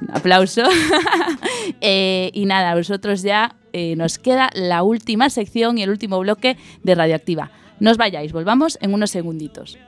Un 0.00 0.16
aplauso. 0.16 0.62
Eh, 1.82 2.30
y 2.34 2.46
nada, 2.46 2.72
a 2.72 2.74
vosotros 2.74 3.22
ya 3.22 3.54
eh, 3.72 3.94
nos 3.94 4.18
queda 4.18 4.50
la 4.54 4.82
última 4.82 5.30
sección 5.30 5.78
y 5.78 5.82
el 5.82 5.90
último 5.90 6.18
bloque 6.18 6.56
de 6.82 6.94
Radioactiva. 6.94 7.50
No 7.78 7.90
os 7.90 7.96
vayáis, 7.96 8.32
volvamos 8.32 8.76
en 8.80 8.92
unos 8.92 9.10
segunditos. 9.10 9.78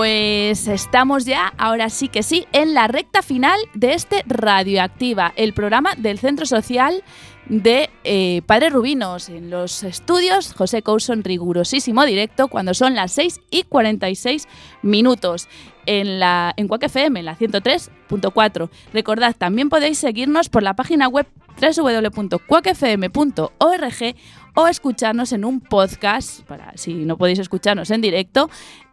Pues 0.00 0.66
estamos 0.66 1.26
ya, 1.26 1.52
ahora 1.58 1.90
sí 1.90 2.08
que 2.08 2.22
sí, 2.22 2.46
en 2.52 2.72
la 2.72 2.88
recta 2.88 3.20
final 3.20 3.60
de 3.74 3.92
este 3.92 4.24
Radioactiva, 4.26 5.34
el 5.36 5.52
programa 5.52 5.94
del 5.94 6.18
Centro 6.18 6.46
Social 6.46 7.04
de 7.50 7.90
eh, 8.04 8.40
Padre 8.46 8.70
Rubinos. 8.70 9.28
En 9.28 9.50
los 9.50 9.82
estudios, 9.82 10.54
José 10.54 10.80
Couson, 10.80 11.22
rigurosísimo 11.22 12.06
directo, 12.06 12.48
cuando 12.48 12.72
son 12.72 12.94
las 12.94 13.12
6 13.12 13.40
y 13.50 13.64
46 13.64 14.48
minutos. 14.80 15.50
En, 15.84 16.18
la, 16.18 16.54
en 16.56 16.66
Quack 16.66 16.84
FM, 16.84 17.20
en 17.20 17.26
la 17.26 17.36
103.4. 17.36 18.70
Recordad, 18.94 19.36
también 19.36 19.68
podéis 19.68 19.98
seguirnos 19.98 20.48
por 20.48 20.62
la 20.62 20.76
página 20.76 21.08
web 21.08 21.26
www.quackfm.org 21.60 24.14
o 24.54 24.66
escucharnos 24.66 25.32
en 25.32 25.44
un 25.44 25.60
podcast, 25.60 26.40
para 26.42 26.72
si 26.76 26.94
no 26.94 27.16
podéis 27.16 27.38
escucharnos 27.38 27.90
en 27.90 28.00
directo, 28.00 28.50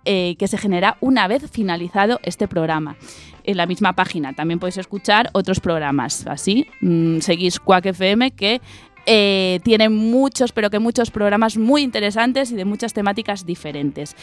eh, 0.10 0.38
que 0.40 0.48
se 0.48 0.58
genera 0.58 0.96
una 1.02 1.28
vez 1.28 1.52
finalizado 1.52 2.22
este 2.24 2.48
programa. 2.48 2.96
En 3.44 3.58
la 3.58 3.66
misma 3.66 3.92
página 3.92 4.32
también 4.32 4.58
podéis 4.58 4.78
escuchar 4.78 5.30
otros 5.34 5.60
programas. 5.60 6.26
Así, 6.28 6.66
mm, 6.80 7.20
seguís 7.20 7.60
Quack 7.60 7.88
FM 7.88 8.32
que 8.32 8.62
eh, 9.06 9.60
tiene 9.66 9.90
muchos, 9.90 10.54
pero 10.54 10.70
que 10.70 10.80
muchos 10.80 11.12
programas 11.12 11.58
muy 11.58 11.82
interesantes 11.82 12.52
y 12.52 12.56
de 12.56 12.64
muchas 12.64 12.94
temáticas 12.94 13.46
diferentes. 13.46 14.16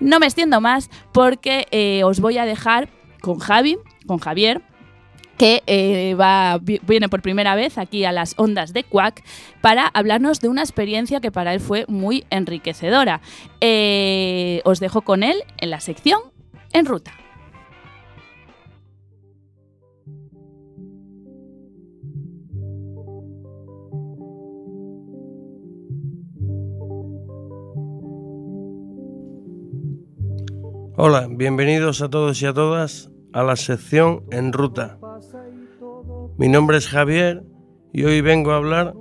No 0.00 0.18
me 0.18 0.26
extiendo 0.26 0.60
más 0.60 0.90
porque 1.12 1.68
eh, 1.70 2.02
os 2.02 2.18
voy 2.18 2.38
a 2.38 2.44
dejar 2.44 2.88
con 3.20 3.38
Javi, 3.38 3.78
con 4.08 4.18
Javier, 4.18 4.62
que 5.38 5.62
eh, 5.66 6.14
va, 6.14 6.58
vi- 6.60 6.80
viene 6.86 7.08
por 7.08 7.22
primera 7.22 7.54
vez 7.54 7.78
aquí 7.78 8.04
a 8.04 8.12
las 8.12 8.34
ondas 8.36 8.72
de 8.72 8.84
Quack 8.84 9.22
para 9.60 9.86
hablarnos 9.86 10.40
de 10.40 10.48
una 10.48 10.62
experiencia 10.62 11.20
que 11.20 11.30
para 11.32 11.54
él 11.54 11.60
fue 11.60 11.84
muy 11.88 12.24
enriquecedora. 12.30 13.20
Eh, 13.60 14.60
os 14.64 14.80
dejo 14.80 15.02
con 15.02 15.22
él 15.22 15.36
en 15.58 15.70
la 15.70 15.80
sección 15.80 16.20
En 16.72 16.84
Ruta. 16.84 17.12
Hola, 30.96 31.28
bienvenidos 31.30 32.02
a 32.02 32.10
todos 32.10 32.40
y 32.42 32.46
a 32.46 32.52
todas 32.52 33.10
a 33.32 33.42
la 33.42 33.56
sección 33.56 34.24
En 34.30 34.52
Ruta. 34.52 34.98
Mi 36.38 36.46
nombre 36.46 36.76
es 36.76 36.86
Javier 36.86 37.42
y 37.92 38.04
hoy 38.04 38.20
vengo 38.20 38.52
a 38.52 38.56
hablar 38.58 38.94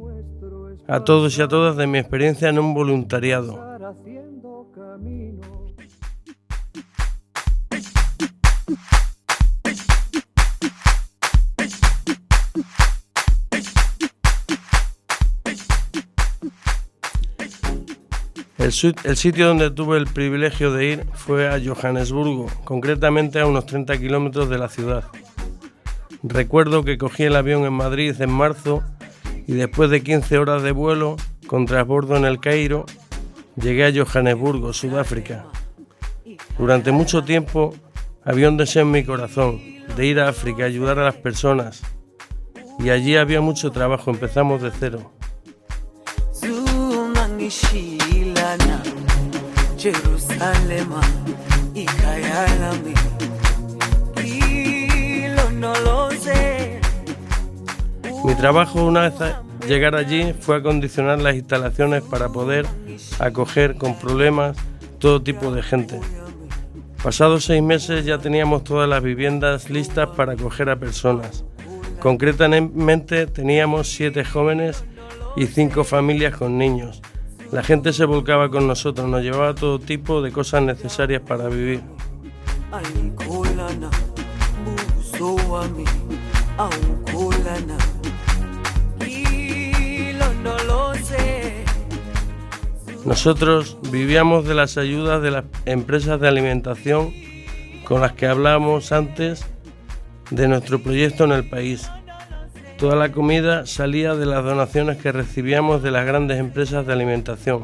a 0.87 1.03
todos 1.03 1.37
y 1.37 1.41
a 1.43 1.47
todas 1.47 1.77
de 1.77 1.85
mi 1.85 1.99
experiencia 1.99 2.49
en 2.49 2.57
un 2.57 2.73
voluntariado. 2.73 3.63
El, 18.57 18.71
sitio 19.15 19.47
donde 19.47 19.69
tuve 19.69 19.99
el 19.99 20.07
privilegio 20.07 20.73
de 20.73 20.85
ir 20.87 21.05
fue 21.13 21.47
a 21.47 21.61
Johannesburgo, 21.63 22.47
concretamente 22.63 23.39
a 23.39 23.45
unos 23.45 23.67
30 23.67 23.95
kilómetros 23.99 24.49
de 24.49 24.57
la 24.57 24.69
ciudad. 24.69 25.03
Recuerdo 26.23 26.83
que 26.83 26.97
cogí 26.97 27.23
el 27.23 27.35
avión 27.35 27.65
en 27.65 27.73
Madrid 27.73 28.15
en 28.19 28.31
marzo 28.31 28.83
y 29.45 29.53
después 29.53 29.89
de 29.89 30.03
15 30.03 30.37
horas 30.37 30.63
de 30.63 30.71
vuelo 30.71 31.15
con 31.47 31.65
transbordo 31.65 32.17
en 32.17 32.25
el 32.25 32.39
Cairo, 32.39 32.85
llegué 33.55 33.85
a 33.85 33.93
Johannesburgo, 33.93 34.73
Sudáfrica. 34.73 35.45
Durante 36.57 36.91
mucho 36.91 37.23
tiempo 37.23 37.73
había 38.23 38.49
un 38.49 38.57
deseo 38.57 38.81
en 38.81 38.91
mi 38.91 39.03
corazón 39.03 39.61
de 39.95 40.05
ir 40.05 40.19
a 40.19 40.29
África, 40.29 40.65
ayudar 40.65 40.99
a 40.99 41.05
las 41.05 41.15
personas. 41.15 41.81
Y 42.79 42.89
allí 42.89 43.15
había 43.15 43.41
mucho 43.41 43.71
trabajo, 43.71 44.11
empezamos 44.11 44.61
de 44.61 44.71
cero. 44.77 45.11
Mi 58.27 58.35
trabajo 58.35 58.83
una 58.83 59.07
vez 59.07 59.13
llegar 59.69 59.95
allí 59.95 60.33
fue 60.33 60.57
acondicionar 60.57 61.21
las 61.21 61.35
instalaciones 61.35 62.03
para 62.03 62.27
poder 62.27 62.65
acoger 63.19 63.77
con 63.77 63.97
problemas 63.97 64.57
todo 64.99 65.23
tipo 65.23 65.49
de 65.49 65.63
gente. 65.63 66.01
Pasados 67.01 67.45
seis 67.45 67.63
meses 67.63 68.03
ya 68.03 68.17
teníamos 68.17 68.65
todas 68.65 68.89
las 68.89 69.01
viviendas 69.01 69.69
listas 69.69 70.09
para 70.09 70.33
acoger 70.33 70.69
a 70.69 70.75
personas. 70.75 71.45
Concretamente 72.01 73.27
teníamos 73.27 73.87
siete 73.87 74.25
jóvenes 74.25 74.83
y 75.37 75.45
cinco 75.45 75.85
familias 75.85 76.35
con 76.35 76.57
niños. 76.57 77.01
La 77.53 77.63
gente 77.63 77.93
se 77.93 78.03
volcaba 78.03 78.51
con 78.51 78.67
nosotros, 78.67 79.07
nos 79.07 79.23
llevaba 79.23 79.55
todo 79.55 79.79
tipo 79.79 80.21
de 80.21 80.33
cosas 80.33 80.63
necesarias 80.63 81.21
para 81.21 81.47
vivir. 81.47 81.81
Nosotros 93.07 93.77
vivíamos 93.89 94.43
de 94.45 94.53
las 94.53 94.77
ayudas 94.77 95.21
de 95.21 95.31
las 95.31 95.45
empresas 95.65 96.19
de 96.19 96.27
alimentación 96.27 97.13
con 97.85 98.01
las 98.01 98.11
que 98.11 98.27
hablábamos 98.27 98.91
antes 98.91 99.45
de 100.29 100.49
nuestro 100.49 100.83
proyecto 100.83 101.23
en 101.23 101.31
el 101.31 101.47
país. 101.47 101.89
Toda 102.77 102.97
la 102.97 103.13
comida 103.13 103.65
salía 103.65 104.13
de 104.13 104.25
las 104.25 104.43
donaciones 104.43 104.97
que 104.97 105.13
recibíamos 105.13 105.81
de 105.81 105.91
las 105.91 106.05
grandes 106.05 106.37
empresas 106.37 106.85
de 106.85 106.91
alimentación. 106.91 107.63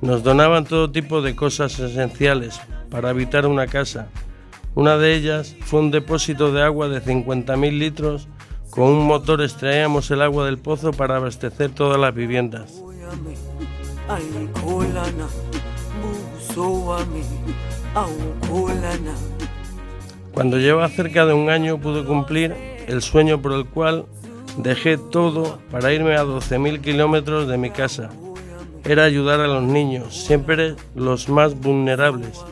Nos 0.00 0.22
donaban 0.22 0.66
todo 0.66 0.92
tipo 0.92 1.20
de 1.20 1.34
cosas 1.34 1.76
esenciales 1.80 2.60
para 2.90 3.10
habitar 3.10 3.44
una 3.44 3.66
casa. 3.66 4.06
Una 4.74 4.96
de 4.96 5.14
ellas 5.14 5.56
fue 5.62 5.80
un 5.80 5.90
depósito 5.90 6.52
de 6.52 6.62
agua 6.62 6.88
de 6.88 7.02
50.000 7.02 7.78
litros. 7.78 8.28
Con 8.70 8.84
un 8.84 9.06
motor 9.06 9.42
extraíamos 9.42 10.10
el 10.10 10.22
agua 10.22 10.46
del 10.46 10.58
pozo 10.58 10.92
para 10.92 11.16
abastecer 11.16 11.70
todas 11.70 11.98
las 11.98 12.14
viviendas. 12.14 12.82
Cuando 20.32 20.58
lleva 20.58 20.88
cerca 20.88 21.26
de 21.26 21.32
un 21.32 21.50
año 21.50 21.80
pude 21.80 22.04
cumplir 22.04 22.54
el 22.86 23.02
sueño 23.02 23.42
por 23.42 23.52
el 23.52 23.66
cual 23.66 24.06
dejé 24.58 24.96
todo 24.98 25.58
para 25.70 25.92
irme 25.92 26.16
a 26.16 26.24
12.000 26.24 26.80
kilómetros 26.80 27.48
de 27.48 27.58
mi 27.58 27.70
casa. 27.70 28.10
Era 28.84 29.04
ayudar 29.04 29.40
a 29.40 29.46
los 29.46 29.62
niños, 29.62 30.16
siempre 30.24 30.76
los 30.94 31.28
más 31.28 31.58
vulnerables. 31.58 32.44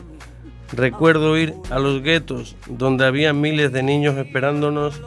Recuerdo 0.73 1.37
ir 1.37 1.55
a 1.69 1.79
los 1.79 2.01
guetos 2.03 2.55
donde 2.67 3.05
había 3.05 3.33
miles 3.33 3.71
de 3.71 3.83
niños 3.83 4.17
esperándonos 4.17 5.01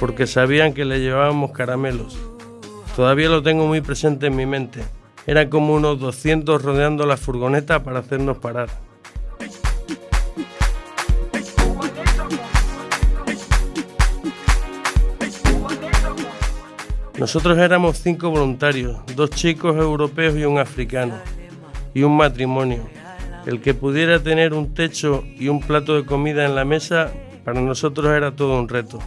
porque 0.00 0.26
sabían 0.26 0.72
que 0.72 0.84
le 0.84 1.00
llevábamos 1.00 1.52
caramelos. 1.52 2.18
Todavía 2.96 3.28
lo 3.28 3.42
tengo 3.42 3.66
muy 3.66 3.80
presente 3.80 4.26
en 4.26 4.36
mi 4.36 4.46
mente. 4.46 4.82
Eran 5.26 5.48
como 5.48 5.74
unos 5.74 6.00
200 6.00 6.62
rodeando 6.62 7.06
la 7.06 7.16
furgoneta 7.16 7.82
para 7.84 8.00
hacernos 8.00 8.38
parar. 8.38 8.68
Nosotros 17.18 17.56
éramos 17.58 17.98
cinco 17.98 18.30
voluntarios, 18.30 18.98
dos 19.14 19.30
chicos 19.30 19.76
europeos 19.76 20.34
y 20.34 20.44
un 20.44 20.58
africano, 20.58 21.14
y 21.94 22.02
un 22.02 22.16
matrimonio. 22.16 23.01
El 23.46 23.60
que 23.60 23.74
pudiera 23.74 24.22
tener 24.22 24.54
un 24.54 24.74
techo 24.74 25.24
y 25.36 25.48
un 25.48 25.60
plato 25.60 25.96
de 25.96 26.04
comida 26.04 26.44
en 26.44 26.54
la 26.54 26.64
mesa, 26.64 27.12
para 27.44 27.60
nosotros 27.60 28.06
era 28.12 28.36
todo 28.36 28.58
un 28.58 28.68
reto. 28.68 29.00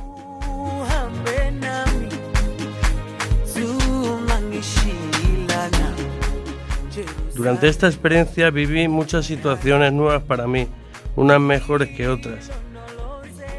Durante 7.36 7.67
esta 7.67 7.88
experiencia 7.88 8.49
viví 8.49 8.88
muchas 8.88 9.25
situaciones 9.25 9.91
nuevas 9.91 10.23
para 10.23 10.47
mí, 10.47 10.67
unas 11.15 11.39
mejores 11.39 11.89
que 11.95 12.07
otras. 12.07 12.49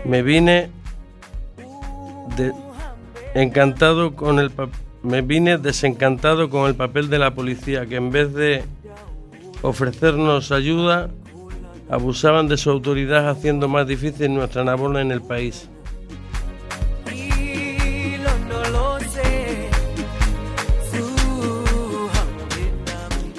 Me 0.04 0.22
vine 0.22 0.70
encantado 3.34 4.14
con 4.14 4.38
el 4.38 4.50
me 5.02 5.22
vine 5.22 5.58
desencantado 5.58 6.50
con 6.50 6.66
el 6.66 6.74
papel 6.74 7.08
de 7.08 7.18
la 7.18 7.32
policía 7.32 7.86
que 7.86 7.96
en 7.96 8.10
vez 8.10 8.32
de 8.34 8.64
ofrecernos 9.62 10.52
ayuda 10.52 11.10
abusaban 11.88 12.48
de 12.48 12.56
su 12.56 12.70
autoridad 12.70 13.28
haciendo 13.28 13.68
más 13.68 13.86
difícil 13.86 14.34
nuestra 14.34 14.64
labor 14.64 14.98
en 14.98 15.12
el 15.12 15.22
país. 15.22 15.68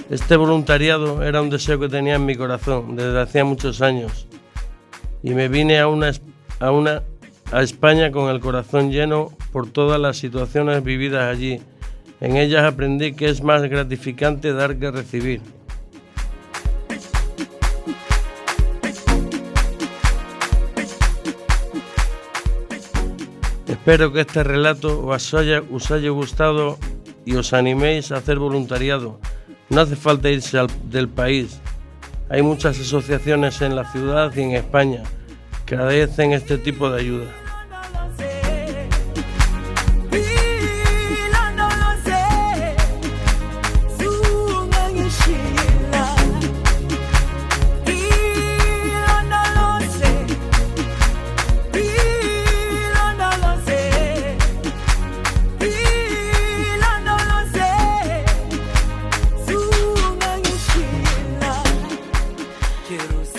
Este 0.09 0.37
voluntariado 0.37 1.21
era 1.21 1.41
un 1.41 1.49
deseo 1.49 1.77
que 1.79 1.89
tenía 1.89 2.15
en 2.15 2.25
mi 2.25 2.35
corazón 2.35 2.95
desde 2.95 3.19
hacía 3.19 3.43
muchos 3.43 3.81
años 3.81 4.27
y 5.21 5.31
me 5.31 5.49
vine 5.49 5.79
a 5.79 5.89
una, 5.89 6.11
a 6.59 6.71
una 6.71 7.03
a 7.51 7.61
España 7.61 8.11
con 8.11 8.29
el 8.29 8.39
corazón 8.39 8.91
lleno 8.91 9.31
por 9.51 9.69
todas 9.69 9.99
las 9.99 10.17
situaciones 10.17 10.83
vividas 10.83 11.29
allí. 11.29 11.61
En 12.21 12.37
ellas 12.37 12.63
aprendí 12.63 13.13
que 13.13 13.29
es 13.29 13.43
más 13.43 13.63
gratificante 13.63 14.53
dar 14.53 14.77
que 14.77 14.91
recibir. 14.91 15.41
Espero 23.87 24.11
que 24.11 24.19
este 24.19 24.43
relato 24.43 25.07
os 25.07 25.33
haya, 25.33 25.61
gustado 25.61 26.77
y 27.23 27.35
os 27.37 27.53
animéis 27.53 28.11
a 28.11 28.17
hacer 28.17 28.37
voluntariado. 28.37 29.17
No 29.69 29.79
hace 29.79 29.95
falta 29.95 30.29
irse 30.29 30.59
al- 30.59 30.67
del 30.91 31.07
país. 31.07 31.61
Hay 32.27 32.41
muchas 32.41 32.77
asociaciones 32.81 33.61
en 33.61 33.77
la 33.77 33.89
ciudad 33.89 34.35
y 34.35 34.41
en 34.41 34.51
España 34.51 35.03
que 35.65 35.75
agradecen 35.75 36.33
este 36.33 36.57
tipo 36.57 36.89
de 36.89 36.99
ayuda. 36.99 37.27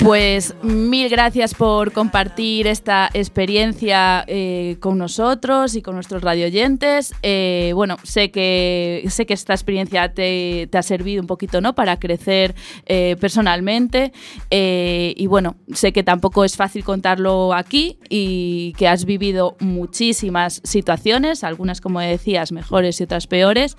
Pues 0.08 0.54
mil 0.62 1.10
gracias 1.10 1.52
por 1.52 1.92
compartir 1.92 2.66
esta 2.66 3.10
experiencia 3.12 4.24
eh, 4.26 4.78
con 4.80 4.96
nosotros 4.96 5.74
y 5.74 5.82
con 5.82 5.96
nuestros 5.96 6.22
radioyentes. 6.22 7.12
Eh, 7.22 7.72
bueno, 7.74 7.98
sé 8.04 8.30
que, 8.30 9.04
sé 9.10 9.26
que 9.26 9.34
esta 9.34 9.52
experiencia 9.52 10.14
te, 10.14 10.66
te 10.70 10.78
ha 10.78 10.82
servido 10.82 11.20
un 11.20 11.26
poquito 11.26 11.60
¿no? 11.60 11.74
para 11.74 11.98
crecer 11.98 12.54
eh, 12.86 13.16
personalmente 13.20 14.14
eh, 14.50 15.12
y 15.14 15.26
bueno, 15.26 15.56
sé 15.74 15.92
que 15.92 16.02
tampoco 16.02 16.42
es 16.42 16.56
fácil 16.56 16.84
contarlo 16.84 17.52
aquí 17.52 17.98
y 18.08 18.72
que 18.78 18.88
has 18.88 19.04
vivido 19.04 19.58
muchísimas 19.60 20.62
situaciones, 20.64 21.44
algunas 21.44 21.82
como 21.82 22.00
decías 22.00 22.50
mejores 22.50 22.98
y 23.02 23.04
otras 23.04 23.26
peores. 23.26 23.76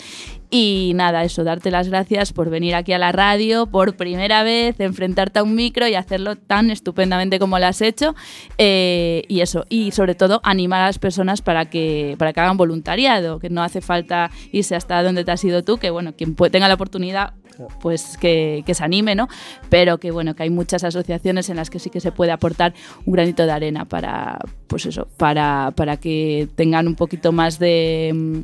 Y 0.51 0.93
nada, 0.95 1.23
eso, 1.23 1.43
darte 1.43 1.69
las 1.69 1.89
gracias 1.89 2.33
por 2.33 2.49
venir 2.49 2.73
aquí 2.73 2.91
a 2.91 2.97
la 2.97 3.11
radio 3.11 3.67
por 3.67 3.95
primera 3.95 4.41
vez, 4.41 4.79
enfrentarte 4.79 5.39
a 5.39 5.43
un 5.43 5.53
micro 5.53 5.87
y 5.87 5.93
hacerlo 5.93 6.37
tan 6.37 6.71
estupendamente 6.71 7.37
como 7.37 7.59
lo 7.59 7.67
has 7.67 7.81
hecho. 7.81 8.15
Eh, 8.57 9.23
y 9.27 9.41
eso, 9.41 9.65
y 9.69 9.91
sobre 9.91 10.15
todo 10.15 10.41
animar 10.43 10.81
a 10.81 10.85
las 10.87 10.97
personas 10.97 11.43
para 11.43 11.69
que, 11.69 12.15
para 12.17 12.33
que 12.33 12.39
hagan 12.39 12.57
voluntariado, 12.57 13.39
que 13.39 13.51
no 13.51 13.61
hace 13.61 13.81
falta 13.81 14.31
irse 14.51 14.75
hasta 14.75 15.03
donde 15.03 15.23
te 15.23 15.31
has 15.31 15.43
ido 15.43 15.63
tú, 15.63 15.77
que 15.77 15.91
bueno, 15.91 16.13
quien 16.15 16.35
tenga 16.35 16.67
la 16.67 16.73
oportunidad, 16.73 17.33
pues 17.79 18.17
que, 18.17 18.63
que 18.65 18.73
se 18.73 18.83
anime, 18.83 19.13
¿no? 19.13 19.27
Pero 19.69 19.99
que 19.99 20.09
bueno, 20.09 20.33
que 20.35 20.43
hay 20.43 20.49
muchas 20.49 20.83
asociaciones 20.83 21.49
en 21.49 21.57
las 21.57 21.69
que 21.69 21.77
sí 21.77 21.91
que 21.91 21.99
se 21.99 22.11
puede 22.11 22.31
aportar 22.31 22.73
un 23.05 23.13
granito 23.13 23.45
de 23.45 23.51
arena 23.51 23.85
para, 23.85 24.39
pues 24.65 24.87
eso, 24.87 25.07
para, 25.17 25.73
para 25.75 25.97
que 25.97 26.47
tengan 26.55 26.87
un 26.87 26.95
poquito 26.95 27.31
más 27.31 27.59
de... 27.59 28.43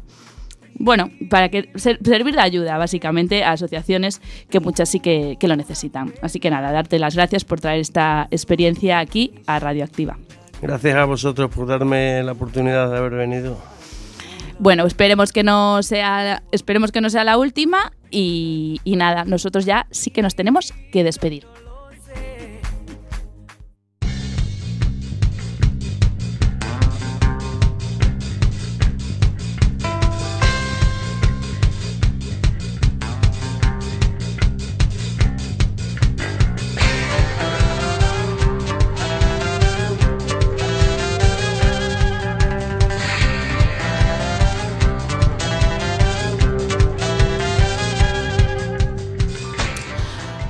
bueno, 0.78 1.10
para 1.30 1.50
que 1.50 1.70
ser- 1.76 2.00
servir 2.04 2.36
de 2.36 2.42
ayuda 2.42 2.78
básicamente 2.78 3.44
a 3.44 3.52
asociaciones 3.54 4.22
que 4.50 4.60
muchas 4.60 4.90
sí 4.90 5.00
que, 5.00 5.38
que 5.40 5.48
lo 5.48 5.56
necesitan. 5.56 6.14
Así 6.22 6.40
que 6.40 6.50
nada, 6.50 6.72
darte 6.72 7.00
las 7.00 7.16
gracias 7.16 7.46
por 7.46 7.60
traer 7.62 7.80
esta 7.82 8.28
experiencia 8.32 9.00
aquí 9.00 9.34
a 9.48 9.60
Radioactiva. 9.60 10.18
Gracias 10.62 10.96
a 10.96 11.06
vosotros 11.06 11.52
por 11.54 11.68
darme 11.68 12.24
la 12.24 12.32
oportunidad 12.34 12.90
de 12.92 12.98
haber 12.98 13.14
venido. 13.14 13.58
Bueno, 14.58 14.86
esperemos 14.86 15.34
que 15.34 15.44
no 15.44 15.84
sea, 15.84 16.42
esperemos 16.52 16.92
que 16.94 17.02
no 17.02 17.10
sea 17.10 17.26
la 17.26 17.38
última 17.38 17.92
y, 18.10 18.80
y 18.86 18.96
nada, 18.96 19.26
nosotros 19.26 19.66
ya 19.66 19.86
sí 19.92 20.12
que 20.12 20.22
nos 20.22 20.34
tenemos 20.36 20.74
que 20.94 21.04
despedir. 21.04 21.46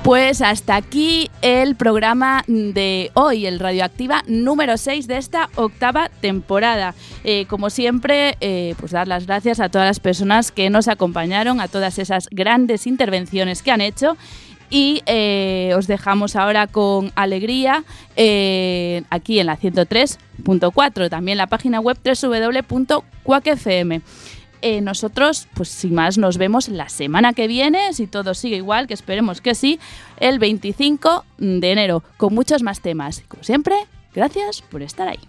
Pues 0.06 0.40
hasta 0.40 0.76
aquí 0.76 1.28
el 1.42 1.74
programa 1.74 2.44
de 2.46 3.10
hoy, 3.14 3.44
el 3.44 3.58
Radioactiva 3.58 4.22
número 4.28 4.76
6 4.76 5.08
de 5.08 5.16
esta 5.16 5.50
octava 5.56 6.10
temporada. 6.20 6.94
Eh, 7.24 7.46
como 7.46 7.70
siempre, 7.70 8.36
eh, 8.40 8.76
pues 8.78 8.92
dar 8.92 9.08
las 9.08 9.26
gracias 9.26 9.58
a 9.58 9.68
todas 9.68 9.88
las 9.88 9.98
personas 9.98 10.52
que 10.52 10.70
nos 10.70 10.86
acompañaron, 10.86 11.60
a 11.60 11.66
todas 11.66 11.98
esas 11.98 12.28
grandes 12.30 12.86
intervenciones 12.86 13.64
que 13.64 13.72
han 13.72 13.80
hecho. 13.80 14.16
Y 14.70 15.02
eh, 15.06 15.72
os 15.76 15.88
dejamos 15.88 16.36
ahora 16.36 16.68
con 16.68 17.10
alegría 17.16 17.82
aquí 19.10 19.40
en 19.40 19.46
la 19.46 19.58
103.4, 19.58 21.10
también 21.10 21.36
la 21.36 21.48
página 21.48 21.80
web 21.80 21.98
www.cuacfm. 22.04 24.02
Eh, 24.62 24.80
nosotros, 24.80 25.48
pues 25.54 25.68
sin 25.68 25.94
más, 25.94 26.18
nos 26.18 26.38
vemos 26.38 26.68
la 26.68 26.88
semana 26.88 27.32
que 27.32 27.46
viene, 27.46 27.92
si 27.92 28.06
todo 28.06 28.34
sigue 28.34 28.56
igual, 28.56 28.86
que 28.86 28.94
esperemos 28.94 29.40
que 29.40 29.54
sí, 29.54 29.78
el 30.18 30.38
25 30.38 31.24
de 31.38 31.72
enero, 31.72 32.02
con 32.16 32.34
muchos 32.34 32.62
más 32.62 32.80
temas. 32.80 33.22
Como 33.28 33.42
siempre, 33.42 33.76
gracias 34.14 34.62
por 34.62 34.82
estar 34.82 35.08
ahí. 35.08 35.20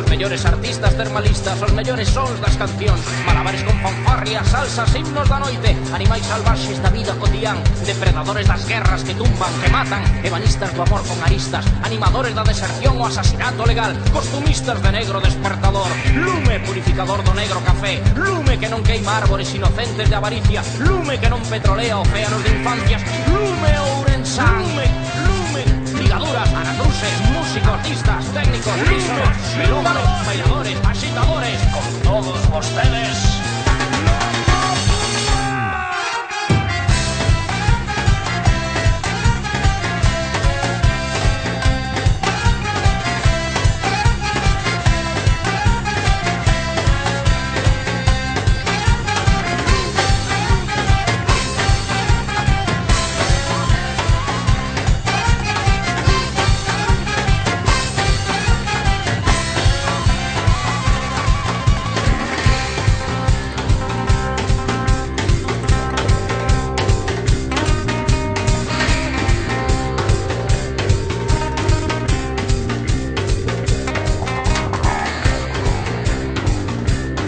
Os 0.00 0.08
mellores 0.08 0.46
artistas 0.46 0.96
termalistas 0.96 1.60
Os 1.60 1.72
mellores 1.76 2.08
sons 2.08 2.40
das 2.40 2.56
cancións. 2.56 3.04
Malabares 3.28 3.60
con 3.68 3.76
fanfarrias, 3.84 4.48
salsas, 4.48 4.88
himnos 4.96 5.28
da 5.28 5.36
noite. 5.36 5.76
Animais 5.92 6.24
salvaxes 6.24 6.80
da 6.80 6.88
vida 6.88 7.12
cotián 7.20 7.60
Depredadores 7.84 8.48
das 8.48 8.64
guerras 8.64 9.04
que 9.04 9.12
tumban, 9.12 9.52
que 9.60 9.68
matan. 9.68 10.00
Ebanistas 10.24 10.72
do 10.72 10.88
amor 10.88 11.04
con 11.04 11.20
aristas 11.20 11.68
Animadores 11.84 12.32
da 12.32 12.48
deserción 12.48 12.96
o 12.96 13.04
asasinato 13.04 13.68
legal. 13.68 13.92
Costumistas 14.08 14.80
de 14.80 14.88
negro 14.88 15.20
despertador 15.20 15.92
Lume 16.16 16.64
purificador 16.64 17.20
do 17.20 17.36
negro 17.36 17.60
café. 17.60 18.00
Lume 18.16 18.56
que 18.56 18.72
non 18.72 18.80
queima 18.80 19.20
árbores 19.20 19.52
inocentes 19.52 20.08
de 20.08 20.16
avaricia. 20.16 20.64
Lume 20.80 21.20
que 21.20 21.28
non 21.28 21.44
petrolea 21.44 22.00
océanos 22.00 22.40
de 22.40 22.50
infancias. 22.56 23.04
Lume 23.28 23.72
ourensán 24.00 24.64
Lume, 24.64 24.86
lume, 25.26 25.62
ligaduras, 26.00 26.48
anacruces, 26.54 27.29
músicos, 27.50 27.68
artistas, 27.68 28.24
técnicos, 28.32 28.72
pisos, 28.88 29.56
melómanos, 29.58 30.04
bailadores, 30.24 30.78
agitadores, 30.84 31.60
con 31.72 32.02
todos 32.02 32.38
ustedes. 32.64 33.39